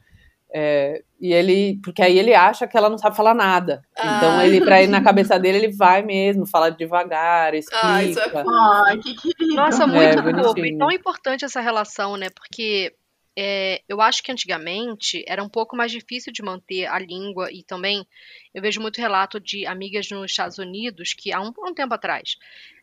É, 0.52 1.04
e 1.22 1.32
ele, 1.32 1.80
porque 1.84 2.02
aí 2.02 2.18
ele 2.18 2.34
acha 2.34 2.68
que 2.68 2.76
ela 2.76 2.90
não 2.90 2.98
sabe 2.98 3.16
falar 3.16 3.36
nada. 3.36 3.84
Ah. 3.96 4.18
Então 4.18 4.42
ele, 4.42 4.62
para 4.62 4.82
ir 4.82 4.88
na 4.88 5.02
cabeça 5.02 5.38
dele, 5.38 5.60
ele 5.60 5.72
vai 5.72 6.02
mesmo, 6.02 6.46
fala 6.46 6.70
devagar, 6.72 7.54
explica. 7.54 7.88
Ah, 7.88 8.04
isso 8.04 8.20
é 8.20 8.30
fofo. 8.30 8.50
Ai, 8.50 8.98
que 8.98 9.16
querido. 9.16 9.56
Nossa, 9.56 9.84
É, 9.84 9.88
muito 9.88 10.16
fofo. 10.18 10.54
bonitinho. 10.54 10.76
E 10.76 10.78
tão 10.78 10.92
importante 10.92 11.46
essa 11.46 11.62
relação, 11.62 12.18
né? 12.18 12.30
Porque 12.30 12.96
é, 13.38 13.82
eu 13.88 14.02
acho 14.02 14.24
que 14.24 14.32
antigamente 14.32 15.24
era 15.28 15.44
um 15.44 15.50
pouco 15.50 15.76
mais 15.76 15.92
difícil 15.92 16.34
de 16.34 16.42
manter 16.42 16.88
a 16.88 16.98
língua 16.98 17.52
e 17.52 17.64
também 17.64 18.06
eu 18.54 18.62
vejo 18.62 18.82
muito 18.82 19.00
relato 19.00 19.40
de 19.40 19.68
amigas 19.68 20.10
nos 20.10 20.32
Estados 20.32 20.58
Unidos 20.58 21.14
que 21.14 21.32
há 21.32 21.40
um, 21.40 21.54
um 21.60 21.74
tempo 21.74 21.94
atrás 21.94 22.38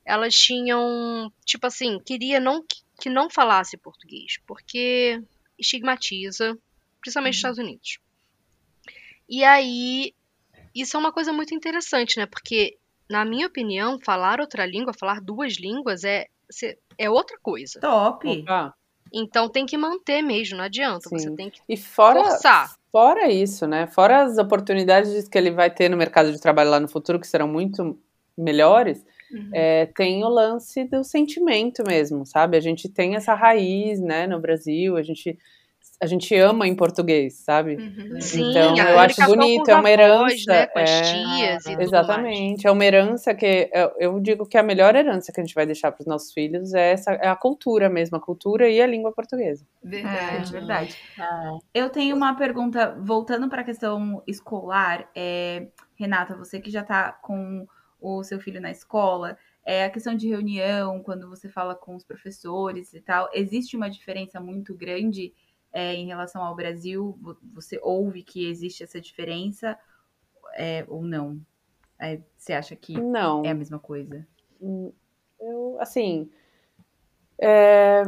elas 0.05 0.35
tinham, 0.35 1.33
tipo 1.45 1.67
assim, 1.67 1.99
queria 1.99 2.39
não 2.39 2.62
que, 2.62 2.77
que 3.01 3.11
não 3.11 3.29
falasse 3.29 3.77
português, 3.77 4.39
porque 4.47 5.21
estigmatiza, 5.59 6.57
principalmente 7.07 7.35
nos 7.35 7.39
Estados 7.39 7.59
Unidos. 7.59 7.99
E 9.29 9.45
aí, 9.45 10.13
isso 10.75 10.97
é 10.97 11.01
uma 11.01 11.13
coisa 11.13 11.33
muito 11.33 11.55
interessante, 11.55 12.19
né? 12.19 12.27
Porque, 12.27 12.77
na 13.09 13.25
minha 13.25 13.47
opinião, 13.47 13.99
falar 13.99 14.41
outra 14.41 14.67
língua, 14.67 14.93
falar 14.93 15.21
duas 15.21 15.55
línguas 15.55 16.05
é, 16.05 16.27
é 16.99 17.09
outra 17.09 17.39
coisa. 17.41 17.81
Top. 17.81 18.27
Opa. 18.29 18.75
Então 19.13 19.49
tem 19.49 19.65
que 19.65 19.77
manter 19.79 20.21
mesmo, 20.21 20.57
não 20.57 20.65
adianta. 20.65 21.09
Você 21.09 21.29
Sim. 21.29 21.37
tem 21.37 21.49
que. 21.49 21.61
E 21.69 21.77
fora, 21.77 22.23
Forçar. 22.25 22.75
fora 22.91 23.31
isso, 23.31 23.67
né? 23.67 23.87
Fora 23.87 24.25
as 24.25 24.37
oportunidades 24.37 25.29
que 25.29 25.39
ele 25.39 25.53
vai 25.53 25.71
ter 25.71 25.89
no 25.89 25.97
mercado 25.97 26.33
de 26.33 26.41
trabalho 26.41 26.71
lá 26.71 26.81
no 26.81 26.89
futuro, 26.89 27.21
que 27.21 27.27
serão 27.27 27.47
muito 27.47 27.99
melhores, 28.37 29.05
Uhum. 29.31 29.51
é, 29.53 29.87
tem 29.87 30.25
o 30.25 30.29
lance 30.29 30.85
do 30.85 31.03
sentimento 31.03 31.83
mesmo, 31.85 32.25
sabe? 32.27 32.57
A 32.57 32.61
gente 32.61 32.89
tem 32.89 33.17
essa 33.17 33.35
raiz, 33.35 34.01
né, 34.01 34.27
no 34.27 34.39
Brasil, 34.39 34.97
a 34.97 35.03
gente, 35.03 35.37
a 36.01 36.07
gente 36.07 36.35
ama 36.35 36.67
em 36.69 36.75
português, 36.75 37.35
sabe? 37.35 37.77
Uhum. 37.77 38.21
Sim, 38.21 38.51
Então, 38.51 38.75
a 38.75 38.91
eu 38.91 38.99
acho 38.99 39.25
bonito, 39.25 39.71
é 39.71 39.75
uma 39.75 39.91
herança, 39.91 40.53
né, 40.53 40.67
com 40.67 40.79
as 40.79 40.91
é, 40.91 41.03
tias 41.03 41.65
e 41.65 41.65
tudo 41.65 41.77
mais. 41.77 41.89
Exatamente, 41.89 42.67
é 42.67 42.71
uma 42.71 42.85
herança 42.85 43.35
que 43.35 43.71
eu, 43.73 43.93
eu 43.99 44.21
digo 44.21 44.47
que 44.47 44.59
a 44.59 44.63
melhor 44.63 44.95
herança 44.95 45.33
que 45.33 45.41
a 45.41 45.45
gente 45.45 45.55
vai 45.55 45.65
deixar 45.65 45.91
para 45.93 46.03
os 46.03 46.07
nossos 46.07 46.33
filhos 46.33 46.75
é, 46.75 46.93
essa, 46.93 47.13
é 47.13 47.29
a 47.29 47.37
cultura 47.37 47.89
mesmo, 47.89 48.17
a 48.17 48.21
cultura 48.21 48.69
e 48.69 48.81
a 48.81 48.87
língua 48.87 49.13
portuguesa. 49.13 49.67
É, 49.85 49.89
Verdade. 49.89 50.53
verdade. 50.53 50.97
É. 51.19 51.81
Eu 51.83 51.89
tenho 51.89 52.15
uma 52.15 52.35
pergunta, 52.35 52.97
voltando 53.01 53.49
para 53.49 53.63
a 53.63 53.65
questão 53.65 54.23
escolar, 54.27 55.09
é, 55.15 55.69
Renata, 55.95 56.37
você 56.37 56.61
que 56.61 56.71
já 56.71 56.83
está 56.83 57.13
com 57.13 57.67
o 58.01 58.23
seu 58.23 58.39
filho 58.39 58.61
na 58.61 58.71
escola, 58.71 59.39
é, 59.65 59.85
a 59.85 59.91
questão 59.91 60.15
de 60.15 60.29
reunião, 60.29 61.03
quando 61.03 61.29
você 61.29 61.49
fala 61.49 61.75
com 61.75 61.97
os 61.97 62.05
professores 62.05 62.95
e 62.95 63.01
tal, 63.01 63.29
existe 63.35 63.77
uma 63.77 63.91
diferença 63.91 64.39
muito 64.39 64.75
grande 64.75 65.33
é, 65.77 65.95
em 65.95 66.07
relação 66.07 66.43
ao 66.43 66.57
Brasil? 66.57 67.18
Vo- 67.20 67.37
Você 67.53 67.79
ouve 67.83 68.22
que 68.22 68.49
existe 68.49 68.83
essa 68.83 68.99
diferença 68.99 69.79
é, 70.55 70.83
ou 70.89 71.03
não? 71.03 71.39
É, 71.99 72.18
você 72.37 72.55
acha 72.55 72.74
que 72.74 72.99
Não, 72.99 73.45
é 73.45 73.51
a 73.51 73.55
mesma 73.55 73.79
coisa? 73.79 74.27
Hum, 74.59 74.91
Eu, 75.39 75.77
assim, 75.79 76.31
é, 77.39 78.05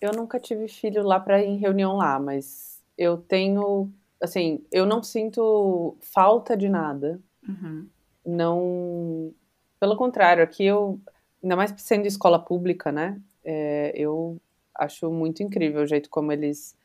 eu 0.00 0.10
nunca 0.12 0.40
tive 0.40 0.66
filho 0.66 1.04
lá 1.04 1.20
para 1.20 1.40
ir 1.40 1.46
em 1.46 1.56
reunião 1.56 1.96
lá, 1.96 2.18
mas 2.18 2.82
eu 2.98 3.16
tenho, 3.16 3.88
assim, 4.20 4.64
eu 4.72 4.84
não 4.84 5.04
sinto 5.04 5.96
falta 6.00 6.56
de 6.56 6.68
nada. 6.68 7.20
Uhum. 7.48 7.88
Não, 8.26 9.32
pelo 9.78 9.96
contrário, 9.96 10.42
aqui 10.42 10.64
eu, 10.64 11.00
ainda 11.42 11.54
mais 11.54 11.72
sendo 11.76 12.06
escola 12.06 12.40
pública, 12.44 12.90
né? 12.90 13.20
é, 13.44 13.92
eu 13.96 14.40
acho 14.82 15.10
muito 15.10 15.42
incrível 15.42 15.82
o 15.82 15.86
jeito 15.86 16.10
como 16.10 16.32
eles 16.32 16.76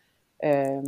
é, 0.41 0.81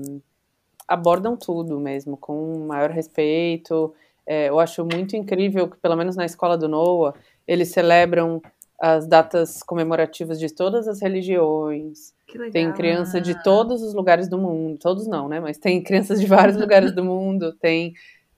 abordam 0.87 1.37
tudo 1.37 1.79
mesmo, 1.79 2.17
com 2.17 2.65
maior 2.67 2.89
respeito. 2.89 3.93
É, 4.25 4.49
eu 4.49 4.59
acho 4.59 4.85
muito 4.85 5.15
incrível 5.15 5.69
que, 5.69 5.77
pelo 5.77 5.95
menos 5.95 6.15
na 6.15 6.25
escola 6.25 6.57
do 6.57 6.67
Noah, 6.67 7.13
eles 7.47 7.69
celebram 7.69 8.41
as 8.81 9.05
datas 9.07 9.61
comemorativas 9.61 10.39
de 10.39 10.53
todas 10.53 10.87
as 10.87 11.01
religiões. 11.01 12.13
Que. 12.27 12.49
Tem 12.51 12.71
criança 12.71 13.19
de 13.19 13.35
todos 13.43 13.81
os 13.81 13.93
lugares 13.93 14.29
do 14.29 14.37
mundo, 14.37 14.77
todos 14.79 15.07
não, 15.07 15.27
né? 15.27 15.39
Mas 15.39 15.57
tem 15.57 15.83
crianças 15.83 16.19
de 16.19 16.25
vários 16.27 16.57
lugares 16.57 16.93
do 16.93 17.03
mundo. 17.03 17.53
Tem, 17.59 17.93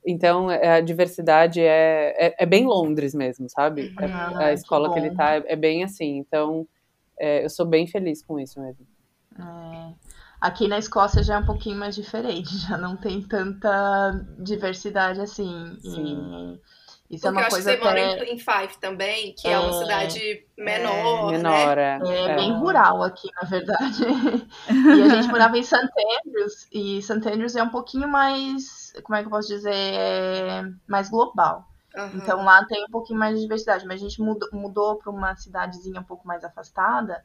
então 0.06 0.50
é, 0.50 0.78
a 0.78 0.82
diversidade 0.82 1.62
é, 1.62 2.16
é, 2.18 2.36
é 2.40 2.46
bem 2.46 2.66
Londres 2.66 3.14
mesmo, 3.14 3.48
sabe? 3.50 3.92
Uhum. 4.00 4.06
É- 4.06 4.12
Ah, 4.14 4.48
a 4.48 4.50
que 4.50 4.56
escola 4.56 4.92
que, 4.92 4.98
ele 5.00 5.10
bom. 5.10 5.16
tá 5.16 5.36
é, 5.36 5.44
é 5.48 5.56
bem 5.56 5.84
assim. 5.84 6.18
Então 6.18 6.68
é, 7.22 7.46
eu 7.46 7.50
sou 7.52 7.68
bem 7.68 7.86
feliz 7.86 8.24
com 8.24 8.40
isso 8.40 8.60
mesmo. 8.60 8.88
É. 9.40 9.94
Aqui 10.42 10.68
na 10.68 10.80
Escócia 10.80 11.22
já 11.22 11.36
é 11.36 11.38
um 11.38 11.46
pouquinho 11.46 11.78
mais 11.78 11.94
diferente, 11.94 12.50
já 12.68 12.76
não 12.78 12.98
tem 12.98 13.22
tanta 13.22 14.26
diversidade 14.40 15.22
assim. 15.22 15.78
E 15.84 15.92
Sim. 15.92 16.60
isso 17.12 17.28
é 17.28 17.28
Porque 17.28 17.28
eu 17.28 17.32
uma 17.32 17.42
acho 17.42 17.50
que 17.50 17.54
coisa 17.56 17.72
você 17.74 17.78
mora 17.78 18.14
até 18.14 18.26
em, 18.26 18.34
em 18.34 18.40
Fife 18.40 18.80
também, 18.80 19.36
que 19.38 19.48
é, 19.48 19.60
uma 19.60 19.70
É. 19.70 19.74
cidade 19.84 20.48
menor, 20.58 21.32
né? 21.32 21.38
Menor, 21.38 21.78
é. 21.78 22.00
é, 22.04 22.32
é. 22.32 22.36
bem 22.36 22.54
rural 22.58 23.04
aqui, 23.04 23.30
na 23.40 23.48
verdade. 23.48 24.04
E 24.98 25.02
a 25.04 25.10
gente 25.10 25.28
morava 25.30 25.56
em 25.60 25.64
St. 25.64 25.76
Andrews, 26.26 26.68
e 26.72 27.02
St. 27.04 27.14
Andrews 27.30 27.56
é 27.56 27.62
um 27.62 27.70
pouquinho 27.70 28.08
mais, 28.08 28.94
como 29.04 29.16
é 29.16 29.22
que 29.22 29.28
eu 29.28 29.32
posso 29.32 29.48
dizer, 29.48 29.72
é 29.72 30.64
mais 30.88 31.08
global. 31.08 31.71
Aham. 31.96 32.12
Então 32.12 32.44
lá 32.44 32.66
tem 32.66 32.84
um 32.86 32.90
pouquinho 32.92 33.20
mais 33.20 33.36
de 33.36 33.42
diversidade, 33.44 33.86
mas 33.86 34.02
a 34.02 34.06
gente 34.06 34.22
mudou, 34.22 34.50
mudou 34.54 34.98
para 34.98 35.12
uma 35.12 35.36
cidadezinha 35.36 36.02
um 36.02 36.04
pouco 36.04 36.28
mais 36.28 36.44
afastada 36.44 37.24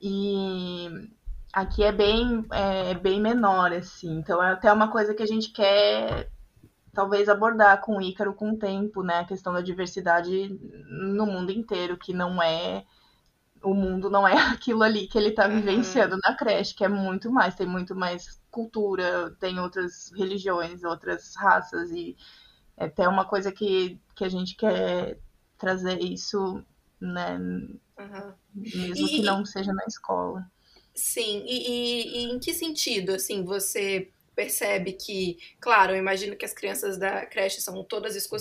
e 0.00 0.88
aqui 1.52 1.82
é 1.84 1.92
bem, 1.92 2.44
é, 2.52 2.94
bem 2.94 3.20
menor, 3.20 3.72
assim. 3.72 4.18
Então 4.18 4.42
é 4.42 4.52
até 4.52 4.72
uma 4.72 4.90
coisa 4.90 5.14
que 5.14 5.22
a 5.22 5.26
gente 5.26 5.52
quer 5.52 6.30
talvez 6.94 7.28
abordar 7.28 7.80
com 7.82 7.98
o 7.98 8.02
Ícaro 8.02 8.34
com 8.34 8.52
o 8.52 8.58
tempo, 8.58 9.02
né? 9.02 9.20
A 9.20 9.24
questão 9.26 9.52
da 9.52 9.60
diversidade 9.62 10.50
no 11.16 11.26
mundo 11.26 11.52
inteiro, 11.52 11.96
que 11.98 12.12
não 12.14 12.42
é. 12.42 12.84
O 13.62 13.74
mundo 13.74 14.10
não 14.10 14.26
é 14.26 14.34
aquilo 14.52 14.82
ali 14.82 15.06
que 15.08 15.18
ele 15.18 15.32
tá 15.32 15.48
Uhum. 15.48 15.48
vivenciando 15.48 16.16
na 16.22 16.34
creche, 16.36 16.74
que 16.74 16.84
é 16.84 16.88
muito 16.88 17.30
mais, 17.32 17.54
tem 17.54 17.66
muito 17.66 17.94
mais 17.94 18.40
cultura, 18.50 19.34
tem 19.40 19.58
outras 19.60 20.10
religiões, 20.16 20.84
outras 20.84 21.34
raças, 21.36 21.90
e 21.90 22.16
é 22.78 22.84
até 22.86 23.08
uma 23.08 23.24
coisa 23.26 23.52
que, 23.52 23.98
que 24.16 24.24
a 24.24 24.28
gente 24.28 24.56
quer 24.56 25.18
trazer 25.58 26.00
isso, 26.02 26.64
né? 27.00 27.38
Aham. 27.98 28.34
Mesmo 28.54 29.06
E- 29.06 29.16
que 29.16 29.22
não 29.22 29.44
seja 29.44 29.72
na 29.72 29.84
escola. 29.86 30.50
Sim, 30.94 31.44
e, 31.46 31.68
e- 31.68 32.18
e 32.18 32.22
em 32.32 32.38
que 32.38 32.52
sentido, 32.52 33.12
assim, 33.14 33.44
você 33.44 34.10
percebe 34.34 34.92
que, 34.92 35.38
claro, 35.60 35.92
eu 35.92 35.96
imagino 35.98 36.36
que 36.36 36.44
as 36.44 36.52
crianças 36.52 36.96
da 36.98 37.24
creche 37.26 37.60
são 37.60 37.82
todas 37.84 38.16
esco 38.16 38.36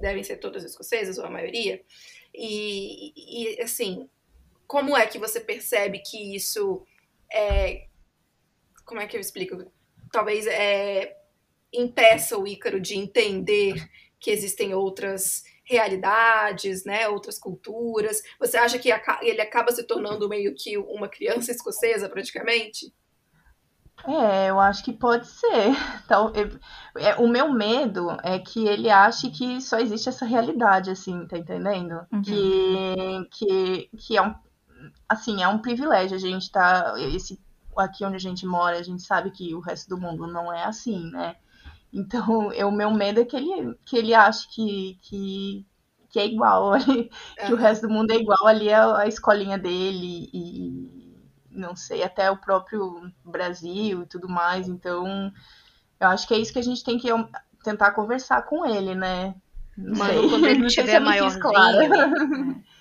devem 0.00 0.22
ser 0.24 0.36
todas 0.38 0.64
escocesas, 0.64 1.18
ou 1.18 1.24
a 1.24 1.30
maioria, 1.30 1.82
e, 2.34 3.12
e, 3.56 3.62
assim, 3.62 4.08
como 4.66 4.96
é 4.96 5.06
que 5.06 5.18
você 5.18 5.40
percebe 5.40 6.00
que 6.00 6.34
isso 6.34 6.84
é, 7.32 7.86
como 8.84 9.00
é 9.00 9.06
que 9.06 9.16
eu 9.16 9.20
explico? 9.20 9.70
Talvez 10.12 10.46
é, 10.46 11.16
impeça 11.72 12.38
o 12.38 12.46
Ícaro 12.46 12.80
de 12.80 12.96
entender 12.96 13.74
que 14.18 14.30
existem 14.30 14.74
outras 14.74 15.42
realidades, 15.64 16.84
né, 16.84 17.08
outras 17.08 17.38
culturas. 17.38 18.22
Você 18.40 18.56
acha 18.56 18.78
que 18.78 18.90
ele 19.22 19.40
acaba 19.40 19.70
se 19.72 19.84
tornando 19.84 20.28
meio 20.28 20.54
que 20.54 20.76
uma 20.76 21.08
criança 21.08 21.52
escocesa, 21.52 22.08
praticamente? 22.08 22.92
É, 24.06 24.48
eu 24.48 24.58
acho 24.58 24.82
que 24.84 24.92
pode 24.92 25.26
ser. 25.26 25.48
Então, 26.04 26.32
eu- 26.34 26.58
é, 26.96 27.14
o 27.16 27.28
meu 27.28 27.52
medo 27.52 28.10
é 28.24 28.38
que 28.38 28.66
ele 28.66 28.90
ache 28.90 29.30
que 29.30 29.60
só 29.60 29.78
existe 29.78 30.08
essa 30.08 30.24
realidade, 30.24 30.90
assim, 30.90 31.26
tá 31.26 31.38
entendendo? 31.38 32.04
Uhum. 32.12 32.22
Que, 32.22 33.28
que, 33.30 33.90
que 33.96 34.16
é 34.16 34.22
um, 34.22 34.34
assim, 35.08 35.42
é 35.42 35.48
um 35.48 35.58
privilégio 35.60 36.16
a 36.16 36.20
gente 36.20 36.50
tá, 36.50 36.94
esse, 36.98 37.38
aqui 37.76 38.04
onde 38.04 38.16
a 38.16 38.20
gente 38.20 38.46
mora, 38.46 38.78
a 38.78 38.82
gente 38.82 39.02
sabe 39.02 39.30
que 39.30 39.54
o 39.54 39.60
resto 39.60 39.88
do 39.88 39.98
mundo 40.00 40.26
não 40.26 40.52
é 40.52 40.64
assim, 40.64 41.10
né? 41.10 41.36
Então, 41.92 42.52
eu- 42.52 42.68
o 42.70 42.72
meu 42.72 42.90
medo 42.92 43.20
é 43.20 43.24
que 43.24 43.36
ele, 43.36 43.74
que 43.86 43.96
ele 43.96 44.14
ache 44.14 44.46
que, 44.54 44.98
que, 45.02 45.66
que 46.10 46.18
é 46.20 46.26
igual, 46.26 46.72
que 47.44 47.52
o 47.52 47.56
resto 47.56 47.86
do 47.88 47.92
mundo 47.92 48.12
é 48.12 48.16
igual 48.16 48.46
ali 48.46 48.68
é 48.68 48.76
a 48.76 49.06
escolinha 49.06 49.58
dele 49.58 50.30
e 50.32 51.10
não 51.50 51.74
sei, 51.76 52.02
até 52.02 52.30
o 52.30 52.36
próprio 52.40 53.10
Brasil 53.24 54.02
e 54.02 54.06
tudo 54.06 54.28
mais. 54.28 54.68
Então, 54.68 55.32
eu 56.00 56.08
acho 56.08 56.26
que 56.28 56.34
é 56.34 56.38
isso 56.38 56.52
que 56.52 56.58
a 56.58 56.62
gente 56.62 56.84
tem 56.84 56.98
que 56.98 57.08
tentar 57.64 57.92
conversar 57.92 58.42
com 58.42 58.66
ele, 58.66 58.94
né? 58.94 59.34
Não 59.76 59.94
Manu, 59.94 60.04
sei. 60.04 60.28
quando 60.28 60.46
ele 60.46 60.60
Não 60.62 60.68
tiver 60.68 61.00
maiorzinho, 61.00 61.40
clara. 61.40 61.88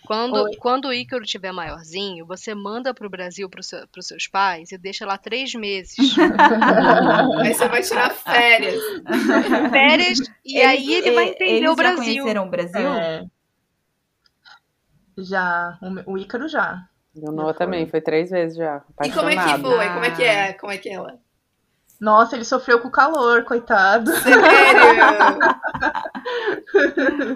Quando, 0.09 0.41
Oi. 0.41 0.55
quando 0.57 0.85
o 0.85 0.91
Ícaro 0.93 1.23
tiver 1.23 1.51
maiorzinho, 1.51 2.25
você 2.25 2.55
manda 2.55 2.95
pro 2.95 3.07
Brasil 3.07 3.47
pros 3.47 3.67
seu, 3.67 3.87
pros 3.89 4.07
seus 4.07 4.27
pais 4.27 4.71
e 4.71 4.77
deixa 4.79 5.05
lá 5.05 5.19
três 5.19 5.53
meses. 5.53 6.15
Aí 7.45 7.53
você 7.53 7.67
vai 7.67 7.83
tirar 7.83 8.09
férias. 8.09 8.81
Férias, 9.69 10.19
e 10.43 10.59
aí 10.59 10.95
ele 10.95 11.11
vai 11.11 11.25
entender 11.25 11.51
eles 11.51 11.69
o 11.69 11.75
já 11.75 11.75
Brasil. 11.75 12.23
conheceram 12.23 12.47
o 12.47 12.49
Brasil? 12.49 12.89
É. 12.89 13.27
Já, 15.19 15.77
o, 15.79 16.13
o 16.13 16.17
Ícaro 16.17 16.47
já. 16.47 16.87
O 17.15 17.31
Noah 17.31 17.53
também, 17.53 17.85
foi 17.85 18.01
três 18.01 18.31
vezes 18.31 18.57
já. 18.57 18.83
E 19.03 19.11
como 19.11 19.29
é 19.29 19.35
que 19.35 19.61
foi? 19.61 19.89
Como 19.89 20.05
é 20.05 20.15
que 20.15 20.23
é? 20.23 20.53
Como 20.53 20.71
é 20.71 20.77
que 20.79 20.89
é 20.89 20.93
ela? 20.93 21.19
Nossa, 21.99 22.35
ele 22.35 22.45
sofreu 22.45 22.79
com 22.79 22.87
o 22.87 22.91
calor, 22.91 23.43
coitado. 23.43 24.11
Sério? 24.11 24.39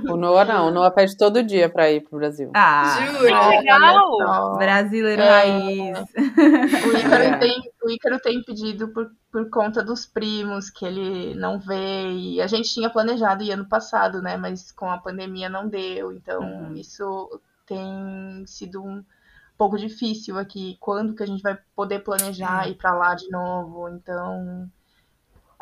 O 0.09 0.17
Noah 0.17 0.45
não, 0.45 0.67
o 0.67 0.71
Noah 0.71 0.91
pede 0.91 1.17
todo 1.17 1.43
dia 1.43 1.69
pra 1.69 1.89
ir 1.89 2.01
pro 2.01 2.17
Brasil. 2.19 2.51
Ah, 2.53 2.99
Jura? 3.05 3.47
legal. 3.49 3.79
Olha 3.81 4.27
só. 4.27 4.55
brasileiro 4.57 5.21
É. 5.21 5.29
raiz. 5.29 5.99
O 6.85 6.97
Ícaro, 6.97 7.23
É. 7.23 7.37
tem, 7.37 7.61
o 7.83 7.89
Ícaro 7.89 8.19
tem 8.19 8.43
pedido 8.43 8.87
por, 8.89 9.09
por 9.31 9.49
conta 9.49 9.83
dos 9.83 10.05
primos 10.05 10.69
que 10.69 10.85
ele 10.85 11.33
não 11.35 11.59
vê. 11.59 12.11
E 12.11 12.41
a 12.41 12.47
gente 12.47 12.71
tinha 12.71 12.89
planejado 12.89 13.43
ir 13.43 13.51
ano 13.51 13.65
passado, 13.65 14.21
né? 14.21 14.37
Mas 14.37 14.71
com 14.71 14.89
a 14.89 14.97
pandemia 14.97 15.49
não 15.49 15.67
deu. 15.67 16.11
Então 16.11 16.41
Uhum. 16.41 16.73
isso 16.75 17.39
tem 17.65 18.43
sido 18.45 18.83
um 18.83 19.03
pouco 19.63 19.77
difícil 19.77 20.37
aqui. 20.37 20.75
Quando 20.79 21.15
que 21.15 21.23
a 21.23 21.25
gente 21.25 21.41
vai 21.41 21.57
poder 21.73 21.99
planejar 22.03 22.67
ir 22.69 22.75
pra 22.75 22.93
lá 22.93 23.15
de 23.15 23.29
novo? 23.29 23.87
Então. 23.89 24.69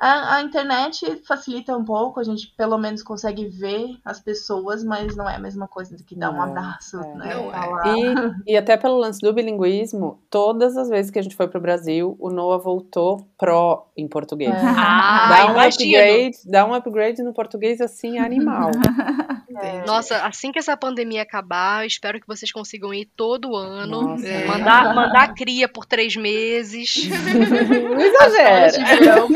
A, 0.01 0.37
a 0.37 0.41
internet 0.41 1.21
facilita 1.27 1.77
um 1.77 1.85
pouco, 1.85 2.19
a 2.19 2.23
gente 2.23 2.51
pelo 2.57 2.75
menos 2.75 3.03
consegue 3.03 3.45
ver 3.45 3.99
as 4.03 4.19
pessoas, 4.19 4.83
mas 4.83 5.15
não 5.15 5.29
é 5.29 5.35
a 5.35 5.39
mesma 5.39 5.67
coisa 5.67 5.95
do 5.95 6.03
que 6.03 6.15
dar 6.15 6.31
um 6.31 6.41
abraço, 6.41 6.99
é. 6.99 7.15
né? 7.15 7.33
É. 7.35 8.41
E, 8.47 8.53
e 8.53 8.57
até 8.57 8.77
pelo 8.77 8.97
lance 8.97 9.19
do 9.21 9.31
bilinguismo, 9.31 10.19
todas 10.29 10.75
as 10.75 10.89
vezes 10.89 11.11
que 11.11 11.19
a 11.19 11.21
gente 11.21 11.35
foi 11.35 11.47
pro 11.47 11.61
Brasil, 11.61 12.15
o 12.19 12.31
Noah 12.31 12.57
voltou 12.57 13.27
pró 13.37 13.91
em 13.95 14.07
português. 14.07 14.51
É. 14.51 14.57
Ah, 14.57 15.29
dá 15.29 15.45
um 15.47 15.51
imagino. 15.51 15.95
upgrade, 15.95 16.37
dá 16.45 16.65
um 16.65 16.73
upgrade 16.73 17.21
no 17.21 17.33
português 17.33 17.79
assim 17.79 18.17
animal. 18.17 18.71
Entendi. 19.51 19.85
Nossa, 19.85 20.17
assim 20.25 20.51
que 20.51 20.59
essa 20.59 20.77
pandemia 20.77 21.23
acabar, 21.23 21.83
eu 21.83 21.87
espero 21.87 22.19
que 22.19 22.27
vocês 22.27 22.51
consigam 22.51 22.93
ir 22.93 23.09
todo 23.15 23.55
ano. 23.55 24.17
É. 24.25 24.45
Mandar, 24.45 24.95
mandar 24.95 25.33
cria 25.33 25.67
por 25.67 25.85
três 25.85 26.15
meses. 26.15 27.09
não 27.09 28.31
Férias 28.31 28.77
exagera. 28.77 28.85
de 28.85 28.99
verão. 28.99 29.27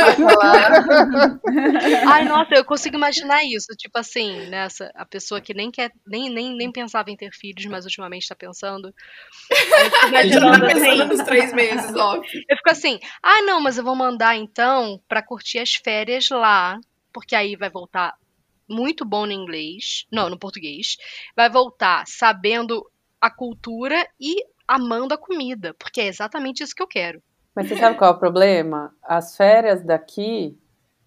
Ai, 2.08 2.26
nossa, 2.26 2.56
eu 2.56 2.66
consigo 2.66 2.96
imaginar 2.96 3.44
isso. 3.44 3.68
Tipo 3.78 4.00
assim, 4.00 4.48
nessa, 4.48 4.92
a 4.96 5.06
pessoa 5.06 5.42
que 5.42 5.54
nem 5.54 5.72
quer, 5.72 5.92
nem, 6.06 6.30
nem, 6.30 6.56
nem 6.56 6.72
pensava 6.72 7.10
em 7.10 7.18
ter 7.18 7.32
filhos, 7.32 7.66
mas 7.66 7.86
ultimamente 7.86 8.28
tá 8.28 8.36
pensando. 8.36 8.94
Eu 9.50 9.70
já 9.70 9.90
tá 9.90 10.08
imaginando 10.08 10.66
pensando 10.66 11.04
assim. 11.04 11.06
nos 11.06 11.24
três 11.24 11.54
meses, 11.54 11.96
óbvio. 11.96 12.44
Eu 12.50 12.58
fico 12.58 12.70
assim, 12.70 13.00
ah, 13.22 13.42
não, 13.44 13.60
mas 13.60 13.78
eu 13.78 13.84
vou 13.84 13.96
mandar 13.96 14.36
então 14.36 15.02
pra 15.08 15.22
curtir 15.22 15.60
as 15.60 15.76
férias 15.76 16.30
lá, 16.30 16.80
porque 17.14 17.36
aí 17.36 17.56
vai 17.56 17.70
voltar 17.70 18.14
muito 18.68 19.06
bom 19.06 19.26
no 19.26 19.32
inglês, 19.32 20.06
não, 20.12 20.30
no 20.30 20.40
português, 20.40 20.98
vai 21.36 21.50
voltar 21.50 22.04
sabendo 22.08 22.84
a 23.22 23.30
cultura 23.30 24.08
e 24.20 24.36
amando 24.68 25.14
a 25.14 25.18
comida, 25.18 25.74
porque 25.76 26.02
é 26.02 26.08
exatamente 26.08 26.64
isso 26.64 26.76
que 26.76 26.82
eu 26.82 26.88
quero. 26.88 27.22
Mas 27.56 27.68
você 27.70 27.76
sabe 27.78 27.98
qual 27.98 28.12
é 28.12 28.14
o 28.14 28.18
problema? 28.20 28.92
As 29.04 29.36
férias 29.38 29.82
daqui 29.84 30.58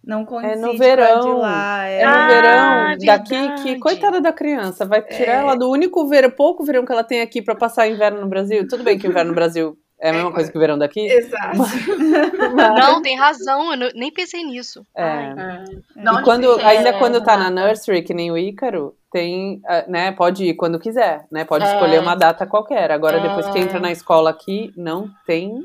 Não 0.04 0.24
coincide 0.24 0.54
É 0.54 0.56
no 0.56 0.62
com 0.62 0.68
a 0.68 0.72
de 0.72 0.78
verão. 0.78 1.38
lá. 1.38 1.86
é 1.86 2.00
É, 2.00 2.06
no 2.06 2.10
Ah, 2.10 2.26
verão 2.26 3.06
daqui 3.06 3.36
verdade. 3.36 3.62
que, 3.62 3.78
coitada 3.78 4.20
da 4.20 4.32
criança, 4.32 4.86
vai 4.86 5.02
tirar 5.02 5.32
É. 5.34 5.36
ela 5.40 5.54
do 5.54 5.68
único 5.70 6.06
verão, 6.08 6.30
pouco 6.30 6.64
verão 6.64 6.86
que 6.86 6.92
ela 6.92 7.04
tem 7.04 7.20
aqui 7.20 7.42
pra 7.42 7.54
passar 7.54 7.86
inverno 7.88 8.20
no 8.20 8.26
Brasil. 8.28 8.66
Tudo 8.66 8.82
bem 8.82 8.98
que 8.98 9.06
o 9.06 9.10
inverno 9.10 9.30
no 9.30 9.34
Brasil 9.34 9.76
é 10.00 10.08
a 10.08 10.12
mesma 10.14 10.30
É, 10.30 10.32
coisa 10.32 10.50
que 10.50 10.56
o 10.56 10.60
verão 10.60 10.78
daqui. 10.78 11.00
Exato. 11.00 11.58
Não, 12.78 13.02
tem 13.02 13.16
razão, 13.18 13.72
eu 13.72 13.76
não- 13.76 13.90
nem 13.94 14.10
pensei 14.12 14.42
nisso. 14.44 14.82
É. 14.96 15.02
Ai. 15.02 15.64
Da 15.96 16.20
E 16.20 16.22
quando, 16.22 16.52
ainda 16.60 16.88
é, 16.90 16.98
quando 16.98 17.22
tá 17.22 17.36
na 17.36 17.50
nursery, 17.50 18.02
que 18.02 18.14
nem 18.14 18.30
o 18.30 18.38
Ícaro, 18.38 18.94
tem, 19.12 19.60
ah, 19.66 19.84
né, 19.88 20.12
pode 20.12 20.44
ir 20.44 20.54
quando 20.54 20.78
quiser, 20.78 21.26
né, 21.30 21.44
pode 21.44 21.64
É. 21.66 21.72
escolher 21.72 22.00
uma 22.00 22.14
data 22.14 22.46
qualquer. 22.46 22.90
Agora, 22.90 23.18
É. 23.18 23.20
depois 23.20 23.46
que 23.48 23.58
entra 23.58 23.78
na 23.80 23.90
escola 23.90 24.30
aqui, 24.30 24.72
não 24.76 25.10
tem 25.26 25.62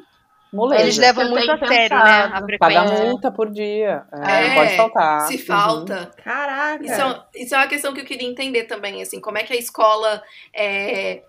moleza. 0.53 0.83
Eles 0.83 0.97
levam 0.97 1.29
muito 1.29 1.51
a 1.51 1.57
sério, 1.57 1.97
né, 1.97 2.03
a 2.03 2.23
pensado. 2.23 2.31
Paga 2.31 2.45
frequência. 2.45 3.05
multa 3.05 3.31
por 3.31 3.49
dia, 3.49 4.05
é, 4.11 4.45
É, 4.45 4.47
não 4.49 4.55
pode 4.55 4.75
faltar. 4.77 5.21
Se 5.21 5.35
Uhum. 5.35 5.41
falta. 5.45 6.11
Caraca. 6.23 6.83
Isso 6.85 7.01
é, 7.01 7.25
isso 7.41 7.55
é 7.55 7.57
uma 7.57 7.67
questão 7.67 7.93
que 7.93 8.01
eu 8.01 8.05
queria 8.05 8.27
entender 8.29 8.63
também, 8.65 9.01
assim, 9.01 9.19
como 9.19 9.37
é 9.37 9.43
que 9.43 9.53
a 9.53 9.57
escola 9.57 10.21
é, 10.53 11.23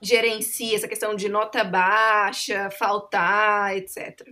gerencia 0.00 0.76
essa 0.76 0.88
questão 0.88 1.14
de 1.14 1.28
nota 1.28 1.64
baixa, 1.64 2.68
faltar, 2.70 3.76
etc. 3.76 4.28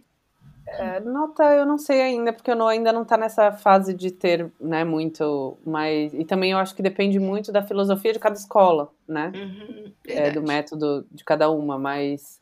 É, 0.67 0.99
nota, 1.01 1.43
eu 1.55 1.67
não 1.67 1.77
sei 1.77 2.01
ainda, 2.01 2.33
porque 2.33 2.51
eu 2.51 2.57
não- 2.57 2.69
ainda 2.69 2.91
não 2.93 3.05
tá 3.05 3.17
nessa 3.19 3.53
fase 3.53 3.93
de 3.93 4.11
ter, 4.11 4.51
né, 4.59 4.83
muito, 4.83 5.59
mas... 5.65 6.13
E 6.15 6.25
também 6.25 6.53
eu 6.53 6.59
acho 6.59 6.75
que 6.75 6.83
depende 6.83 7.19
muito 7.19 7.53
da 7.53 7.63
filosofia 7.63 8.13
de 8.15 8.19
cada 8.19 8.35
escola, 8.35 8.91
né? 9.07 9.31
Uhum, 9.35 9.93
é, 10.09 10.31
do 10.31 10.43
método 10.43 11.07
de 11.13 11.23
cada 11.23 11.51
uma, 11.51 11.79
mas 11.79 12.41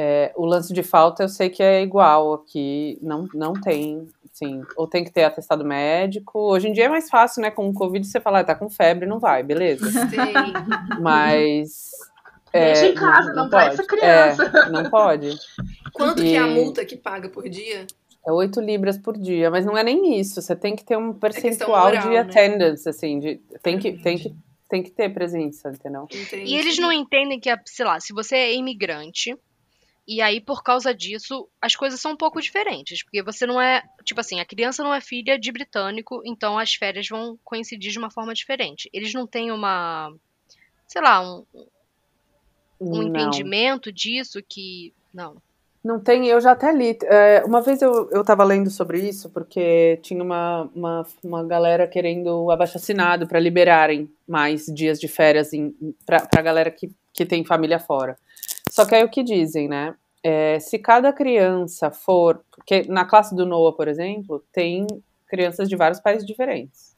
é, 0.00 0.32
o 0.36 0.46
lance 0.46 0.72
de 0.72 0.82
falta 0.84 1.24
eu 1.24 1.28
sei 1.28 1.50
que 1.50 1.60
é 1.60 1.82
igual 1.82 2.32
aqui, 2.34 2.96
não, 3.02 3.28
não 3.34 3.52
tem, 3.52 4.06
sim, 4.32 4.62
ou 4.76 4.86
tem 4.86 5.02
que 5.02 5.10
ter 5.10 5.24
atestado 5.24 5.64
médico, 5.64 6.38
hoje 6.38 6.68
em 6.68 6.72
dia 6.72 6.84
é 6.84 6.88
mais 6.88 7.10
fácil, 7.10 7.42
né, 7.42 7.50
com 7.50 7.68
o 7.68 7.74
Covid 7.74 8.06
você 8.06 8.20
falar, 8.20 8.44
tá 8.44 8.54
com 8.54 8.70
febre, 8.70 9.06
não 9.06 9.18
vai, 9.18 9.42
beleza, 9.42 9.90
Sim. 9.90 10.52
mas... 11.00 11.90
é, 12.52 12.72
Deixa 12.72 12.86
em 12.86 12.94
casa, 12.94 13.32
não 13.34 13.48
traz 13.50 13.74
essa 13.74 13.82
pode. 13.84 13.88
criança. 13.88 14.42
É, 14.44 14.70
não 14.70 14.88
pode. 14.90 15.36
Quanto 15.92 16.22
que 16.22 16.34
é 16.34 16.38
a 16.38 16.46
E- 16.46 16.54
multa 16.54 16.84
que 16.84 16.96
paga 16.96 17.28
por 17.28 17.48
dia? 17.48 17.86
É 18.26 18.30
8 18.32 18.60
libras 18.60 18.98
por 18.98 19.16
dia, 19.16 19.50
mas 19.50 19.64
não 19.64 19.76
é 19.76 19.82
nem 19.82 20.20
isso. 20.20 20.40
Você 20.42 20.54
tem 20.54 20.76
que 20.76 20.84
ter 20.84 20.96
um 20.98 21.12
questão 21.14 21.18
percentual 21.20 21.84
moral, 21.86 22.02
de 22.02 22.08
né? 22.10 22.18
attendance, 22.18 22.88
assim, 22.88 23.18
de, 23.18 23.36
tem, 23.62 23.78
que, 23.78 23.92
tem, 23.92 24.18
que, 24.18 24.34
tem 24.68 24.82
que 24.82 24.90
ter 24.90 25.08
presença, 25.14 25.70
entendeu? 25.70 26.06
Entendi. 26.12 26.44
E 26.52 26.56
eles 26.56 26.78
não 26.78 26.92
entendem 26.92 27.40
que, 27.40 27.48
sei 27.66 27.86
lá, 27.86 27.98
se 28.00 28.12
você 28.12 28.36
é 28.36 28.54
imigrante, 28.54 29.34
e 30.08 30.22
aí 30.22 30.40
por 30.40 30.62
causa 30.62 30.94
disso 30.94 31.46
as 31.60 31.76
coisas 31.76 32.00
são 32.00 32.12
um 32.12 32.16
pouco 32.16 32.40
diferentes. 32.40 33.02
Porque 33.02 33.22
você 33.22 33.44
não 33.44 33.60
é. 33.60 33.82
Tipo 34.02 34.20
assim, 34.20 34.40
a 34.40 34.44
criança 34.44 34.82
não 34.82 34.94
é 34.94 35.02
filha 35.02 35.38
de 35.38 35.52
britânico, 35.52 36.22
então 36.24 36.58
as 36.58 36.74
férias 36.74 37.06
vão 37.06 37.38
coincidir 37.44 37.92
de 37.92 37.98
uma 37.98 38.10
forma 38.10 38.32
diferente. 38.32 38.88
Eles 38.90 39.12
não 39.12 39.26
têm 39.26 39.52
uma. 39.52 40.10
Sei 40.86 41.02
lá, 41.02 41.20
um, 41.20 41.44
um 42.80 43.02
Não. 43.02 43.02
entendimento 43.02 43.92
disso 43.92 44.42
que. 44.48 44.94
Não. 45.12 45.36
Não 45.84 46.00
tem, 46.00 46.26
eu 46.26 46.40
já 46.40 46.52
até 46.52 46.72
li. 46.72 46.98
é, 47.04 47.44
uma 47.44 47.60
vez 47.60 47.80
eu, 47.80 48.10
eu 48.10 48.24
tava 48.24 48.42
lendo 48.44 48.68
sobre 48.68 48.98
isso, 49.00 49.30
porque 49.30 49.98
tinha 50.02 50.22
uma, 50.22 50.68
uma, 50.74 51.06
uma 51.22 51.44
galera 51.44 51.86
querendo 51.86 52.50
abaixo-assinado 52.50 53.28
para 53.28 53.38
liberarem 53.38 54.10
mais 54.26 54.66
dias 54.66 54.98
de 54.98 55.06
férias 55.06 55.52
em, 55.52 55.74
pra, 56.04 56.26
pra 56.26 56.42
galera 56.42 56.70
que, 56.70 56.90
que 57.12 57.24
tem 57.24 57.44
família 57.44 57.78
fora. 57.78 58.18
Só 58.82 58.86
que 58.88 58.94
aí 58.94 59.04
o 59.04 59.08
que 59.08 59.22
dizem, 59.22 59.68
né? 59.68 59.94
É, 60.22 60.58
se 60.60 60.78
cada 60.78 61.12
criança 61.12 61.90
for. 61.90 62.44
Porque 62.50 62.84
na 62.88 63.04
classe 63.04 63.34
do 63.34 63.46
Noah, 63.46 63.76
por 63.76 63.88
exemplo, 63.88 64.44
tem 64.52 64.86
crianças 65.26 65.68
de 65.68 65.76
vários 65.76 66.00
países 66.00 66.26
diferentes. 66.26 66.96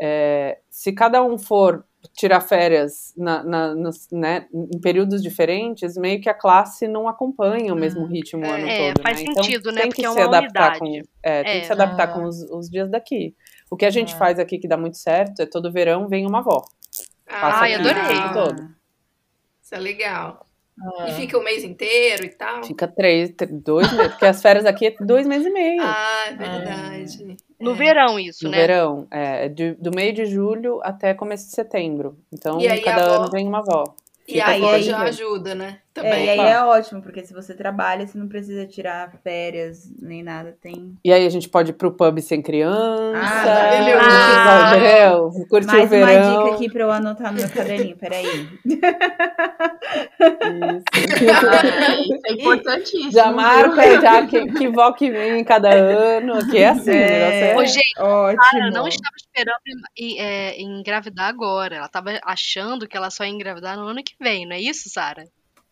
É, 0.00 0.58
se 0.70 0.92
cada 0.92 1.22
um 1.22 1.36
for 1.38 1.84
tirar 2.14 2.40
férias 2.40 3.12
na, 3.16 3.42
na- 3.42 3.74
nos- 3.74 4.08
né, 4.10 4.46
em 4.52 4.80
períodos 4.80 5.22
diferentes, 5.22 5.96
meio 5.98 6.18
que 6.20 6.30
a 6.30 6.34
classe 6.34 6.88
não 6.88 7.06
acompanha 7.06 7.74
o 7.74 7.76
mesmo 7.76 8.06
ritmo 8.06 8.42
o 8.46 8.50
ano 8.50 8.66
É, 8.66 8.92
todo. 8.94 9.02
faz 9.02 9.18
né? 9.18 9.26
Então, 9.28 9.44
sentido, 9.44 9.70
né? 9.72 9.80
Tem 9.82 9.90
Porque 9.90 10.02
que 10.02 10.08
é 10.08 10.12
se 10.12 10.20
adaptar 10.20 10.78
com, 10.78 10.86
é, 11.22 11.42
tem 11.44 11.56
É. 11.56 11.60
que 11.60 11.66
se 11.66 11.72
adaptar 11.72 12.04
Ah. 12.04 12.12
com 12.12 12.24
os, 12.24 12.40
os 12.50 12.70
dias 12.70 12.90
daqui. 12.90 13.34
O 13.70 13.76
que 13.76 13.84
a 13.84 13.90
gente 13.90 14.14
Ah. 14.14 14.18
faz 14.18 14.38
aqui 14.38 14.58
que 14.58 14.66
dá 14.66 14.78
muito 14.78 14.96
certo 14.96 15.40
é 15.42 15.46
todo 15.46 15.70
verão 15.70 16.08
vem 16.08 16.26
uma 16.26 16.38
avó. 16.38 16.64
Passa 17.26 17.58
Ai, 17.64 17.74
aqui 17.74 17.88
adorei. 17.88 18.32
todo. 18.32 18.70
Isso 19.62 19.74
é 19.74 19.78
legal. 19.78 20.46
É. 21.00 21.10
E 21.10 21.12
fica 21.14 21.36
o 21.38 21.44
mês 21.44 21.62
inteiro 21.64 22.24
e 22.24 22.30
tal? 22.30 22.64
Fica 22.64 22.88
três, 22.88 23.30
tr- 23.36 23.46
dois 23.50 23.92
meses, 23.92 24.12
porque 24.12 24.26
as 24.26 24.40
férias 24.40 24.64
aqui 24.64 24.86
é 24.86 24.94
dois 25.00 25.26
meses 25.26 25.46
e 25.46 25.50
meio. 25.50 25.82
Ah, 25.82 26.24
é 26.28 26.34
verdade. 26.34 27.36
No 27.60 27.72
É. 27.72 27.74
verão, 27.74 28.18
isso, 28.18 28.44
no 28.44 28.50
né? 28.50 28.56
verão, 28.58 29.06
é, 29.10 29.48
de- 29.48 29.74
do 29.74 29.90
meio 29.94 30.12
de 30.12 30.24
julho 30.26 30.80
até 30.82 31.12
começo 31.12 31.46
de 31.48 31.52
setembro. 31.54 32.16
Então, 32.32 32.60
E 32.60 32.80
cada 32.80 33.04
avó- 33.04 33.22
ano 33.24 33.30
vem 33.30 33.46
uma 33.46 33.58
avó. 33.58 33.84
E 34.26 34.40
aí 34.40 34.64
aí- 34.64 34.82
já 34.82 35.00
ajuda, 35.02 35.54
né? 35.54 35.78
É, 35.96 36.02
Também. 36.02 36.24
e 36.24 36.28
aí 36.30 36.36
claro. 36.36 36.50
é 36.50 36.64
ótimo, 36.78 37.02
porque 37.02 37.24
se 37.24 37.34
você 37.34 37.52
trabalha, 37.52 38.06
você 38.06 38.16
não 38.16 38.28
precisa 38.28 38.64
tirar 38.64 39.12
férias 39.24 39.90
nem 40.00 40.22
nada. 40.22 40.56
Tem 40.62 40.94
E 41.04 41.12
aí 41.12 41.26
a 41.26 41.30
gente 41.30 41.48
pode 41.48 41.70
ir 41.70 41.74
pro 41.74 41.90
pub 41.92 42.20
sem 42.20 42.40
criança. 42.40 43.12
Ah, 43.16 43.44
maravilhoso. 43.44 44.06
Ah, 44.08 44.72
entendeu? 44.76 45.30
Curtir 45.48 45.66
o 45.66 45.72
mais 45.72 45.90
uma 45.92 46.06
verão. 46.06 46.44
dica 46.44 46.54
aqui 46.54 46.70
pra 46.70 46.82
eu 46.84 46.90
anotar 46.92 47.32
no 47.32 47.40
meu 47.40 47.50
caderninho. 47.50 47.96
Peraí. 47.96 48.24
Isso. 48.24 48.60
Isso 52.14 52.26
é 52.26 52.32
importantíssimo. 52.32 53.12
Já 53.12 53.32
marca 53.32 54.00
já 54.00 54.26
que, 54.26 54.46
que 54.52 54.68
vó 54.68 54.92
que 54.92 55.10
vem 55.10 55.40
em 55.40 55.44
cada 55.44 55.72
ano, 55.74 56.38
que 56.50 56.58
é 56.58 56.68
assim, 56.68 56.90
É. 56.92 57.54
o 57.56 57.60
é- 57.60 57.62
Ô, 57.62 57.66
gente, 57.66 58.00
Ótimo. 58.00 58.60
Ela 58.60 58.70
não 58.70 58.86
estava 58.88 59.14
esperando 59.16 59.56
em- 59.98 60.18
é, 60.18 60.60
engravidar 60.60 61.28
agora. 61.28 61.76
Ela 61.76 61.86
estava 61.86 62.18
achando 62.24 62.86
que 62.86 62.96
ela 62.96 63.10
só 63.10 63.24
ia 63.24 63.30
engravidar 63.30 63.76
no 63.76 63.86
ano 63.88 64.02
que 64.04 64.14
vem, 64.20 64.46
não 64.46 64.54
é 64.54 64.60
isso, 64.60 64.88
Sara? 64.88 65.24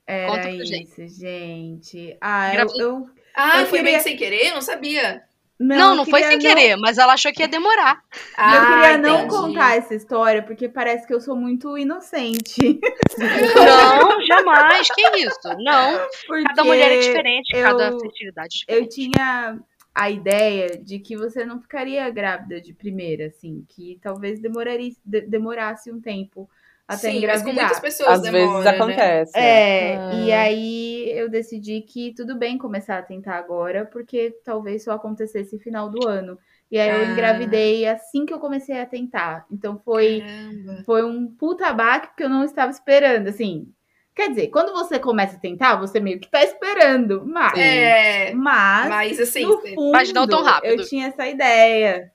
Era 0.09 0.27
Conta 0.29 0.41
pra 0.43 0.51
gente. 0.65 0.83
isso, 1.03 1.21
gente. 1.21 2.17
Ah, 2.21 2.55
eu, 2.55 2.67
eu- 2.79 3.11
Ah, 3.37 3.61
Eu 3.61 3.67
foi 3.67 3.79
queria- 3.81 3.93
bem 3.93 4.01
sem 4.01 4.17
querer? 4.17 4.47
Eu 4.49 4.55
não 4.55 4.63
sabia. 4.63 5.23
Não, 5.61 5.95
não, 5.97 6.05
eu 6.05 6.11
foi 6.11 6.23
sem 6.23 6.39
querer, 6.39 6.77
mas 6.77 6.99
ela 6.99 7.15
achou 7.15 7.33
que 7.33 7.43
ia 7.43 7.49
demorar. 7.49 8.01
Ah, 8.37 8.55
eu 8.55 8.67
queria 8.67 8.99
não 8.99 9.19
entendi. 9.25 9.35
contar 9.35 9.77
essa 9.77 9.93
história, 9.95 10.41
porque 10.43 10.69
parece 10.69 11.05
que 11.07 11.13
eu 11.13 11.21
sou 11.21 11.35
muito 11.37 11.77
inocente. 11.77 12.79
Não, 13.19 14.21
jamais. 14.27 14.89
Que 14.91 15.03
isso? 15.19 15.39
Não. 15.59 15.99
Porque 16.27 16.45
Cada 16.45 16.65
mulher 16.65 16.93
é 16.93 16.99
diferente, 17.01 17.51
eu- 17.57 17.63
cada 17.63 17.99
fertilidade 17.99 18.65
é 18.69 18.77
Eu 18.77 18.87
diferente. 18.87 19.11
tinha. 19.17 19.59
a 19.95 20.09
ideia 20.11 20.79
de 20.81 21.01
que 21.01 21.17
você 21.17 21.45
não 21.45 21.61
ficaria 21.61 22.09
grávida 22.09 22.61
de 22.61 22.73
primeira, 22.73 23.27
assim, 23.27 23.65
que 23.69 23.99
talvez 24.01 24.39
demoraria, 24.41 24.93
de, 25.05 25.23
demorasse 25.23 25.91
um 25.91 26.01
tempo 26.01 26.49
até 26.89 26.97
Sim, 27.01 27.07
mas 27.09 27.17
engravidar. 27.19 27.45
com 27.55 27.61
muitas 27.61 27.81
pessoas 27.81 28.09
Às 28.15 28.23
demora, 28.23 28.47
vezes 28.47 28.65
né? 28.65 28.71
acontece. 28.71 29.39
É, 29.39 29.97
Ah. 29.99 30.13
e 30.15 30.33
aí 30.33 31.13
eu 31.15 31.29
decidi 31.29 31.83
que 31.83 32.15
tudo 32.17 32.35
bem 32.39 32.57
começar 32.57 32.97
a 32.99 33.03
tentar 33.03 33.37
agora, 33.37 33.85
porque 33.85 34.35
talvez 34.43 34.83
só 34.85 34.93
acontecesse 34.93 35.59
final 35.59 35.91
do 35.91 36.09
ano. 36.09 36.39
E 36.71 36.79
aí 36.79 36.89
eu 36.89 37.07
Ah. 37.07 37.13
engravidei 37.13 37.87
assim 37.87 38.25
que 38.27 38.33
eu 38.33 38.39
comecei 38.39 38.81
a 38.81 38.87
tentar. 38.87 39.45
Então 39.53 39.79
foi, 39.85 40.21
Caramba. 40.21 40.83
foi 40.87 41.05
um 41.05 41.27
puta 41.29 41.73
baque 41.73 42.09
que 42.17 42.25
eu 42.25 42.29
não 42.31 42.43
estava 42.43 42.71
esperando, 42.71 43.29
assim. 43.29 43.69
Quer 44.15 44.31
dizer, 44.31 44.49
quando 44.49 44.73
você 44.73 44.99
começa 44.99 45.37
a 45.37 45.41
tentar, 45.41 45.77
você 45.77 46.01
meio 46.01 46.19
que 46.19 46.29
tá 46.29 46.43
esperando, 46.43 47.23
mas, 47.25 47.57
É, 47.57 48.33
mas 48.35 48.89
mas 48.89 49.21
assim, 49.21 49.45
no 49.45 49.59
fundo, 49.61 49.93
Mas 49.93 50.13
não 50.13 50.27
tão 50.27 50.43
rápido. 50.43 50.81
eu 50.81 50.85
tinha 50.89 51.07
essa 51.07 51.27
ideia. 51.29 52.11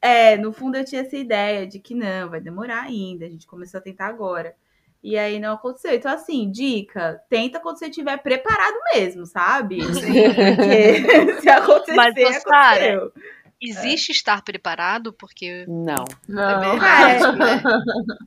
É, 0.00 0.36
no 0.36 0.52
fundo 0.52 0.76
eu 0.76 0.84
tinha 0.84 1.02
essa 1.02 1.16
ideia 1.16 1.66
de 1.66 1.78
que 1.78 1.94
não, 1.94 2.30
vai 2.30 2.40
demorar 2.40 2.82
ainda. 2.82 3.26
A 3.26 3.28
gente 3.28 3.46
começou 3.46 3.78
a 3.78 3.82
tentar 3.82 4.06
agora. 4.06 4.54
E 5.02 5.16
aí 5.16 5.38
não 5.38 5.54
aconteceu. 5.54 5.94
Então, 5.94 6.10
assim, 6.10 6.50
dica: 6.50 7.22
tenta 7.28 7.60
quando 7.60 7.78
você 7.78 7.86
estiver 7.86 8.16
preparado 8.18 8.76
mesmo, 8.94 9.24
sabe? 9.24 9.78
Porque 9.78 11.40
se 11.40 11.48
acontecer, 11.48 11.94
Mas, 11.94 12.14
ô, 12.16 12.40
Sara, 12.40 13.12
aconteceu. 13.56 13.82
Existe 13.82 14.12
estar 14.12 14.42
preparado? 14.42 15.12
Porque 15.12 15.64
Não. 15.66 16.04
Não. 16.28 16.60
verdade, 16.60 17.38
né? 17.38 17.62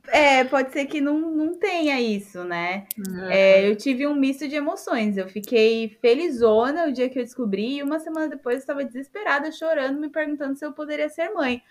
É, 0.08 0.44
pode 0.44 0.72
ser 0.72 0.86
que 0.86 1.00
não, 1.00 1.18
não 1.18 1.58
tenha 1.58 2.00
isso, 2.00 2.44
né? 2.44 2.86
É, 3.28 3.68
eu 3.68 3.76
tive 3.76 4.06
um 4.06 4.14
misto 4.14 4.48
de 4.48 4.56
emoções. 4.56 5.16
Eu 5.16 5.28
fiquei 5.28 5.96
felizona 6.00 6.88
o 6.88 6.92
dia 6.92 7.08
que 7.08 7.18
eu 7.18 7.24
descobri, 7.24 7.76
e 7.76 7.82
uma 7.82 7.98
semana 7.98 8.28
depois 8.28 8.56
eu 8.56 8.60
estava 8.60 8.84
desesperada, 8.84 9.52
chorando, 9.52 10.00
me 10.00 10.08
perguntando 10.08 10.56
se 10.56 10.64
eu 10.64 10.72
poderia 10.72 11.08
ser 11.08 11.30
mãe. 11.30 11.62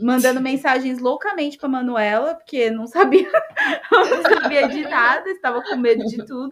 Mandando 0.00 0.40
mensagens 0.42 0.98
loucamente 0.98 1.58
para 1.58 1.68
Manuela, 1.68 2.34
porque 2.34 2.70
não 2.70 2.86
sabia, 2.86 3.30
não 3.90 4.22
sabia 4.22 4.68
de 4.68 4.82
nada, 4.82 5.28
estava 5.30 5.62
com 5.62 5.76
medo 5.76 6.04
de 6.04 6.24
tudo. 6.24 6.50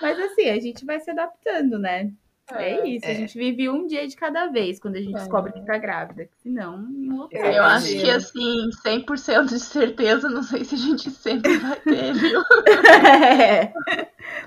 Mas 0.00 0.18
assim, 0.18 0.48
a 0.48 0.58
gente 0.58 0.84
vai 0.84 1.00
se 1.00 1.10
adaptando, 1.10 1.78
né? 1.78 2.10
É, 2.58 2.86
isso, 2.86 3.06
a 3.06 3.10
é. 3.10 3.14
gente 3.14 3.36
vive 3.38 3.68
um 3.68 3.86
dia 3.86 4.06
de 4.06 4.16
cada 4.16 4.46
vez 4.48 4.78
quando 4.80 4.96
a 4.96 5.00
gente 5.00 5.14
É. 5.14 5.18
descobre 5.18 5.52
que 5.52 5.64
tá 5.64 5.76
grávida. 5.78 6.28
Senão, 6.42 6.76
não 6.78 7.28
Eu 7.30 7.44
Eu 7.44 7.64
acho 7.64 7.86
que 7.88 8.10
assim, 8.10 8.70
100% 8.84 9.46
de 9.48 9.60
certeza, 9.60 10.28
não 10.28 10.42
sei 10.42 10.64
se 10.64 10.74
a 10.74 10.78
gente 10.78 11.10
sempre 11.12 11.56
vai 11.58 11.76
ter, 11.80 12.12
viu? 12.14 12.40
É. 13.06 13.72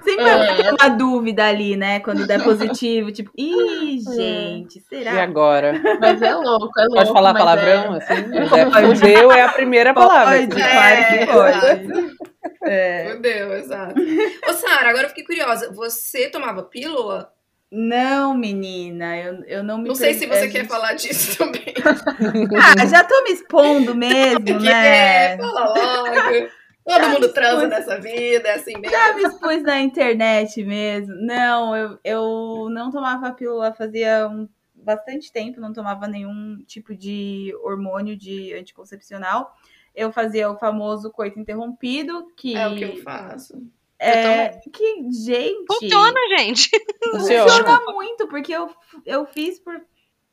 Sempre 0.03 0.23
vai 0.23 0.49
É. 0.49 0.55
ter 0.63 0.71
uma 0.73 0.89
dúvida 0.89 1.45
ali, 1.45 1.75
né? 1.75 1.99
Quando 1.99 2.25
der 2.27 2.41
positivo, 2.43 3.11
tipo, 3.11 3.31
ih, 3.37 3.99
É. 4.07 4.11
gente, 4.15 4.79
E 4.79 4.81
será? 4.81 5.23
agora? 5.23 5.73
Mas 5.99 6.21
é 6.21 6.33
louco, 6.35 6.71
é 6.79 6.83
louco. 6.83 6.95
Pode 6.95 7.13
falar 7.13 7.33
palavrão, 7.33 7.95
é- 7.95 7.97
assim? 7.97 8.13
É, 8.13 8.95
fudeu 8.95 9.31
é 9.31 9.41
a 9.41 9.49
primeira 9.49 9.93
palavra. 9.93 10.39
Pode, 10.39 10.61
assim. 10.61 10.71
claro 10.71 11.07
que 11.07 11.15
É, 11.15 11.25
pode. 11.25 12.15
É. 12.63 13.03
Meu 13.05 13.21
Deus, 13.21 13.53
exato. 13.63 13.95
Ô, 14.49 14.53
Sara, 14.53 14.89
agora 14.89 15.05
eu 15.05 15.09
fiquei 15.09 15.23
curiosa. 15.23 15.71
Você 15.73 16.29
tomava 16.29 16.63
pílula? 16.63 17.31
Não, 17.71 18.33
menina, 18.37 19.17
eu, 19.17 19.43
eu 19.45 19.63
não 19.63 19.77
me 19.77 19.87
Não 19.89 19.95
sei 19.95 20.13
se 20.13 20.25
você 20.27 20.45
a 20.45 20.49
quer 20.49 20.59
gente- 20.59 20.67
falar 20.67 20.93
disso 20.93 21.37
também. 21.43 21.73
Ah, 22.61 22.85
já 22.85 23.03
tô 23.03 23.23
me 23.23 23.31
expondo 23.31 23.95
mesmo, 23.95 24.45
Que 24.45 24.53
né? 24.53 25.33
é, 25.33 25.37
fala 25.37 25.65
logo. 25.65 26.49
Todo 26.85 26.99
Já 27.01 27.09
mundo 27.09 27.33
transa 27.33 27.67
nessa 27.67 27.99
vida, 27.99 28.47
é 28.47 28.53
assim 28.55 28.77
mesmo. 28.77 28.95
Já 28.95 29.13
me 29.15 29.23
expus 29.23 29.63
na 29.63 29.81
internet 29.81 30.63
mesmo. 30.63 31.15
Não, 31.15 31.75
eu, 31.75 31.99
eu 32.03 32.69
não 32.69 32.91
tomava 32.91 33.31
pílula 33.33 33.73
fazia 33.73 34.27
um, 34.29 34.47
bastante 34.75 35.31
tempo, 35.31 35.59
não 35.59 35.73
tomava 35.73 36.07
nenhum 36.07 36.59
tipo 36.67 36.95
de 36.95 37.51
hormônio 37.63 38.15
de 38.15 38.53
anticoncepcional. 38.53 39.55
Eu 39.95 40.11
fazia 40.11 40.49
o 40.51 40.57
famoso 40.59 41.09
coito 41.11 41.39
interrompido, 41.39 42.27
que 42.37 42.55
É 42.55 42.67
o 42.67 42.75
que 42.75 42.83
eu 42.83 42.97
faço. 42.97 43.59
É 44.09 44.61
que 44.71 45.11
gente 45.11 45.65
funciona, 45.67 46.19
gente. 46.37 46.69
Funciona. 47.11 47.49
funciona 47.49 47.79
muito 47.93 48.27
porque 48.27 48.51
eu, 48.51 48.69
eu 49.05 49.25
fiz 49.25 49.59
por 49.59 49.81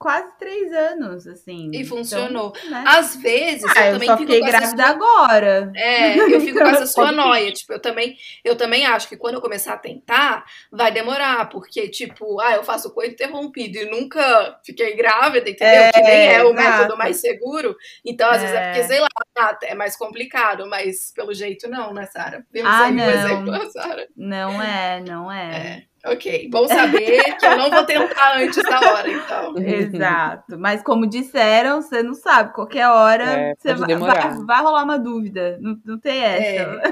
quase 0.02 0.36
três 0.38 0.72
anos, 0.72 1.26
assim. 1.26 1.70
E 1.72 1.76
Então, 1.82 1.96
funcionou. 1.96 2.52
né? 2.68 2.84
Às 2.86 3.14
vezes, 3.16 3.64
Ah, 3.76 3.80
eu 3.80 3.86
eu 3.86 3.92
também 3.94 4.08
só 4.08 4.16
fico 4.18 4.32
fiquei 4.32 4.48
essa 4.48 4.58
grávida 4.58 4.82
sua- 4.82 4.90
agora. 4.90 5.72
É, 5.76 6.18
eu 6.18 6.40
fico 6.40 6.58
com 6.58 6.66
essa 6.66 6.86
sua 6.86 7.12
noia. 7.12 7.52
Tipo, 7.52 7.74
eu 7.74 7.80
também, 7.80 8.16
eu 8.44 8.56
também 8.56 8.84
acho 8.84 9.08
que 9.08 9.16
quando 9.16 9.36
eu 9.36 9.40
começar 9.40 9.74
a 9.74 9.78
tentar, 9.78 10.44
vai 10.70 10.90
demorar. 10.90 11.48
Porque, 11.48 11.88
tipo, 11.88 12.40
ah, 12.40 12.52
eu 12.56 12.64
faço 12.64 12.92
coito 12.92 13.12
interrompido 13.12 13.78
e 13.78 13.84
nunca 13.90 14.58
fiquei 14.66 14.96
grávida, 14.96 15.48
entendeu? 15.48 15.82
É, 15.82 15.92
que 15.92 16.00
nem 16.02 16.28
é 16.34 16.44
o 16.44 16.50
exato. 16.52 16.78
método 16.78 16.96
mais 16.98 17.20
seguro. 17.20 17.76
Então, 18.04 18.28
às 18.28 18.40
vezes 18.40 18.56
é 18.56 18.58
É. 18.58 18.72
porque, 18.72 18.84
sei 18.88 19.00
lá, 19.00 19.58
é 19.62 19.74
mais 19.74 19.96
complicado. 19.96 20.66
Mas, 20.68 21.12
pelo 21.14 21.32
jeito, 21.32 21.68
não, 21.70 21.94
né, 21.94 22.06
Sara? 22.06 22.44
Ah, 22.64 22.84
aí 22.86 22.92
não. 22.92 23.04
um 23.04 23.10
exemplo, 23.10 23.70
Sara. 23.72 24.08
Não 24.16 24.60
é, 24.62 25.00
não 25.06 25.30
é. 25.30 25.56
É. 25.56 25.91
Ok, 26.04 26.48
bom 26.50 26.66
saber 26.66 27.36
que 27.38 27.46
eu 27.46 27.56
não 27.56 27.70
vou 27.70 27.84
tentar 27.86 28.36
antes 28.38 28.60
da 28.62 28.80
hora, 28.80 29.08
então. 29.08 29.54
Exato. 29.62 30.58
Mas 30.58 30.82
como 30.82 31.06
disseram, 31.06 31.80
você 31.80 32.02
não 32.02 32.14
sabe. 32.14 32.52
Qualquer 32.52 32.88
hora 32.88 33.24
É, 33.24 33.54
você 33.56 33.74
vai, 33.74 33.94
vai, 33.96 34.44
vai 34.44 34.62
rolar 34.62 34.82
uma 34.82 34.98
dúvida. 34.98 35.58
Não, 35.60 35.80
não 35.84 35.98
tem 35.98 36.20
essa. 36.20 36.82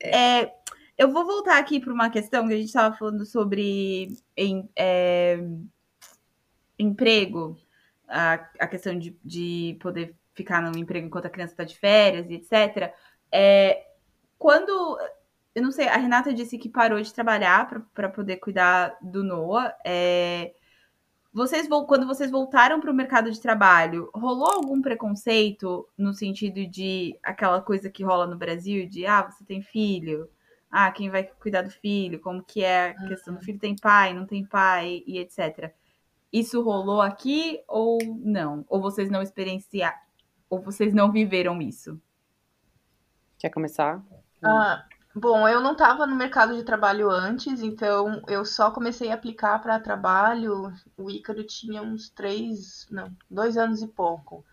É, 0.00 0.52
eu 0.96 1.10
vou 1.12 1.24
voltar 1.26 1.58
aqui 1.58 1.80
para 1.80 1.92
uma 1.92 2.10
questão 2.10 2.46
que 2.46 2.54
a 2.54 2.56
gente 2.56 2.66
estava 2.66 2.94
falando 2.96 3.26
sobre 3.26 4.16
em- 4.36 4.68
é, 4.76 5.38
emprego, 6.78 7.56
a, 8.08 8.34
a 8.60 8.66
questão 8.66 8.98
de, 8.98 9.16
de 9.24 9.76
poder 9.80 10.14
ficar 10.34 10.62
no 10.62 10.76
emprego 10.78 11.06
enquanto 11.06 11.26
a 11.26 11.30
criança 11.30 11.52
está 11.54 11.64
de 11.64 11.76
férias 11.76 12.26
e 12.30 12.34
etc. 12.34 12.92
É, 13.30 13.84
quando. 14.38 14.96
Eu 15.54 15.62
não 15.62 15.70
sei, 15.70 15.86
a 15.88 15.96
Renata 15.96 16.32
disse 16.32 16.56
que 16.56 16.68
parou 16.68 17.00
de 17.00 17.12
trabalhar 17.12 17.84
para 17.94 18.08
poder 18.08 18.38
cuidar 18.38 18.96
do 19.02 19.22
Noah. 19.22 19.74
É, 19.84 20.54
vocês 21.32 21.68
quando 21.68 22.06
vocês 22.06 22.30
voltaram 22.30 22.80
para 22.80 22.90
o 22.90 22.94
mercado 22.94 23.30
de 23.30 23.40
trabalho, 23.40 24.10
rolou 24.14 24.50
algum 24.50 24.80
preconceito 24.80 25.88
no 25.96 26.14
sentido 26.14 26.66
de 26.66 27.18
aquela 27.22 27.60
coisa 27.60 27.90
que 27.90 28.02
rola 28.02 28.26
no 28.26 28.36
Brasil 28.36 28.88
de 28.88 29.06
ah, 29.06 29.22
você 29.22 29.44
tem 29.44 29.62
filho, 29.62 30.28
ah, 30.70 30.90
quem 30.90 31.10
vai 31.10 31.24
cuidar 31.24 31.62
do 31.62 31.70
filho, 31.70 32.20
como 32.20 32.42
que 32.42 32.64
é 32.64 32.90
a 32.90 33.08
questão 33.08 33.34
do 33.34 33.40
filho 33.40 33.58
tem 33.58 33.76
pai, 33.76 34.14
não 34.14 34.26
tem 34.26 34.44
pai 34.44 35.02
e 35.06 35.18
etc. 35.18 35.72
Isso 36.32 36.62
rolou 36.62 37.02
aqui 37.02 37.62
ou 37.68 37.98
não? 38.20 38.64
Ou 38.68 38.80
vocês 38.80 39.10
não 39.10 39.20
experienciaram? 39.20 39.98
Ou 40.48 40.60
vocês 40.62 40.94
não 40.94 41.12
viveram 41.12 41.60
isso? 41.60 42.00
Quer 43.38 43.50
começar? 43.50 44.02
Ah, 44.42 44.86
bom, 45.14 45.48
eu 45.48 45.60
não 45.60 45.72
estava 45.72 46.06
no 46.06 46.16
mercado 46.16 46.54
de 46.54 46.62
trabalho 46.62 47.10
antes, 47.10 47.62
então 47.62 48.22
eu 48.28 48.44
só 48.44 48.70
comecei 48.70 49.10
a 49.10 49.14
aplicar 49.14 49.60
para 49.60 49.80
trabalho. 49.80 50.72
O 50.96 51.10
Ícaro 51.10 51.44
tinha 51.44 51.82
uns 51.82 52.08
três, 52.10 52.86
não, 52.90 53.14
dois 53.30 53.56
anos 53.56 53.82
e 53.82 53.88
pouco. 53.88 54.44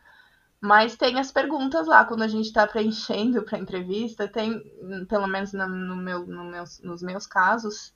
Mas 0.62 0.98
tem 0.98 1.18
as 1.20 1.32
perguntas 1.32 1.88
lá, 1.88 2.04
quando 2.04 2.22
a 2.24 2.28
gente 2.28 2.48
está 2.48 2.68
preenchendo 2.68 3.44
para 3.44 3.60
entrevista, 3.60 4.28
tem, 4.28 4.62
pelo 5.08 5.28
menos 5.28 5.54
no, 5.54 5.68
no 5.68 5.96
meu, 5.96 6.26
no 6.26 6.44
meus, 6.44 6.82
nos 6.82 7.02
meus 7.02 7.26
casos, 7.26 7.94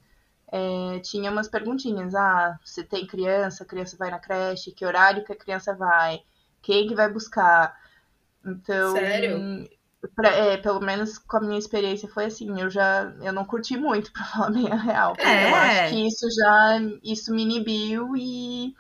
é, 0.48 1.00
tinha 1.00 1.30
umas 1.30 1.50
perguntinhas. 1.50 2.16
Ah, 2.16 2.58
você 2.64 2.84
tem 2.84 3.06
criança, 3.06 3.64
a 3.64 3.68
criança 3.68 3.98
vai 3.98 4.10
na 4.10 4.20
creche, 4.20 4.72
que 4.72 4.86
horário 4.86 5.26
que 5.26 5.34
a 5.34 5.38
criança 5.38 5.76
vai, 5.76 6.22
quem 6.62 6.88
que 6.88 6.96
vai 6.96 7.12
buscar. 7.12 7.78
Então, 8.46 8.94
Sério? 8.94 9.68
Pra- 10.16 10.30
é, 10.30 10.58
pelo 10.58 10.80
menos 10.82 11.18
com 11.18 11.38
a 11.38 11.42
minha 11.42 11.60
experiência 11.60 12.10
foi 12.10 12.26
assim, 12.26 12.60
eu 12.62 12.70
já 12.70 13.14
eu 13.22 13.34
não 13.34 13.46
curti 13.46 13.78
muito, 13.78 14.12
pra 14.14 14.26
falar 14.26 14.52
bem 14.52 14.72
a 14.72 14.76
real. 14.76 15.18
É. 15.18 15.24
Eu 15.40 15.56
acho 15.56 15.84
que 15.86 15.96
isso 16.08 16.28
já 16.32 16.80
isso 17.04 17.34
me 17.34 17.44
inibiu 17.44 18.16
e 18.18 18.74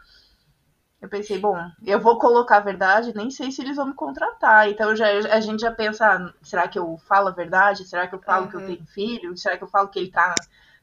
eu 1.01 1.09
pensei, 1.09 1.37
bom, 1.37 1.57
eu 1.85 1.99
vou 1.99 2.17
colocar 2.17 2.57
a 2.57 2.59
verdade, 2.61 3.13
nem 3.13 3.29
sei 3.29 3.51
se 3.51 3.61
eles 3.61 3.75
vão 3.75 3.87
me 3.87 3.93
contratar. 3.93 4.69
Então 4.69 4.95
já, 4.95 5.07
a 5.09 5.39
gente 5.41 5.59
já 5.61 5.71
pensa, 5.71 6.05
ah, 6.07 6.33
será 6.41 6.67
que 6.67 6.79
eu 6.79 6.97
falo 7.07 7.27
a 7.27 7.31
verdade? 7.31 7.85
Será 7.85 8.07
que 8.07 8.15
eu 8.15 8.21
falo 8.21 8.47
que 8.47 8.55
eu 8.55 8.61
Uhum. 8.61 8.65
tenho 8.65 8.85
filho? 8.87 9.37
Será 9.37 9.57
que 9.57 9.63
eu 9.63 9.67
falo 9.67 9.89
que 9.89 9.99
ele 9.99 10.11
tá, 10.11 10.33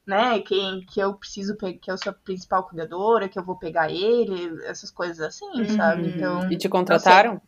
né, 0.06 0.40
quem 0.40 0.84
que 0.84 1.00
eu 1.00 1.14
preciso 1.14 1.56
que 1.56 1.90
eu 1.90 1.96
sou 1.96 2.10
a 2.10 2.14
principal 2.14 2.64
cuidadora, 2.68 3.28
que 3.30 3.38
eu 3.38 3.44
vou 3.44 3.56
pegar 3.58 3.90
ele, 3.90 4.62
essas 4.66 4.90
coisas 4.90 5.20
assim, 5.20 5.66
sabe? 5.68 6.02
Uhum. 6.02 6.08
Então, 6.08 6.40
E 6.48 6.56
te 6.58 6.68
contrataram? 6.68 7.40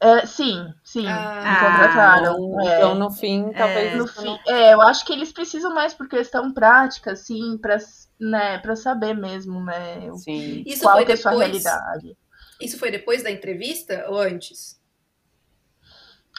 É, 0.00 0.26
sim, 0.26 0.72
sim, 0.82 1.06
Ah. 1.06 1.58
contrataram. 1.60 2.32
Então, 2.34 2.60
é. 2.60 2.76
então, 2.78 2.94
no 2.94 3.10
fim, 3.10 3.52
talvez. 3.52 3.96
No 3.96 4.04
isso 4.06 4.20
fim, 4.22 4.26
não- 4.26 4.40
é, 4.54 4.72
eu 4.74 4.80
acho 4.80 5.04
que 5.04 5.12
eles 5.12 5.32
precisam 5.32 5.74
mais 5.74 5.92
por 5.94 6.08
questão 6.08 6.52
prática, 6.52 7.12
assim, 7.12 7.58
pra, 7.58 7.76
né, 8.18 8.58
pra 8.58 8.74
saber 8.76 9.14
mesmo, 9.14 9.62
né, 9.64 10.10
o 10.10 10.16
Sim. 10.16 10.62
Isso 10.66 10.82
qual 10.82 10.96
foi 10.96 11.04
que 11.04 11.12
é 11.12 11.14
a 11.14 11.18
sua 11.18 11.30
depois? 11.32 11.48
realidade. 11.64 12.16
Isso 12.60 12.78
foi 12.78 12.90
depois 12.90 13.22
da 13.22 13.30
entrevista 13.30 14.06
ou 14.08 14.18
antes? 14.20 14.78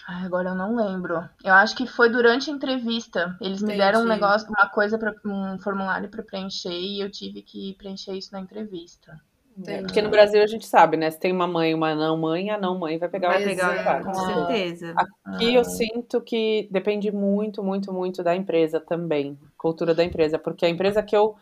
Ai, 0.08 0.26
agora 0.26 0.50
eu 0.50 0.56
não 0.56 0.76
lembro. 0.76 1.24
Eu 1.44 1.54
acho 1.54 1.76
que 1.76 1.86
foi 1.86 2.10
durante 2.10 2.50
a 2.50 2.54
entrevista. 2.54 3.38
Eles 3.40 3.62
me 3.62 3.78
deram 3.78 4.00
um 4.00 4.04
Entendi. 4.06 4.20
negócio, 4.22 4.48
uma 4.50 4.68
coisa, 4.70 4.98
pra, 4.98 5.14
um 5.26 5.60
formulário 5.60 6.10
pra 6.10 6.24
preencher 6.24 6.72
e 6.74 7.00
eu 7.02 7.10
tive 7.12 7.42
que 7.44 7.76
preencher 7.78 8.14
isso 8.14 8.32
na 8.32 8.40
entrevista. 8.40 9.20
Entendi. 9.58 9.84
Porque 9.84 10.02
no 10.02 10.10
Brasil 10.10 10.42
a 10.42 10.48
gente 10.48 10.66
sabe, 10.66 10.98
né? 10.98 11.12
Se 11.12 11.20
tem 11.20 11.32
uma 11.32 11.48
mãe 11.48 11.72
e 11.72 11.74
uma 11.74 11.94
não 11.94 12.18
mãe, 12.18 12.50
a 12.50 12.58
não 12.58 12.78
mãe 12.78 12.98
vai 12.98 13.10
pegar 13.10 13.30
Vai 13.30 13.44
o 13.44 13.46
pegar, 13.46 14.04
com 14.04 14.14
certeza. 14.14 14.94
Aqui 15.26 15.54
eu 15.54 15.64
sinto 15.64 16.22
que 16.22 16.68
depende 16.72 17.12
muito, 17.12 17.64
muito, 17.64 17.94
muito 17.94 18.24
da 18.24 18.36
empresa 18.36 18.80
também, 18.80 19.38
cultura 19.58 19.94
da 19.94 20.04
empresa, 20.04 20.40
porque 20.40 20.66
a 20.66 20.70
empresa 20.70 21.04
que 21.04 21.16
eu 21.16 21.36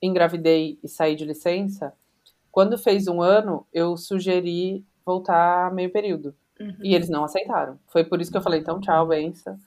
engravidei 0.00 0.78
e 0.82 0.88
saí 0.88 1.16
de 1.16 1.24
licença, 1.24 1.92
quando 2.52 2.78
fez 2.78 3.08
um 3.08 3.20
ano, 3.20 3.66
eu 3.72 3.96
sugeri 3.96 4.84
voltar 5.04 5.72
meio 5.74 5.90
período. 5.90 6.34
Uhum. 6.58 6.74
E 6.82 6.94
eles 6.94 7.08
não 7.08 7.24
aceitaram. 7.24 7.78
Foi 7.88 8.04
por 8.04 8.20
isso 8.20 8.30
que 8.30 8.36
eu 8.36 8.42
falei, 8.42 8.60
então 8.60 8.80
tchau, 8.80 9.06
benção. 9.06 9.58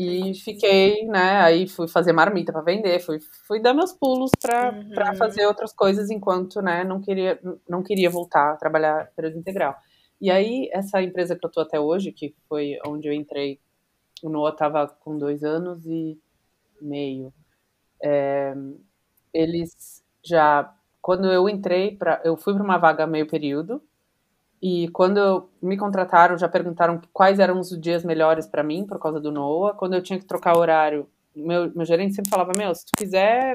E 0.00 0.32
fiquei, 0.34 1.04
né? 1.06 1.40
Aí 1.42 1.66
fui 1.68 1.88
fazer 1.88 2.12
marmita 2.12 2.52
para 2.52 2.62
vender, 2.62 3.00
fui, 3.00 3.18
fui 3.48 3.60
dar 3.60 3.74
meus 3.74 3.92
pulos 3.92 4.30
para 4.40 4.72
Uhum. 4.72 5.16
fazer 5.18 5.44
outras 5.46 5.72
coisas 5.72 6.08
enquanto, 6.08 6.62
né, 6.62 6.84
não 6.84 7.00
queria 7.00 7.40
não 7.68 7.82
queria 7.82 8.08
voltar 8.08 8.52
a 8.52 8.56
trabalhar 8.56 9.10
período 9.16 9.38
integral. 9.38 9.76
E 10.20 10.30
aí 10.30 10.68
essa 10.72 11.02
empresa 11.02 11.36
que 11.36 11.44
eu 11.44 11.50
tô 11.50 11.60
até 11.60 11.80
hoje, 11.80 12.12
que 12.12 12.32
foi 12.48 12.78
onde 12.86 13.08
eu 13.08 13.12
entrei, 13.12 13.58
o 14.22 14.28
Noah 14.28 14.54
tava 14.56 14.86
com 15.00 15.18
dois 15.18 15.42
anos 15.44 15.84
e 15.86 16.18
meio. 16.80 17.32
É, 18.02 18.54
eles 19.34 20.04
já 20.24 20.72
quando 21.02 21.32
eu 21.32 21.48
entrei 21.48 21.96
para 21.96 22.20
eu 22.24 22.36
fui 22.36 22.54
para 22.54 22.62
uma 22.62 22.78
vaga 22.78 23.06
meio 23.06 23.26
período 23.26 23.82
e 24.60 24.88
quando 24.88 25.48
me 25.62 25.76
contrataram, 25.76 26.36
já 26.36 26.48
perguntaram 26.48 27.00
quais 27.12 27.38
eram 27.38 27.60
os 27.60 27.70
dias 27.80 28.04
melhores 28.04 28.46
para 28.46 28.62
mim, 28.62 28.84
por 28.84 28.98
causa 28.98 29.20
do 29.20 29.30
Noah. 29.30 29.76
Quando 29.76 29.94
eu 29.94 30.02
tinha 30.02 30.18
que 30.18 30.24
trocar 30.24 30.56
horário, 30.56 31.08
meu, 31.34 31.72
meu 31.74 31.86
gerente 31.86 32.14
sempre 32.14 32.30
falava: 32.30 32.52
Meu, 32.56 32.74
se 32.74 32.84
tu 32.84 32.90
quiser, 32.96 33.54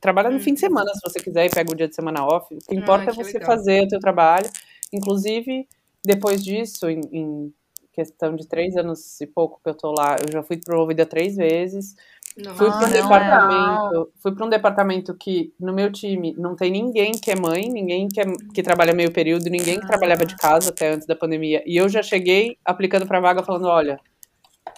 trabalha 0.00 0.30
no 0.30 0.40
fim 0.40 0.54
de 0.54 0.60
semana, 0.60 0.90
se 0.94 1.00
você 1.02 1.20
quiser, 1.20 1.46
e 1.46 1.50
pega 1.50 1.70
o 1.70 1.76
dia 1.76 1.88
de 1.88 1.94
semana 1.94 2.24
off. 2.24 2.54
O 2.54 2.58
que 2.58 2.74
importa 2.74 3.04
é 3.04 3.06
que 3.10 3.16
você 3.16 3.34
legal. 3.34 3.46
fazer 3.46 3.84
o 3.84 3.88
teu 3.88 4.00
trabalho. 4.00 4.48
Inclusive, 4.92 5.68
depois 6.04 6.42
disso, 6.42 6.88
em, 6.88 7.00
em 7.12 7.54
questão 7.92 8.34
de 8.34 8.46
três 8.46 8.76
anos 8.76 9.20
e 9.20 9.26
pouco 9.26 9.60
que 9.62 9.68
eu 9.68 9.74
tô 9.74 9.92
lá, 9.92 10.16
eu 10.20 10.32
já 10.32 10.42
fui 10.42 10.56
promovida 10.56 11.04
três 11.04 11.36
vezes. 11.36 11.94
Não. 12.36 12.54
Fui 12.54 12.68
para 12.68 12.78
um 12.78 12.80
não, 12.80 12.90
departamento, 12.90 14.12
fui 14.22 14.32
para 14.34 14.46
um 14.46 14.48
departamento 14.48 15.14
que 15.14 15.52
no 15.60 15.72
meu 15.72 15.92
time 15.92 16.34
não 16.38 16.56
tem 16.56 16.70
ninguém 16.70 17.12
que 17.12 17.30
é 17.30 17.36
mãe, 17.36 17.68
ninguém 17.68 18.08
que, 18.08 18.20
é, 18.20 18.24
que 18.54 18.62
trabalha 18.62 18.94
meio 18.94 19.12
período, 19.12 19.50
ninguém 19.50 19.78
que 19.78 19.86
trabalhava 19.86 20.24
de 20.24 20.36
casa 20.36 20.70
até 20.70 20.92
antes 20.92 21.06
da 21.06 21.14
pandemia. 21.14 21.62
E 21.66 21.76
eu 21.76 21.88
já 21.88 22.02
cheguei 22.02 22.56
aplicando 22.64 23.06
para 23.06 23.20
vaga 23.20 23.42
falando, 23.42 23.66
olha, 23.66 24.00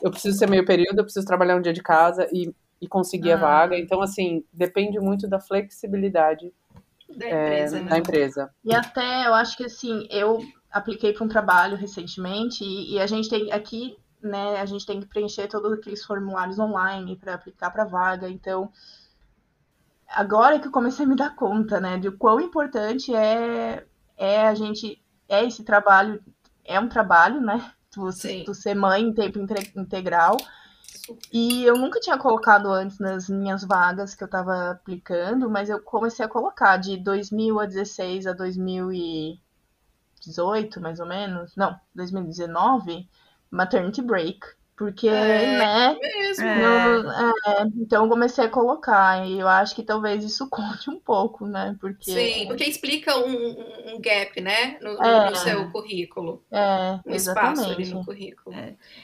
eu 0.02 0.10
preciso 0.10 0.36
ser 0.36 0.48
meio 0.48 0.64
período, 0.64 0.98
eu 0.98 1.04
preciso 1.04 1.26
trabalhar 1.26 1.56
um 1.56 1.62
dia 1.62 1.72
de 1.72 1.82
casa 1.82 2.28
e, 2.32 2.52
e 2.80 2.88
conseguir 2.88 3.32
a 3.32 3.36
Ah. 3.36 3.38
vaga. 3.38 3.78
Então 3.78 4.02
assim, 4.02 4.44
depende 4.52 4.98
muito 4.98 5.28
da 5.28 5.38
flexibilidade 5.38 6.52
da 7.16 7.26
é, 7.26 7.30
empresa, 7.30 7.80
né? 7.80 7.90
da 7.90 7.98
empresa. 7.98 8.50
E 8.64 8.74
até 8.74 9.26
eu 9.26 9.34
acho 9.34 9.56
que 9.56 9.64
assim, 9.64 10.06
eu 10.10 10.40
apliquei 10.72 11.12
para 11.12 11.24
um 11.24 11.28
trabalho 11.28 11.76
recentemente 11.76 12.64
e, 12.64 12.94
e 12.94 13.00
a 13.00 13.06
gente 13.06 13.28
tem 13.28 13.52
aqui, 13.52 13.96
né, 14.26 14.60
a 14.60 14.66
gente 14.66 14.86
tem 14.86 15.00
que 15.00 15.06
preencher 15.06 15.48
todos 15.48 15.72
aqueles 15.72 16.04
formulários 16.04 16.58
online 16.58 17.16
para 17.16 17.34
aplicar 17.34 17.70
para 17.70 17.84
vaga. 17.84 18.28
Então, 18.28 18.70
agora 20.08 20.58
que 20.58 20.68
eu 20.68 20.72
comecei 20.72 21.04
a 21.04 21.08
me 21.08 21.16
dar 21.16 21.34
conta, 21.34 21.80
né, 21.80 21.98
de 21.98 22.10
quão 22.10 22.40
importante 22.40 23.14
é 23.14 23.86
é 24.16 24.46
a 24.46 24.54
gente 24.54 25.02
é 25.28 25.44
esse 25.44 25.64
trabalho, 25.64 26.22
é 26.64 26.78
um 26.78 26.88
trabalho, 26.88 27.40
né? 27.40 27.72
Tu, 27.90 28.12
Sim. 28.12 28.44
tu 28.44 28.54
ser 28.54 28.74
mãe 28.74 29.02
em 29.02 29.12
tempo 29.12 29.38
inte- 29.38 29.72
integral. 29.76 30.36
E 31.32 31.64
eu 31.64 31.76
nunca 31.76 32.00
tinha 32.00 32.16
colocado 32.16 32.68
antes 32.68 32.98
nas 32.98 33.28
minhas 33.28 33.62
vagas 33.64 34.14
que 34.14 34.24
eu 34.24 34.28
tava 34.28 34.70
aplicando, 34.70 35.50
mas 35.50 35.68
eu 35.68 35.82
comecei 35.82 36.24
a 36.24 36.28
colocar 36.28 36.76
de 36.78 36.96
2016 36.96 38.26
a 38.26 38.32
2018, 38.32 40.80
mais 40.80 41.00
ou 41.00 41.06
menos. 41.06 41.54
Não, 41.56 41.78
2019, 41.94 43.06
maternity 43.54 44.02
break. 44.02 44.40
Porque, 44.76 45.06
É. 45.06 45.56
né? 45.56 45.96
Mesmo. 46.02 46.44
É. 46.44 46.58
não- 46.60 47.12
é, 47.12 47.66
então 47.76 48.02
eu 48.02 48.08
comecei 48.10 48.44
a 48.44 48.48
colocar. 48.48 49.24
E 49.24 49.38
eu 49.38 49.46
acho 49.46 49.72
que 49.72 49.84
talvez 49.84 50.24
isso 50.24 50.48
conte 50.82 50.90
um 50.90 50.98
pouco, 50.98 51.46
né? 51.46 51.76
Porque. 51.80 52.10
Sim, 52.10 52.48
porque 52.48 52.64
explica 52.64 53.16
um, 53.16 53.50
um- 53.94 54.00
gap, 54.00 54.40
né? 54.40 54.76
No, 54.82 54.94
no- 54.94 55.04
É. 55.04 55.30
no 55.30 55.36
seu 55.36 55.70
currículo. 55.70 56.42
É, 56.50 56.98
Um 57.06 57.14
espaço 57.14 57.62
ali 57.62 57.82
exatamente. 57.82 57.94
no 57.94 58.04
currículo. 58.04 58.56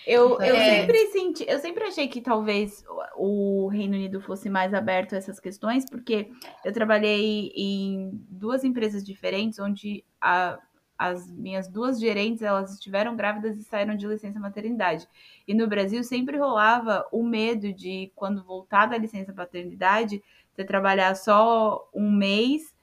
Eu, 0.05 0.40
eu 0.40 0.57
É. 0.57 0.80
sempre 0.80 1.07
senti, 1.12 1.44
eu 1.48 1.61
sempre 1.61 1.84
achei 1.84 2.09
que 2.09 2.20
talvez 2.20 2.84
o 3.16 3.61
o 3.62 3.68
Reino 3.68 3.94
Unido 3.94 4.20
fosse 4.20 4.48
mais 4.51 4.74
aberto 4.74 5.14
a 5.14 5.18
essas 5.18 5.38
questões, 5.38 5.88
porque 5.88 6.30
eu 6.64 6.72
trabalhei 6.72 7.53
em 7.55 8.11
duas 8.28 8.64
empresas 8.64 9.05
diferentes, 9.05 9.59
onde 9.61 10.03
a- 10.20 10.59
as 11.01 11.30
minhas 11.30 11.66
duas 11.68 11.98
gerentes 11.98 12.42
elas 12.42 12.74
estiveram 12.74 13.16
grávidas 13.16 13.57
e 13.59 13.64
saíram 13.64 13.96
de 13.96 14.07
licença 14.07 14.38
maternidade. 14.38 15.09
E 15.48 15.55
no 15.55 15.66
Brasil 15.66 16.05
sempre 16.05 16.36
rolava 16.38 17.07
o 17.11 17.22
medo 17.24 17.72
de 17.72 18.12
quando 18.14 18.44
voltar 18.44 18.86
da 18.86 18.98
licença 18.98 19.32
paternidade, 19.32 20.22
você 20.53 20.64
trabalhar 20.64 21.14
só 21.16 21.88
um 21.94 22.11
mês, 22.12 22.74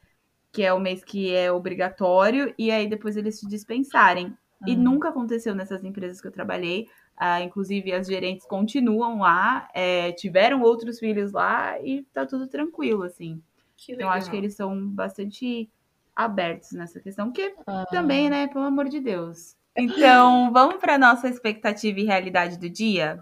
que 0.51 0.63
é 0.63 0.73
o 0.73 0.79
mês 0.79 1.03
que 1.03 1.33
é 1.33 1.51
obrigatório, 1.51 2.53
e 2.57 2.71
aí 2.71 2.87
depois 2.89 3.17
eles 3.17 3.39
te 3.39 3.47
dispensarem. 3.47 4.35
E 4.65 4.75
Hum. 4.75 4.83
nunca 4.83 5.09
aconteceu 5.09 5.55
nessas 5.55 5.83
empresas 5.83 6.19
que 6.21 6.27
eu 6.27 6.31
trabalhei. 6.31 6.87
Ah, 7.15 7.41
inclusive, 7.41 7.93
as 7.93 8.07
gerentes 8.07 8.45
continuam 8.45 9.19
lá, 9.19 9.69
é, 9.73 10.11
tiveram 10.13 10.61
outros 10.61 10.99
filhos 10.99 11.31
lá 11.31 11.79
e 11.81 12.03
tá 12.13 12.25
tudo 12.25 12.47
tranquilo, 12.47 13.03
assim. 13.03 13.41
Que 13.77 13.95
Então, 13.95 14.09
legal. 14.09 14.11
acho 14.11 14.29
que 14.29 14.35
eles 14.35 14.55
são 14.55 14.87
bastante 14.89 15.69
abertos 16.17 16.71
nessa 16.71 16.99
questão, 16.99 17.27
porque 17.27 17.53
É. 17.67 17.85
também, 17.91 18.29
né, 18.29 18.47
pelo 18.47 18.65
amor 18.65 18.89
de 18.89 18.99
Deus. 18.99 19.55
Então, 19.77 20.51
vamos 20.51 20.77
para 20.77 20.97
nossa 20.97 21.29
expectativa 21.29 21.99
e 21.99 22.05
realidade 22.05 22.57
do 22.57 22.67
dia? 22.67 23.19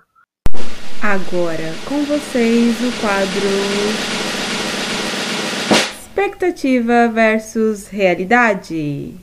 Agora, 1.04 1.74
com 1.88 2.04
vocês, 2.06 2.76
o 2.82 3.02
quadro 3.02 4.16
Expectativa 6.16 7.10
versus 7.10 7.90
realidade. 7.90 9.14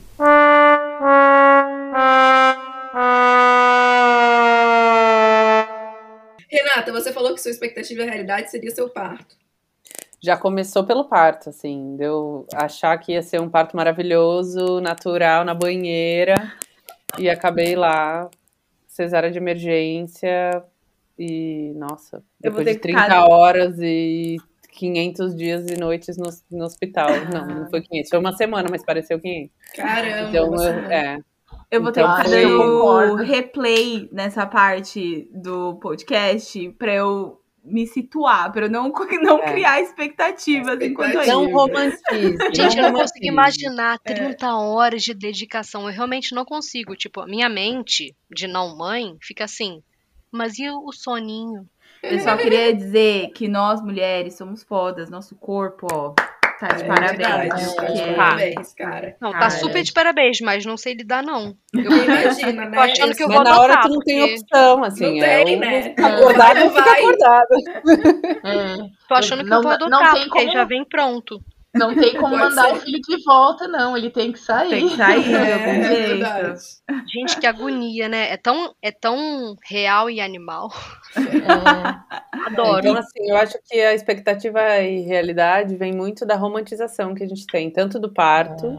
Renata, 6.49 6.91
você 6.91 7.11
falou 7.11 7.33
que 7.33 7.41
sua 7.41 7.51
expectativa 7.51 8.03
e 8.03 8.05
realidade 8.05 8.51
seria 8.51 8.69
seu 8.71 8.87
parto. 8.89 9.35
Já 10.23 10.37
começou 10.37 10.85
pelo 10.85 11.03
parto, 11.03 11.49
assim, 11.49 11.97
deu 11.97 12.47
achar 12.53 12.97
que 12.97 13.11
ia 13.11 13.21
ser 13.21 13.41
um 13.41 13.49
parto 13.49 13.75
maravilhoso, 13.75 14.79
natural, 14.79 15.43
na 15.43 15.53
banheira, 15.53 16.35
e 17.19 17.29
acabei 17.29 17.75
lá, 17.75 18.29
cesárea 18.87 19.29
de 19.29 19.37
emergência, 19.37 20.63
e, 21.19 21.73
nossa, 21.75 22.23
depois 22.39 22.65
de 22.65 22.73
que 22.75 22.79
30 22.79 23.01
ficar- 23.03 23.29
horas 23.29 23.77
e 23.79 24.37
500 24.71 25.35
dias 25.35 25.67
e 25.69 25.77
noites 25.77 26.17
no, 26.17 26.29
no 26.51 26.63
hospital. 26.65 27.09
Não, 27.31 27.45
não 27.45 27.69
foi 27.69 27.81
500, 27.81 28.09
foi 28.09 28.19
uma 28.19 28.31
semana, 28.31 28.67
mas 28.71 28.83
pareceu 28.83 29.19
500. 29.19 29.51
Caramba, 29.75 30.29
Então, 30.29 30.55
eu- 30.55 30.91
é, 30.91 31.17
Eu 31.69 31.81
vou 31.81 31.89
Então, 31.89 32.03
ter 32.03 32.23
que 32.23 32.29
foi- 32.29 32.41
fazer 32.43 32.45
o 32.55 33.15
replay 33.15 34.07
nessa 34.11 34.45
parte 34.45 35.27
do 35.33 35.75
podcast 35.75 36.69
pra 36.77 36.93
eu 36.93 37.39
me 37.63 37.87
situar, 37.87 38.51
pra 38.51 38.65
eu 38.65 38.69
não, 38.69 38.91
não 39.23 39.39
É. 39.39 39.51
criar 39.53 39.81
expectativas 39.81 40.79
enquanto 40.81 41.11
Expectativa. 41.11 41.21
isso. 41.21 41.31
não 41.31 41.51
romantize. 41.51 42.37
Gente, 42.53 42.77
eu 42.77 42.83
não 42.91 42.99
consigo 42.99 43.25
imaginar 43.25 43.99
30 43.99 44.55
horas 44.55 45.01
de 45.03 45.13
dedicação. 45.13 45.87
Eu 45.87 45.93
realmente 45.93 46.35
não 46.35 46.43
consigo. 46.43 46.95
Tipo, 46.95 47.21
a 47.21 47.25
minha 47.27 47.47
mente 47.47 48.15
de 48.29 48.47
não 48.47 48.75
mãe 48.75 49.15
fica 49.21 49.45
assim. 49.45 49.81
Mas 50.31 50.59
e 50.59 50.69
o 50.69 50.91
soninho? 50.91 51.67
Eu 52.01 52.19
só 52.19 52.35
queria 52.35 52.73
dizer 52.75 53.29
que 53.29 53.47
nós 53.47 53.81
mulheres 53.81 54.35
somos 54.35 54.61
fodas, 54.61 55.09
nosso 55.09 55.35
corpo, 55.35 55.87
ó, 55.89 56.13
tá 56.67 56.75
de 56.75 56.83
É 56.83 56.87
parabéns. 56.87 57.17
verdade, 57.17 57.49
tá 57.49 57.55
de 57.55 57.75
porque- 57.99 58.13
parabéns, 58.15 58.73
cara. 58.73 59.15
Não, 59.21 59.31
tá 59.31 59.37
Cara. 59.39 59.49
super 59.51 59.83
de 59.83 59.93
parabéns, 59.93 60.37
mas 60.41 60.65
não 60.65 60.77
sei 60.77 60.93
lidar, 60.93 61.23
não. 61.23 61.55
Eu 61.73 61.81
Imagina, 61.81 62.65
né? 62.65 62.75
tô 62.77 62.79
achando 62.81 63.15
que 63.15 63.23
eu 63.23 63.27
Mas 63.27 63.35
vou 63.37 63.43
na 63.43 63.59
hora 63.59 63.81
tu 63.81 63.89
não 63.89 63.99
tem 63.99 64.19
porque- 64.19 64.33
opção, 64.35 64.83
assim. 64.83 65.19
Não 65.19 65.25
é 65.25 65.43
tem, 65.43 65.55
ou 65.55 65.61
né? 65.61 65.81
fica 65.83 66.07
acordado 66.07 66.53
Vai, 66.53 66.63
ou 66.63 66.69
fica 66.71 66.91
acordado. 66.91 67.47
É. 68.43 68.75
Tô 69.07 69.15
achando 69.15 69.43
que 69.43 69.49
Não- 69.49 69.57
eu 69.57 69.63
vou 69.63 69.71
não 69.71 69.87
adotar, 69.99 70.13
tem 70.13 70.23
porque 70.23 70.39
aí 70.39 70.45
como- 70.45 70.57
já 70.57 70.63
vem 70.63 70.85
pronto. 70.85 71.39
Não 71.73 71.95
tem 71.95 72.13
como 72.19 72.29
Pode 72.37 72.49
mandar 72.49 72.65
ser. 72.67 72.73
o 72.73 72.75
filho 72.81 72.99
de 73.01 73.23
volta, 73.23 73.67
não. 73.67 73.97
Ele 73.97 74.09
tem 74.09 74.31
que 74.31 74.39
sair. 74.39 74.69
Tem 74.69 74.89
que 74.89 74.95
sair 74.95 75.23
de 75.23 75.33
É, 75.35 75.53
algum 75.53 75.69
é 75.71 75.83
jeito. 75.83 76.07
verdade. 76.09 76.59
Gente, 77.11 77.39
que 77.39 77.47
agonia, 77.47 78.07
né? 78.07 78.31
É 78.31 78.37
tão, 78.37 78.75
é 78.81 78.91
tão 78.91 79.55
real 79.65 80.09
e 80.09 80.21
animal. 80.21 80.71
É. 81.15 82.13
Adoro. 82.47 82.79
Então, 82.79 82.95
assim, 82.97 83.29
eu 83.29 83.37
acho 83.37 83.57
que 83.65 83.79
a 83.79 83.93
expectativa 83.93 84.79
e 84.81 85.01
realidade 85.01 85.75
vem 85.75 85.93
muito 85.93 86.25
da 86.25 86.35
romantização 86.35 87.13
que 87.15 87.23
a 87.23 87.27
gente 87.27 87.45
tem, 87.47 87.69
tanto 87.71 87.99
do 87.99 88.11
parto 88.13 88.77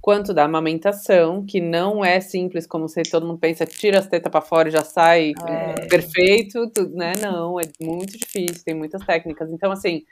quanto 0.00 0.32
da 0.32 0.44
amamentação, 0.44 1.44
que 1.44 1.60
não 1.60 2.02
é 2.02 2.20
simples 2.20 2.66
como 2.66 2.88
se 2.88 3.02
todo 3.02 3.26
mundo 3.26 3.38
pensa, 3.38 3.66
tira 3.66 3.98
as 3.98 4.06
tetas 4.06 4.30
pra 4.30 4.40
fora 4.40 4.68
e 4.68 4.72
já 4.72 4.82
sai 4.82 5.32
perfeito, 5.90 6.70
tu- 6.70 6.88
né? 6.94 7.12
Não, 7.20 7.60
é 7.60 7.64
muito 7.80 8.16
difícil, 8.18 8.64
tem 8.64 8.74
muitas 8.74 9.04
técnicas. 9.04 9.50
Então, 9.50 9.70
assim, 9.70 10.04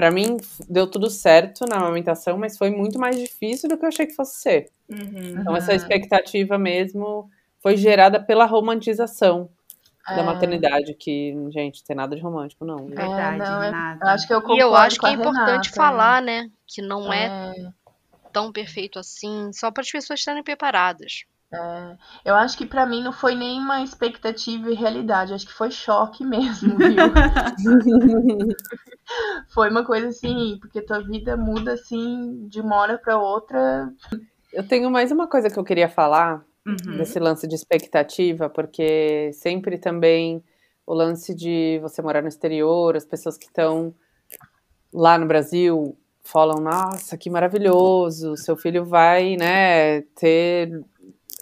Para 0.00 0.10
mim, 0.10 0.38
deu 0.66 0.86
tudo 0.86 1.10
certo 1.10 1.66
na 1.68 1.76
amamentação, 1.76 2.38
mas 2.38 2.56
foi 2.56 2.70
muito 2.70 2.98
mais 2.98 3.18
difícil 3.18 3.68
do 3.68 3.76
que 3.76 3.84
eu 3.84 3.88
achei 3.90 4.06
que 4.06 4.14
fosse 4.14 4.40
ser. 4.40 4.70
Uhum. 4.88 5.38
Então, 5.38 5.54
essa 5.54 5.74
expectativa 5.74 6.56
mesmo 6.56 7.30
foi 7.62 7.76
gerada 7.76 8.18
pela 8.18 8.46
romantização 8.46 9.50
É. 10.08 10.16
da 10.16 10.22
maternidade, 10.22 10.94
que, 10.94 11.36
gente, 11.50 11.84
tem 11.84 11.94
nada 11.94 12.16
de 12.16 12.22
romântico, 12.22 12.64
não. 12.64 12.78
viu? 12.78 12.96
Verdade, 12.96 13.38
não, 13.40 13.62
é- 13.62 13.66
Renata. 13.66 14.04
Eu 14.06 14.08
acho 14.08 14.26
que 14.26 14.32
eu 14.32 14.40
concordo 14.40 14.58
E 14.58 14.62
eu 14.62 14.74
acho 14.74 14.94
que 14.96 15.00
com 15.02 15.06
é 15.08 15.12
importante 15.12 15.68
Renata, 15.68 15.70
falar, 15.74 16.22
né? 16.22 16.50
Que 16.66 16.80
não 16.80 17.06
né? 17.06 17.52
é 17.58 17.70
tão 18.32 18.50
perfeito 18.50 18.98
assim, 18.98 19.52
só 19.52 19.70
para 19.70 19.82
as 19.82 19.90
pessoas 19.90 20.18
estarem 20.18 20.42
preparadas. 20.42 21.24
É, 21.52 21.96
eu 22.24 22.34
acho 22.36 22.56
que 22.56 22.64
pra 22.64 22.86
mim 22.86 23.02
não 23.02 23.12
foi 23.12 23.34
nem 23.34 23.58
uma 23.58 23.82
expectativa 23.82 24.70
e 24.70 24.74
realidade, 24.74 25.34
acho 25.34 25.46
que 25.46 25.52
foi 25.52 25.70
choque 25.70 26.24
mesmo, 26.24 26.78
viu? 26.78 26.96
foi 29.52 29.68
uma 29.68 29.84
coisa 29.84 30.08
assim, 30.08 30.58
porque 30.60 30.80
tua 30.80 31.00
vida 31.00 31.36
muda 31.36 31.72
assim 31.72 32.46
de 32.48 32.60
uma 32.60 32.76
hora 32.76 32.98
pra 32.98 33.18
outra. 33.18 33.92
Eu 34.52 34.66
tenho 34.66 34.90
mais 34.90 35.10
uma 35.10 35.26
coisa 35.26 35.50
que 35.50 35.58
eu 35.58 35.64
queria 35.64 35.88
falar 35.88 36.44
Uhum. 36.66 36.96
desse 36.98 37.18
lance 37.18 37.48
de 37.48 37.54
expectativa, 37.54 38.48
porque 38.48 39.32
sempre 39.32 39.78
também 39.78 40.44
o 40.86 40.94
lance 40.94 41.34
de 41.34 41.78
você 41.80 42.02
morar 42.02 42.22
no 42.22 42.28
exterior, 42.28 42.96
as 42.96 43.04
pessoas 43.04 43.36
que 43.38 43.46
estão 43.46 43.94
lá 44.92 45.16
no 45.18 45.26
Brasil 45.26 45.96
falam, 46.22 46.60
nossa, 46.62 47.16
que 47.16 47.30
maravilhoso, 47.30 48.36
seu 48.36 48.56
filho 48.56 48.84
vai, 48.84 49.36
né, 49.36 50.02
ter 50.14 50.84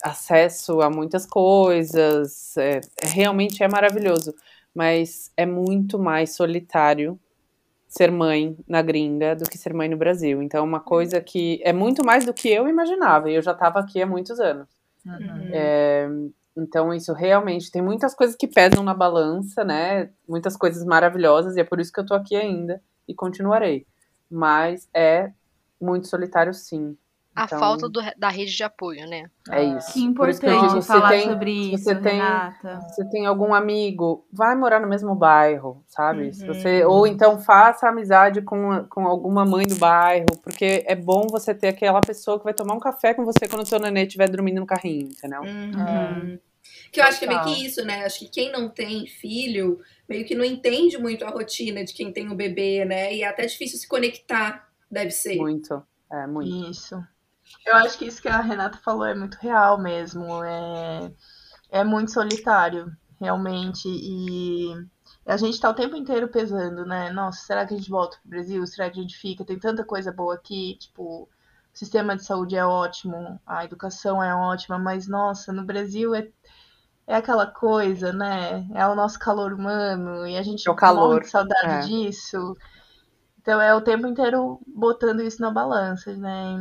acesso 0.03 0.81
a 0.81 0.91
muitas 0.91 1.27
coisas, 1.27 2.57
é, 2.57 2.81
realmente 3.03 3.63
é 3.63 3.69
maravilhoso, 3.69 4.35
mas 4.75 5.33
é 5.37 5.47
muito 5.47 5.99
mais 5.99 6.35
solitário 6.35 7.19
ser 7.89 8.13
mãe 8.13 8.57
na 8.69 8.83
gringa 8.83 9.35
do 9.35 9.49
que 9.49 9.57
ser 9.57 9.73
mãe 9.73 9.89
no 9.89 9.97
Brasil. 9.97 10.43
Então, 10.43 10.61
é 10.61 10.63
uma 10.63 10.81
coisa 10.81 11.21
que 11.21 11.61
é 11.65 11.73
muito 11.73 12.05
mais 12.05 12.25
do 12.25 12.35
que 12.35 12.49
eu 12.49 12.69
imaginava, 12.69 13.31
e 13.31 13.35
eu 13.35 13.43
já 13.43 13.53
estava 13.53 13.81
aqui 13.81 14.03
há 14.03 14.07
muitos 14.07 14.39
anos. 14.39 14.69
Uhum. 15.07 15.51
É, 15.53 16.09
então, 16.57 16.93
isso 16.93 17.13
realmente 17.15 17.71
tem 17.71 17.81
muitas 17.81 18.15
coisas 18.15 18.37
que 18.37 18.47
pesam 18.47 18.85
na 18.85 18.93
balança, 18.93 19.65
né? 19.65 20.11
Muitas 20.29 20.57
coisas 20.57 20.85
maravilhosas, 20.85 21.57
e 21.57 21.61
é 21.61 21.65
por 21.65 21.81
isso 21.81 21.93
que 21.93 22.01
eu 22.01 22.07
tô 22.07 22.15
aqui 22.15 22.37
ainda 22.37 22.83
e 23.07 23.15
continuarei. 23.15 23.87
Mas 24.31 24.87
é 24.93 25.33
muito 25.81 26.09
solitário, 26.09 26.53
sim. 26.53 26.97
A 27.41 27.45
Então, 27.45 27.59
falta 27.59 27.89
do- 27.89 28.01
da 28.17 28.29
rede 28.29 28.57
de 28.57 28.63
apoio, 28.65 29.07
né? 29.09 29.31
É 29.51 29.63
isso. 29.63 29.93
Que 29.93 30.13
Por 30.15 30.29
isso 30.29 30.41
que 30.41 30.47
importante 30.47 30.87
falar 30.87 31.09
tem- 31.11 31.29
sobre 31.29 31.53
se 31.55 31.75
isso, 31.75 31.85
você 31.85 31.95
tem- 31.97 32.13
Renata. 32.21 32.81
Se 32.95 33.11
tem 33.11 33.27
algum 33.27 33.55
amigo, 33.55 34.27
vai 34.33 34.55
morar 34.57 34.81
no 34.81 34.89
mesmo 34.89 35.15
bairro, 35.15 35.85
sabe? 35.87 36.33
Se 36.35 36.43
Uhum. 36.47 36.55
você, 36.55 36.85
ou 36.85 37.07
então 37.07 37.39
faça 37.39 37.89
amizade 37.89 38.43
com, 38.43 38.85
com 38.91 39.07
alguma 39.07 39.45
mãe 39.45 39.67
do 39.67 39.77
bairro, 39.77 40.27
porque 40.43 40.83
é 40.87 40.95
bom 40.97 41.27
você 41.31 41.55
ter 41.55 41.69
aquela 41.69 42.01
pessoa 42.01 42.39
que 42.39 42.45
vai 42.45 42.55
tomar 42.55 42.75
um 42.75 42.81
café 42.81 43.15
com 43.15 43.25
você 43.25 43.47
quando 43.49 43.63
o 43.63 43.67
seu 43.67 43.79
nenê 43.79 44.03
estiver 44.05 44.29
dormindo 44.29 44.61
no 44.61 44.67
carrinho, 44.67 45.09
entendeu? 45.09 45.43
Uhum. 45.43 46.39
Que 46.93 47.01
eu 47.01 47.05
acho 47.05 47.19
que 47.19 47.25
é 47.25 47.29
meio 47.29 47.43
que 47.45 47.65
isso, 47.67 47.85
né? 47.85 48.05
Acho 48.05 48.19
que 48.21 48.29
quem 48.29 48.51
não 48.53 48.69
tem 48.69 49.07
filho 49.07 49.79
meio 50.09 50.25
que 50.25 50.35
não 50.35 50.45
entende 50.45 50.99
muito 50.99 51.25
a 51.25 51.31
rotina 51.31 51.85
de 51.85 51.93
quem 51.95 52.13
tem 52.13 52.29
um 52.31 52.35
bebê, 52.35 52.85
né? 52.85 53.15
E 53.15 53.23
é 53.23 53.29
até 53.29 53.45
difícil 53.47 53.79
se 53.79 53.87
conectar, 53.87 54.67
deve 54.91 55.11
ser. 55.11 55.37
Muito. 55.37 55.83
É, 56.11 56.27
muito. 56.27 56.71
Isso. 56.71 56.99
Eu 57.65 57.77
acho 57.77 57.99
que 57.99 58.07
isso 58.07 58.23
que 58.23 58.29
a 58.29 58.41
Renata 58.41 58.79
falou 58.79 59.05
é 59.05 59.15
muito 59.15 59.37
real 59.37 59.79
mesmo. 59.79 60.43
É, 60.45 61.13
é 61.71 61.85
muito 61.85 62.11
solitário, 62.13 62.91
realmente. 63.21 63.89
E 63.89 64.75
a 65.27 65.37
gente 65.37 65.61
tá 65.61 65.71
o 65.71 65.75
tempo 65.75 65.97
inteiro 65.97 66.29
pesando, 66.29 66.85
né? 66.87 67.11
Nossa, 67.11 67.41
será 67.45 67.67
que 67.67 67.75
a 67.75 67.77
gente 67.77 67.91
volta 67.91 68.19
pro 68.21 68.31
Brasil? 68.31 68.67
Será 68.67 68.91
que 68.91 68.99
a 68.99 69.03
gente 69.03 69.17
fica? 69.17 69.45
Tem 69.45 69.59
tanta 69.59 69.85
coisa 69.85 70.13
boa 70.13 70.35
aqui, 70.35 70.77
tipo, 70.81 71.23
o 71.25 71.29
sistema 71.73 72.17
de 72.17 72.25
saúde 72.25 72.57
é 72.57 72.65
ótimo, 72.65 73.41
a 73.47 73.65
educação 73.65 74.23
é 74.23 74.35
ótima, 74.35 74.79
mas 74.79 75.07
nossa, 75.07 75.53
no 75.53 75.65
Brasil 75.65 76.15
é, 76.15 76.29
é 77.07 77.17
aquela 77.17 77.47
coisa, 77.47 78.13
né? 78.13 78.67
É 78.75 78.87
o 78.87 78.95
nosso 78.95 79.19
calor 79.19 79.53
humano 79.53 80.27
e 80.27 80.37
a 80.37 80.43
gente 80.43 80.69
É 80.69 80.71
o 80.71 80.75
calor, 80.77 81.09
morre 81.11 81.21
de 81.21 81.29
saudade 81.29 81.67
é. 81.67 81.81
disso. 81.81 82.57
Então 83.49 83.63
é 83.63 83.75
o 83.75 83.81
tempo 83.81 84.07
inteiro 84.07 84.61
botando 84.67 85.23
isso 85.23 85.41
na 85.41 85.51
balança, 85.51 86.15
né? 86.15 86.55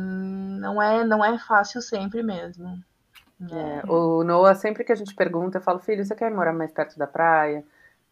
Não 0.58 0.80
é, 0.80 1.04
não 1.04 1.22
é 1.22 1.38
fácil 1.38 1.82
sempre 1.82 2.22
mesmo. 2.22 2.82
né? 3.38 3.82
É, 3.84 3.86
o 3.86 4.24
Noah, 4.24 4.54
sempre 4.54 4.82
que 4.82 4.90
a 4.90 4.94
gente 4.94 5.14
pergunta, 5.14 5.58
eu 5.58 5.62
falo, 5.62 5.80
filho, 5.80 6.02
você 6.02 6.14
quer 6.14 6.30
morar 6.30 6.54
mais 6.54 6.72
perto 6.72 6.98
da 6.98 7.06
praia? 7.06 7.62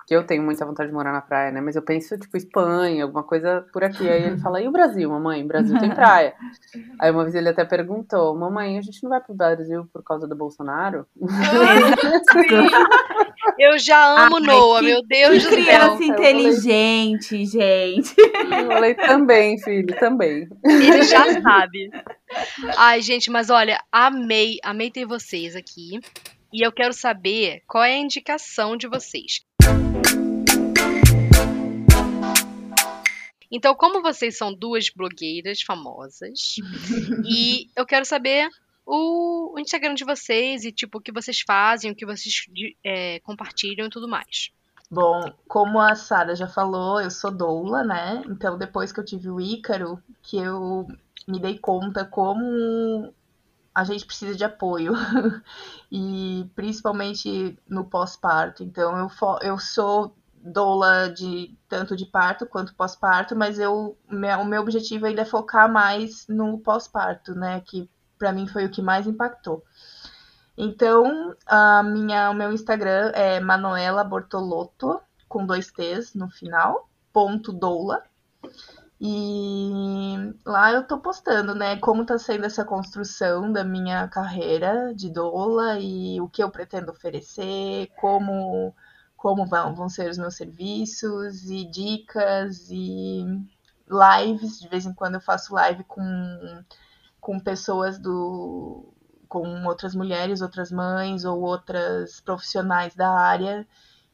Porque 0.06 0.14
eu 0.14 0.24
tenho 0.24 0.40
muita 0.40 0.64
vontade 0.64 0.88
de 0.88 0.94
morar 0.94 1.12
na 1.12 1.20
praia, 1.20 1.50
né? 1.50 1.60
Mas 1.60 1.74
eu 1.74 1.82
penso, 1.82 2.16
tipo, 2.16 2.36
Espanha, 2.36 3.02
alguma 3.02 3.24
coisa 3.24 3.66
por 3.72 3.82
aqui. 3.82 4.08
Aí 4.08 4.22
ele 4.22 4.38
fala, 4.38 4.60
e 4.62 4.68
o 4.68 4.70
Brasil, 4.70 5.10
mamãe? 5.10 5.42
O 5.42 5.48
Brasil 5.48 5.76
tem 5.80 5.90
praia. 5.90 6.32
Aí 7.00 7.10
uma 7.10 7.24
vez 7.24 7.34
ele 7.34 7.48
até 7.48 7.64
perguntou, 7.64 8.32
mamãe, 8.38 8.78
a 8.78 8.82
gente 8.82 9.02
não 9.02 9.10
vai 9.10 9.20
pro 9.20 9.34
Brasil 9.34 9.84
por 9.92 10.04
causa 10.04 10.28
do 10.28 10.36
Bolsonaro? 10.36 11.04
Eu 13.58 13.78
já 13.78 14.26
amo 14.26 14.36
Ai, 14.36 14.42
Noah, 14.42 14.80
que- 14.80 14.86
meu 14.86 15.02
Deus 15.02 15.42
do 15.42 15.48
Que 15.50 15.64
céu. 15.64 15.64
criança 15.64 16.04
inteligente, 16.04 17.44
gente. 17.46 18.14
Eu 18.20 18.66
falei, 18.68 18.94
também, 18.94 19.58
filho, 19.60 19.96
também. 19.98 20.48
Ele 20.64 21.02
já 21.02 21.40
sabe. 21.40 21.90
Ai, 22.76 23.00
gente, 23.02 23.30
mas 23.30 23.50
olha, 23.50 23.80
amei, 23.90 24.58
amei 24.62 24.90
ter 24.90 25.04
vocês 25.06 25.56
aqui. 25.56 25.98
E 26.52 26.64
eu 26.64 26.70
quero 26.72 26.92
saber 26.92 27.62
qual 27.66 27.82
é 27.84 27.94
a 27.94 27.98
indicação 27.98 28.76
de 28.76 28.86
vocês. 28.86 29.40
Então, 33.50 33.74
como 33.74 34.02
vocês 34.02 34.36
são 34.36 34.52
duas 34.52 34.90
blogueiras 34.90 35.62
famosas, 35.62 36.56
e 37.24 37.70
eu 37.76 37.86
quero 37.86 38.04
saber 38.04 38.48
o, 38.84 39.54
o 39.54 39.58
Instagram 39.58 39.94
de 39.94 40.04
vocês 40.04 40.64
e 40.64 40.72
tipo 40.72 40.98
o 40.98 41.00
que 41.00 41.12
vocês 41.12 41.40
fazem, 41.40 41.90
o 41.90 41.94
que 41.94 42.06
vocês 42.06 42.46
é, 42.84 43.20
compartilham 43.20 43.86
e 43.86 43.90
tudo 43.90 44.08
mais. 44.08 44.50
Bom, 44.88 45.32
como 45.48 45.80
a 45.80 45.96
Sara 45.96 46.36
já 46.36 46.46
falou, 46.46 47.00
eu 47.00 47.10
sou 47.10 47.30
doula, 47.30 47.82
né? 47.82 48.22
Então 48.28 48.56
depois 48.56 48.92
que 48.92 49.00
eu 49.00 49.04
tive 49.04 49.28
o 49.28 49.40
Ícaro, 49.40 50.00
que 50.22 50.36
eu 50.36 50.86
me 51.26 51.40
dei 51.40 51.58
conta 51.58 52.04
como 52.04 53.12
a 53.74 53.84
gente 53.84 54.06
precisa 54.06 54.36
de 54.36 54.44
apoio. 54.44 54.92
e 55.90 56.48
principalmente 56.54 57.58
no 57.68 57.84
pós-parto. 57.84 58.62
Então 58.62 58.96
eu, 58.96 59.10
eu 59.42 59.58
sou 59.58 60.14
doula 60.52 61.08
de 61.10 61.56
tanto 61.68 61.96
de 61.96 62.06
parto 62.06 62.46
quanto 62.46 62.74
pós-parto, 62.74 63.36
mas 63.36 63.58
eu, 63.58 63.96
me- 64.10 64.34
o 64.36 64.44
meu 64.44 64.62
objetivo 64.62 65.06
ainda 65.06 65.22
é 65.22 65.24
focar 65.24 65.70
mais 65.72 66.26
no 66.28 66.58
pós-parto, 66.58 67.34
né? 67.34 67.60
Que 67.62 67.90
pra 68.18 68.32
mim 68.32 68.46
foi 68.46 68.66
o 68.66 68.70
que 68.70 68.82
mais 68.82 69.06
impactou. 69.06 69.62
Então, 70.56 71.34
a 71.46 71.82
minha, 71.82 72.30
o 72.30 72.34
meu 72.34 72.52
Instagram 72.52 73.12
é 73.14 73.40
Manuela 73.40 74.02
Bortolotto, 74.04 75.00
com 75.28 75.46
dois 75.46 75.70
T's 75.70 76.14
no 76.14 76.28
final, 76.30 76.88
ponto 77.12 77.52
doula. 77.52 78.02
E 79.00 80.32
lá 80.44 80.72
eu 80.72 80.86
tô 80.86 80.98
postando, 80.98 81.54
né, 81.54 81.76
como 81.78 82.06
tá 82.06 82.18
sendo 82.18 82.46
essa 82.46 82.64
construção 82.64 83.52
da 83.52 83.62
minha 83.62 84.08
carreira 84.08 84.94
de 84.94 85.10
doula 85.10 85.78
e 85.78 86.18
o 86.20 86.28
que 86.28 86.42
eu 86.42 86.50
pretendo 86.50 86.90
oferecer, 86.92 87.88
como, 87.96 88.74
como 89.16 89.46
vão, 89.46 89.74
vão 89.74 89.88
ser 89.88 90.10
os 90.10 90.18
meus 90.18 90.36
serviços 90.36 91.50
e 91.50 91.64
dicas 91.64 92.68
e 92.70 93.24
lives. 93.88 94.60
De 94.60 94.68
vez 94.68 94.86
em 94.86 94.92
quando 94.92 95.14
eu 95.14 95.20
faço 95.20 95.54
live 95.54 95.84
com, 95.84 96.62
com 97.20 97.40
pessoas 97.40 97.98
do, 97.98 98.92
com 99.28 99.64
outras 99.64 99.94
mulheres, 99.94 100.40
outras 100.40 100.70
mães 100.70 101.24
ou 101.24 101.40
outras 101.40 102.20
profissionais 102.20 102.94
da 102.94 103.10
área. 103.10 103.66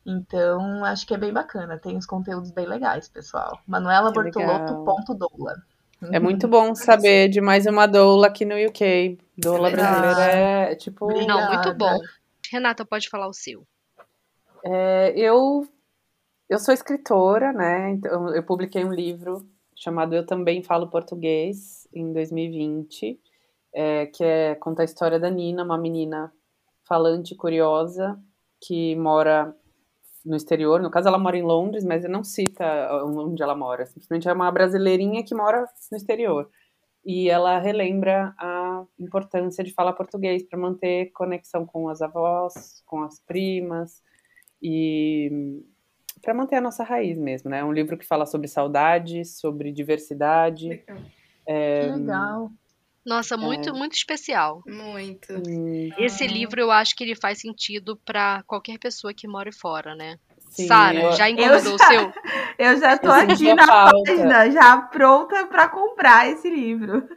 Então, 0.04 0.84
acho 0.84 1.06
que 1.06 1.14
é 1.14 1.18
bem 1.18 1.32
bacana. 1.32 1.78
Tem 1.78 1.96
uns 1.96 2.06
conteúdos 2.06 2.50
bem 2.50 2.66
legais, 2.66 3.08
pessoal. 3.08 3.60
Manuela. 3.66 4.12
Bortolotto.doula. 4.12 5.62
É 6.10 6.18
muito 6.18 6.48
bom 6.48 6.74
saber 6.74 7.28
de 7.28 7.40
mais 7.40 7.64
uma 7.66 7.86
doula 7.86 8.26
aqui 8.26 8.44
no 8.44 8.56
UK. 8.56 9.18
Doula 9.38 9.68
É 9.68 9.72
brasileira 9.72 10.22
é, 10.22 10.74
tipo... 10.74 11.06
Não, 11.24 11.46
muito 11.52 11.74
bom. 11.74 11.96
Renata, 12.50 12.84
pode 12.84 13.08
falar 13.08 13.28
o 13.28 13.32
seu. 13.32 13.64
É, 14.64 15.12
eu, 15.16 15.66
eu 16.48 16.58
sou 16.58 16.72
escritora, 16.72 17.52
né? 17.52 17.90
Então, 17.90 18.34
eu 18.34 18.42
publiquei 18.42 18.84
um 18.84 18.92
livro 18.92 19.46
chamado 19.76 20.14
Eu 20.14 20.24
Também 20.24 20.62
Falo 20.62 20.88
Português, 20.88 21.88
em 21.92 22.12
2020, 22.12 23.20
é, 23.74 24.06
que 24.06 24.22
é, 24.22 24.54
conta 24.54 24.82
a 24.82 24.84
história 24.84 25.18
da 25.18 25.30
Nina, 25.30 25.64
uma 25.64 25.78
menina 25.78 26.32
falante 26.86 27.34
curiosa 27.34 28.18
que 28.60 28.94
mora 28.96 29.54
no 30.24 30.36
exterior. 30.36 30.80
No 30.80 30.90
caso, 30.90 31.08
ela 31.08 31.18
mora 31.18 31.36
em 31.36 31.42
Londres, 31.42 31.84
mas 31.84 32.04
não 32.08 32.22
cita 32.22 32.64
onde 33.04 33.42
ela 33.42 33.56
mora. 33.56 33.86
Simplesmente 33.86 34.28
é 34.28 34.32
uma 34.32 34.50
brasileirinha 34.52 35.24
que 35.24 35.34
mora 35.34 35.64
no 35.90 35.96
exterior. 35.96 36.48
E 37.04 37.28
ela 37.28 37.58
relembra 37.58 38.32
a 38.38 38.84
importância 38.98 39.64
de 39.64 39.72
falar 39.72 39.94
português 39.94 40.44
para 40.44 40.58
manter 40.58 41.10
conexão 41.12 41.66
com 41.66 41.88
as 41.88 42.00
avós, 42.00 42.82
com 42.86 43.02
as 43.02 43.18
primas, 43.20 44.00
e 44.62 45.60
para 46.22 46.32
manter 46.34 46.56
a 46.56 46.60
nossa 46.60 46.84
raiz 46.84 47.18
mesmo, 47.18 47.50
né? 47.50 47.58
É 47.60 47.64
um 47.64 47.72
livro 47.72 47.96
que 47.98 48.06
fala 48.06 48.24
sobre 48.26 48.46
saudade, 48.48 49.24
sobre 49.24 49.72
diversidade. 49.72 50.68
Legal. 50.68 50.98
É, 51.46 51.80
Que 51.80 51.86
legal. 51.98 52.50
Nossa, 53.04 53.36
muito, 53.36 53.74
muito 53.74 53.94
especial. 53.94 54.62
Muito. 54.64 55.32
hum, 55.34 55.90
Esse 55.98 56.24
livro 56.26 56.60
eu 56.60 56.70
acho 56.70 56.94
que 56.94 57.02
ele 57.02 57.16
faz 57.16 57.40
sentido 57.40 57.96
pra 58.04 58.44
qualquer 58.46 58.78
pessoa 58.78 59.12
que 59.12 59.26
more 59.26 59.50
fora, 59.52 59.96
né? 59.96 60.18
Sara, 60.50 61.00
eu- 61.02 61.12
já 61.12 61.28
encomendou 61.28 61.74
o 61.74 61.78
seu? 61.78 62.12
Eu 62.58 62.78
já 62.78 62.96
tô 62.98 63.08
Eu 63.08 63.12
aqui 63.14 63.54
na 63.54 63.66
falta. 63.66 64.02
página, 64.04 64.50
já 64.50 64.76
pronta 64.82 65.46
pra 65.46 65.68
comprar 65.68 66.28
esse 66.30 66.48
livro. 66.50 67.08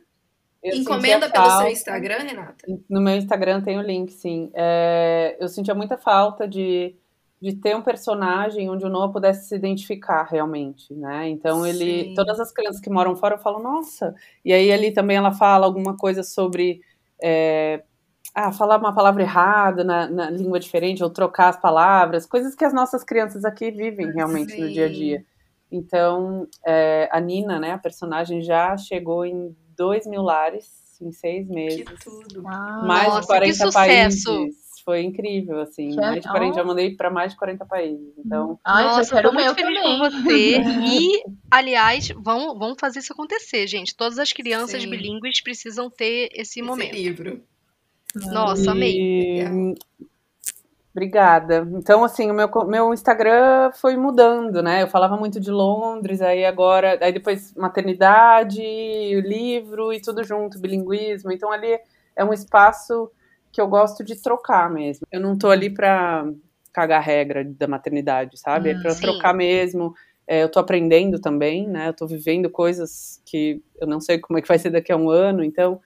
eu 0.63 0.77
Encomenda 0.77 1.29
pelo 1.29 1.43
seu 1.45 1.51
falta- 1.53 1.69
Instagram, 1.71 2.17
Renata? 2.19 2.65
No 2.89 3.01
meu 3.01 3.15
Instagram 3.17 3.61
tem 3.61 3.77
o 3.77 3.81
link, 3.81 4.11
sim. 4.13 4.49
É, 4.55 5.37
eu 5.39 5.47
sentia 5.49 5.75
muita 5.75 5.97
falta 5.97 6.47
de, 6.47 6.95
de 7.41 7.53
ter 7.53 7.75
um 7.75 7.81
personagem 7.81 8.69
onde 8.69 8.85
o 8.85 8.89
Noah 8.89 9.11
pudesse 9.11 9.49
se 9.49 9.55
identificar 9.55 10.23
realmente, 10.23 10.93
né? 10.93 11.29
Então 11.29 11.65
ele, 11.65 12.05
Sim. 12.05 12.13
todas 12.15 12.39
as 12.39 12.51
crianças 12.51 12.81
que 12.81 12.89
moram 12.89 13.15
fora, 13.15 13.35
eu 13.35 13.39
falo, 13.39 13.59
nossa. 13.59 14.15
E 14.43 14.53
aí 14.53 14.71
ali 14.71 14.91
também 14.91 15.17
ela 15.17 15.31
fala 15.31 15.65
alguma 15.65 15.95
coisa 15.97 16.23
sobre 16.23 16.81
é, 17.21 17.83
ah, 18.33 18.51
falar 18.51 18.77
uma 18.77 18.93
palavra 18.93 19.23
errada 19.23 19.83
na, 19.83 20.09
na 20.09 20.29
língua 20.29 20.59
diferente 20.59 21.03
ou 21.03 21.09
trocar 21.09 21.49
as 21.49 21.59
palavras, 21.59 22.25
coisas 22.25 22.55
que 22.55 22.65
as 22.65 22.73
nossas 22.73 23.03
crianças 23.03 23.45
aqui 23.45 23.71
vivem 23.71 24.11
realmente 24.11 24.59
no 24.59 24.69
dia 24.69 24.85
a 24.85 24.89
Sim. 24.89 24.93
dia. 24.93 25.25
Então, 25.71 26.47
é, 26.65 27.09
a 27.11 27.19
Nina, 27.19 27.59
né, 27.59 27.71
a 27.71 27.77
personagem, 27.77 28.41
já 28.41 28.77
chegou 28.77 29.25
em 29.25 29.55
dois 29.75 30.05
mil 30.05 30.21
lares 30.21 30.85
em 31.01 31.11
seis 31.11 31.47
meses. 31.47 31.83
Que 31.83 32.03
tudo. 32.03 32.43
Uau. 32.43 32.85
Mais 32.85 33.07
Nossa, 33.07 33.21
de 33.21 33.21
que 33.21 33.27
40 33.27 33.53
sucesso! 33.53 34.29
países. 34.29 34.64
Foi 34.85 35.01
incrível, 35.01 35.59
assim. 35.61 35.89
Que 35.89 35.95
Mais 35.95 36.21
de 36.21 36.27
40, 36.27 36.45
já 36.45 36.49
legal. 36.61 36.65
mandei 36.67 36.95
para 36.95 37.09
mais 37.09 37.31
de 37.31 37.39
40 37.39 37.65
países. 37.65 38.13
Então, 38.23 38.59
Ai, 38.63 38.83
Nossa, 38.83 39.03
já 39.03 39.15
quero 39.15 39.33
muito 39.33 39.55
feliz 39.55 39.81
também. 39.81 39.97
por 39.99 40.11
você. 40.11 40.61
E, 40.85 41.23
aliás, 41.49 42.09
vamos, 42.15 42.57
vamos 42.59 42.77
fazer 42.79 42.99
isso 42.99 43.11
acontecer, 43.11 43.65
gente. 43.65 43.95
Todas 43.95 44.19
as 44.19 44.31
crianças 44.31 44.83
Sim. 44.83 44.89
bilíngues 44.89 45.41
precisam 45.41 45.89
ter 45.89 46.29
esse 46.33 46.41
Esse 46.59 46.61
momento. 46.61 46.93
livro. 46.93 47.41
Nossa, 48.15 48.71
amei. 48.71 49.41
e... 49.41 49.75
Obrigada. 50.91 51.67
Então, 51.73 52.05
assim, 52.05 52.31
o 52.31 52.33
meu, 52.33 52.49
meu 52.67 52.93
Instagram 52.93 53.71
foi 53.73 53.97
mudando, 53.97 54.63
né? 54.63 54.83
Eu 54.83 54.87
falava 54.87 55.17
muito 55.17 55.41
de 55.41 55.51
Londres, 55.51 56.21
aí 56.21 56.45
agora, 56.45 56.97
aí 57.01 57.11
depois 57.11 57.53
maternidade, 57.55 58.61
o 58.61 59.19
livro 59.19 59.91
e 59.91 59.99
tudo 59.99 60.23
junto, 60.23 60.57
bilinguismo. 60.57 61.33
Então, 61.33 61.51
ali 61.51 61.77
é 62.15 62.23
um 62.23 62.31
espaço 62.31 63.11
que 63.55 63.61
eu 63.61 63.67
gosto 63.69 64.03
de 64.03 64.21
trocar 64.21 64.69
mesmo. 64.69 65.07
Eu 65.09 65.21
não 65.21 65.37
tô 65.37 65.49
ali 65.49 65.69
pra 65.69 66.29
cagar 66.73 66.99
a 66.99 67.01
regra 67.01 67.45
da 67.45 67.69
maternidade, 67.69 68.37
sabe? 68.37 68.71
é 68.71 68.73
Hum, 68.75 68.81
pra 68.81 68.91
sim. 68.91 69.01
trocar 69.01 69.33
mesmo. 69.33 69.93
É, 70.27 70.43
eu 70.43 70.51
tô 70.51 70.59
aprendendo 70.59 71.21
também, 71.21 71.65
né? 71.65 71.87
Eu 71.87 71.93
tô 71.93 72.05
vivendo 72.05 72.49
coisas 72.49 73.21
que 73.25 73.63
eu 73.79 73.87
não 73.87 74.01
sei 74.01 74.19
como 74.19 74.37
é 74.37 74.41
que 74.41 74.47
vai 74.47 74.59
ser 74.59 74.71
daqui 74.71 74.91
a 74.91 74.97
um 74.97 75.09
ano, 75.09 75.41
então 75.41 75.79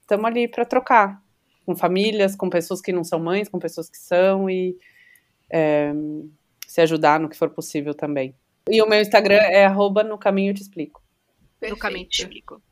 estamos 0.00 0.26
ali 0.26 0.46
para 0.46 0.64
trocar 0.64 1.20
com 1.66 1.74
famílias, 1.74 2.36
com 2.36 2.48
pessoas 2.48 2.80
que 2.80 2.92
não 2.92 3.02
são 3.02 3.18
mães, 3.18 3.48
com 3.48 3.58
pessoas 3.58 3.90
que 3.90 3.98
são 3.98 4.48
e 4.48 4.76
é, 5.50 5.92
se 6.68 6.80
ajudar 6.82 7.18
no 7.18 7.28
que 7.28 7.36
for 7.36 7.50
possível 7.50 7.94
também. 7.94 8.32
E 8.70 8.80
o 8.80 8.88
meu 8.88 9.00
Instagram 9.00 9.40
é 9.40 9.64
arroba 9.64 10.04
no 10.04 10.16
caminho 10.18 10.54
te 10.54 10.62
explico. 10.62 11.02
No 11.68 11.76
caminho 11.76 12.06
te 12.06 12.22
explico. 12.22 12.62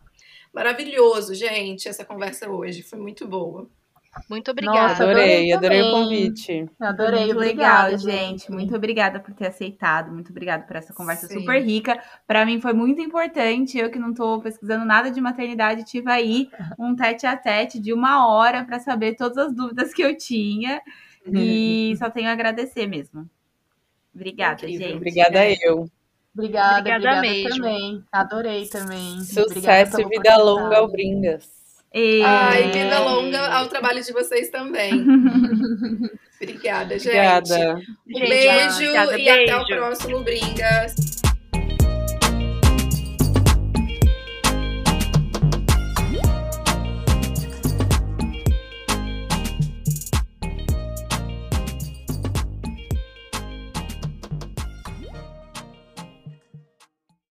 Maravilhoso, 0.57 1.35
gente, 1.35 1.87
essa 1.87 2.03
conversa 2.03 2.49
hoje. 2.49 2.83
Foi 2.83 2.99
muito 2.99 3.29
boa. 3.29 3.69
Muito 4.31 4.51
obrigada. 4.51 4.89
Nossa, 4.89 5.05
Adorei, 5.05 5.53
adorei 5.53 5.53
adorei 5.53 5.83
o 5.83 5.91
convite. 5.91 6.67
Adorei, 6.81 7.25
muito 7.27 7.37
obrigada, 7.37 7.89
legal, 7.89 7.99
gente. 7.99 8.51
Muito 8.51 8.75
obrigada 8.75 9.21
por 9.21 9.35
ter 9.35 9.49
aceitado. 9.49 10.11
Muito 10.11 10.31
obrigada 10.31 10.65
por 10.65 10.75
essa 10.75 10.95
conversa 10.95 11.27
Sim. 11.27 11.41
super 11.41 11.63
rica. 11.63 12.03
Para 12.27 12.47
mim 12.47 12.59
foi 12.59 12.73
muito 12.73 13.03
importante. 13.03 13.77
Eu 13.77 13.91
que 13.91 13.99
não 13.99 14.15
tô 14.15 14.41
pesquisando 14.41 14.87
nada 14.87 15.11
de 15.11 15.21
maternidade, 15.21 15.85
tive 15.85 16.11
aí 16.11 16.49
um 16.81 16.97
tete 16.97 17.27
a 17.27 17.37
tete 17.37 17.79
de 17.79 17.93
uma 17.93 18.27
hora 18.27 18.65
para 18.65 18.81
saber 18.81 19.15
todas 19.15 19.37
as 19.37 19.55
dúvidas 19.55 19.93
que 19.93 20.01
eu 20.01 20.17
tinha. 20.17 20.81
E 21.27 21.95
só 22.01 22.09
tenho 22.09 22.31
a 22.31 22.33
agradecer 22.33 22.87
mesmo. 22.87 23.29
Obrigada, 24.15 24.63
Incrível. 24.63 24.87
gente. 24.87 24.97
Obrigada 24.97 25.41
eu. 25.63 25.87
Obrigada, 26.37 26.81
Obrigada 26.81 27.17
obrigada, 27.17 27.21
mesmo. 27.23 27.49
também. 27.49 28.05
Adorei 28.13 28.67
também. 28.67 29.21
Sucesso 29.25 30.01
e 30.03 30.05
vida 30.05 30.37
longa 30.37 30.77
ao. 30.77 30.89
Bringas. 30.89 31.49
E... 31.95 32.23
Ai, 32.23 32.71
vida 32.71 32.99
longa 33.01 33.41
ao 33.55 33.69
trabalho 33.69 34.05
de 34.05 34.13
vocês 34.13 34.51
também. 34.51 34.93
Obrigada, 36.39 36.99
gente. 36.99 37.09
Obrigada. 37.09 37.81
Um 38.07 38.21
beijo 38.21 38.91
obrigada, 38.91 39.19
e 39.19 39.29
até 39.31 39.57
o 39.57 39.67
próximo 39.67 40.23
Bringas. 40.23 40.95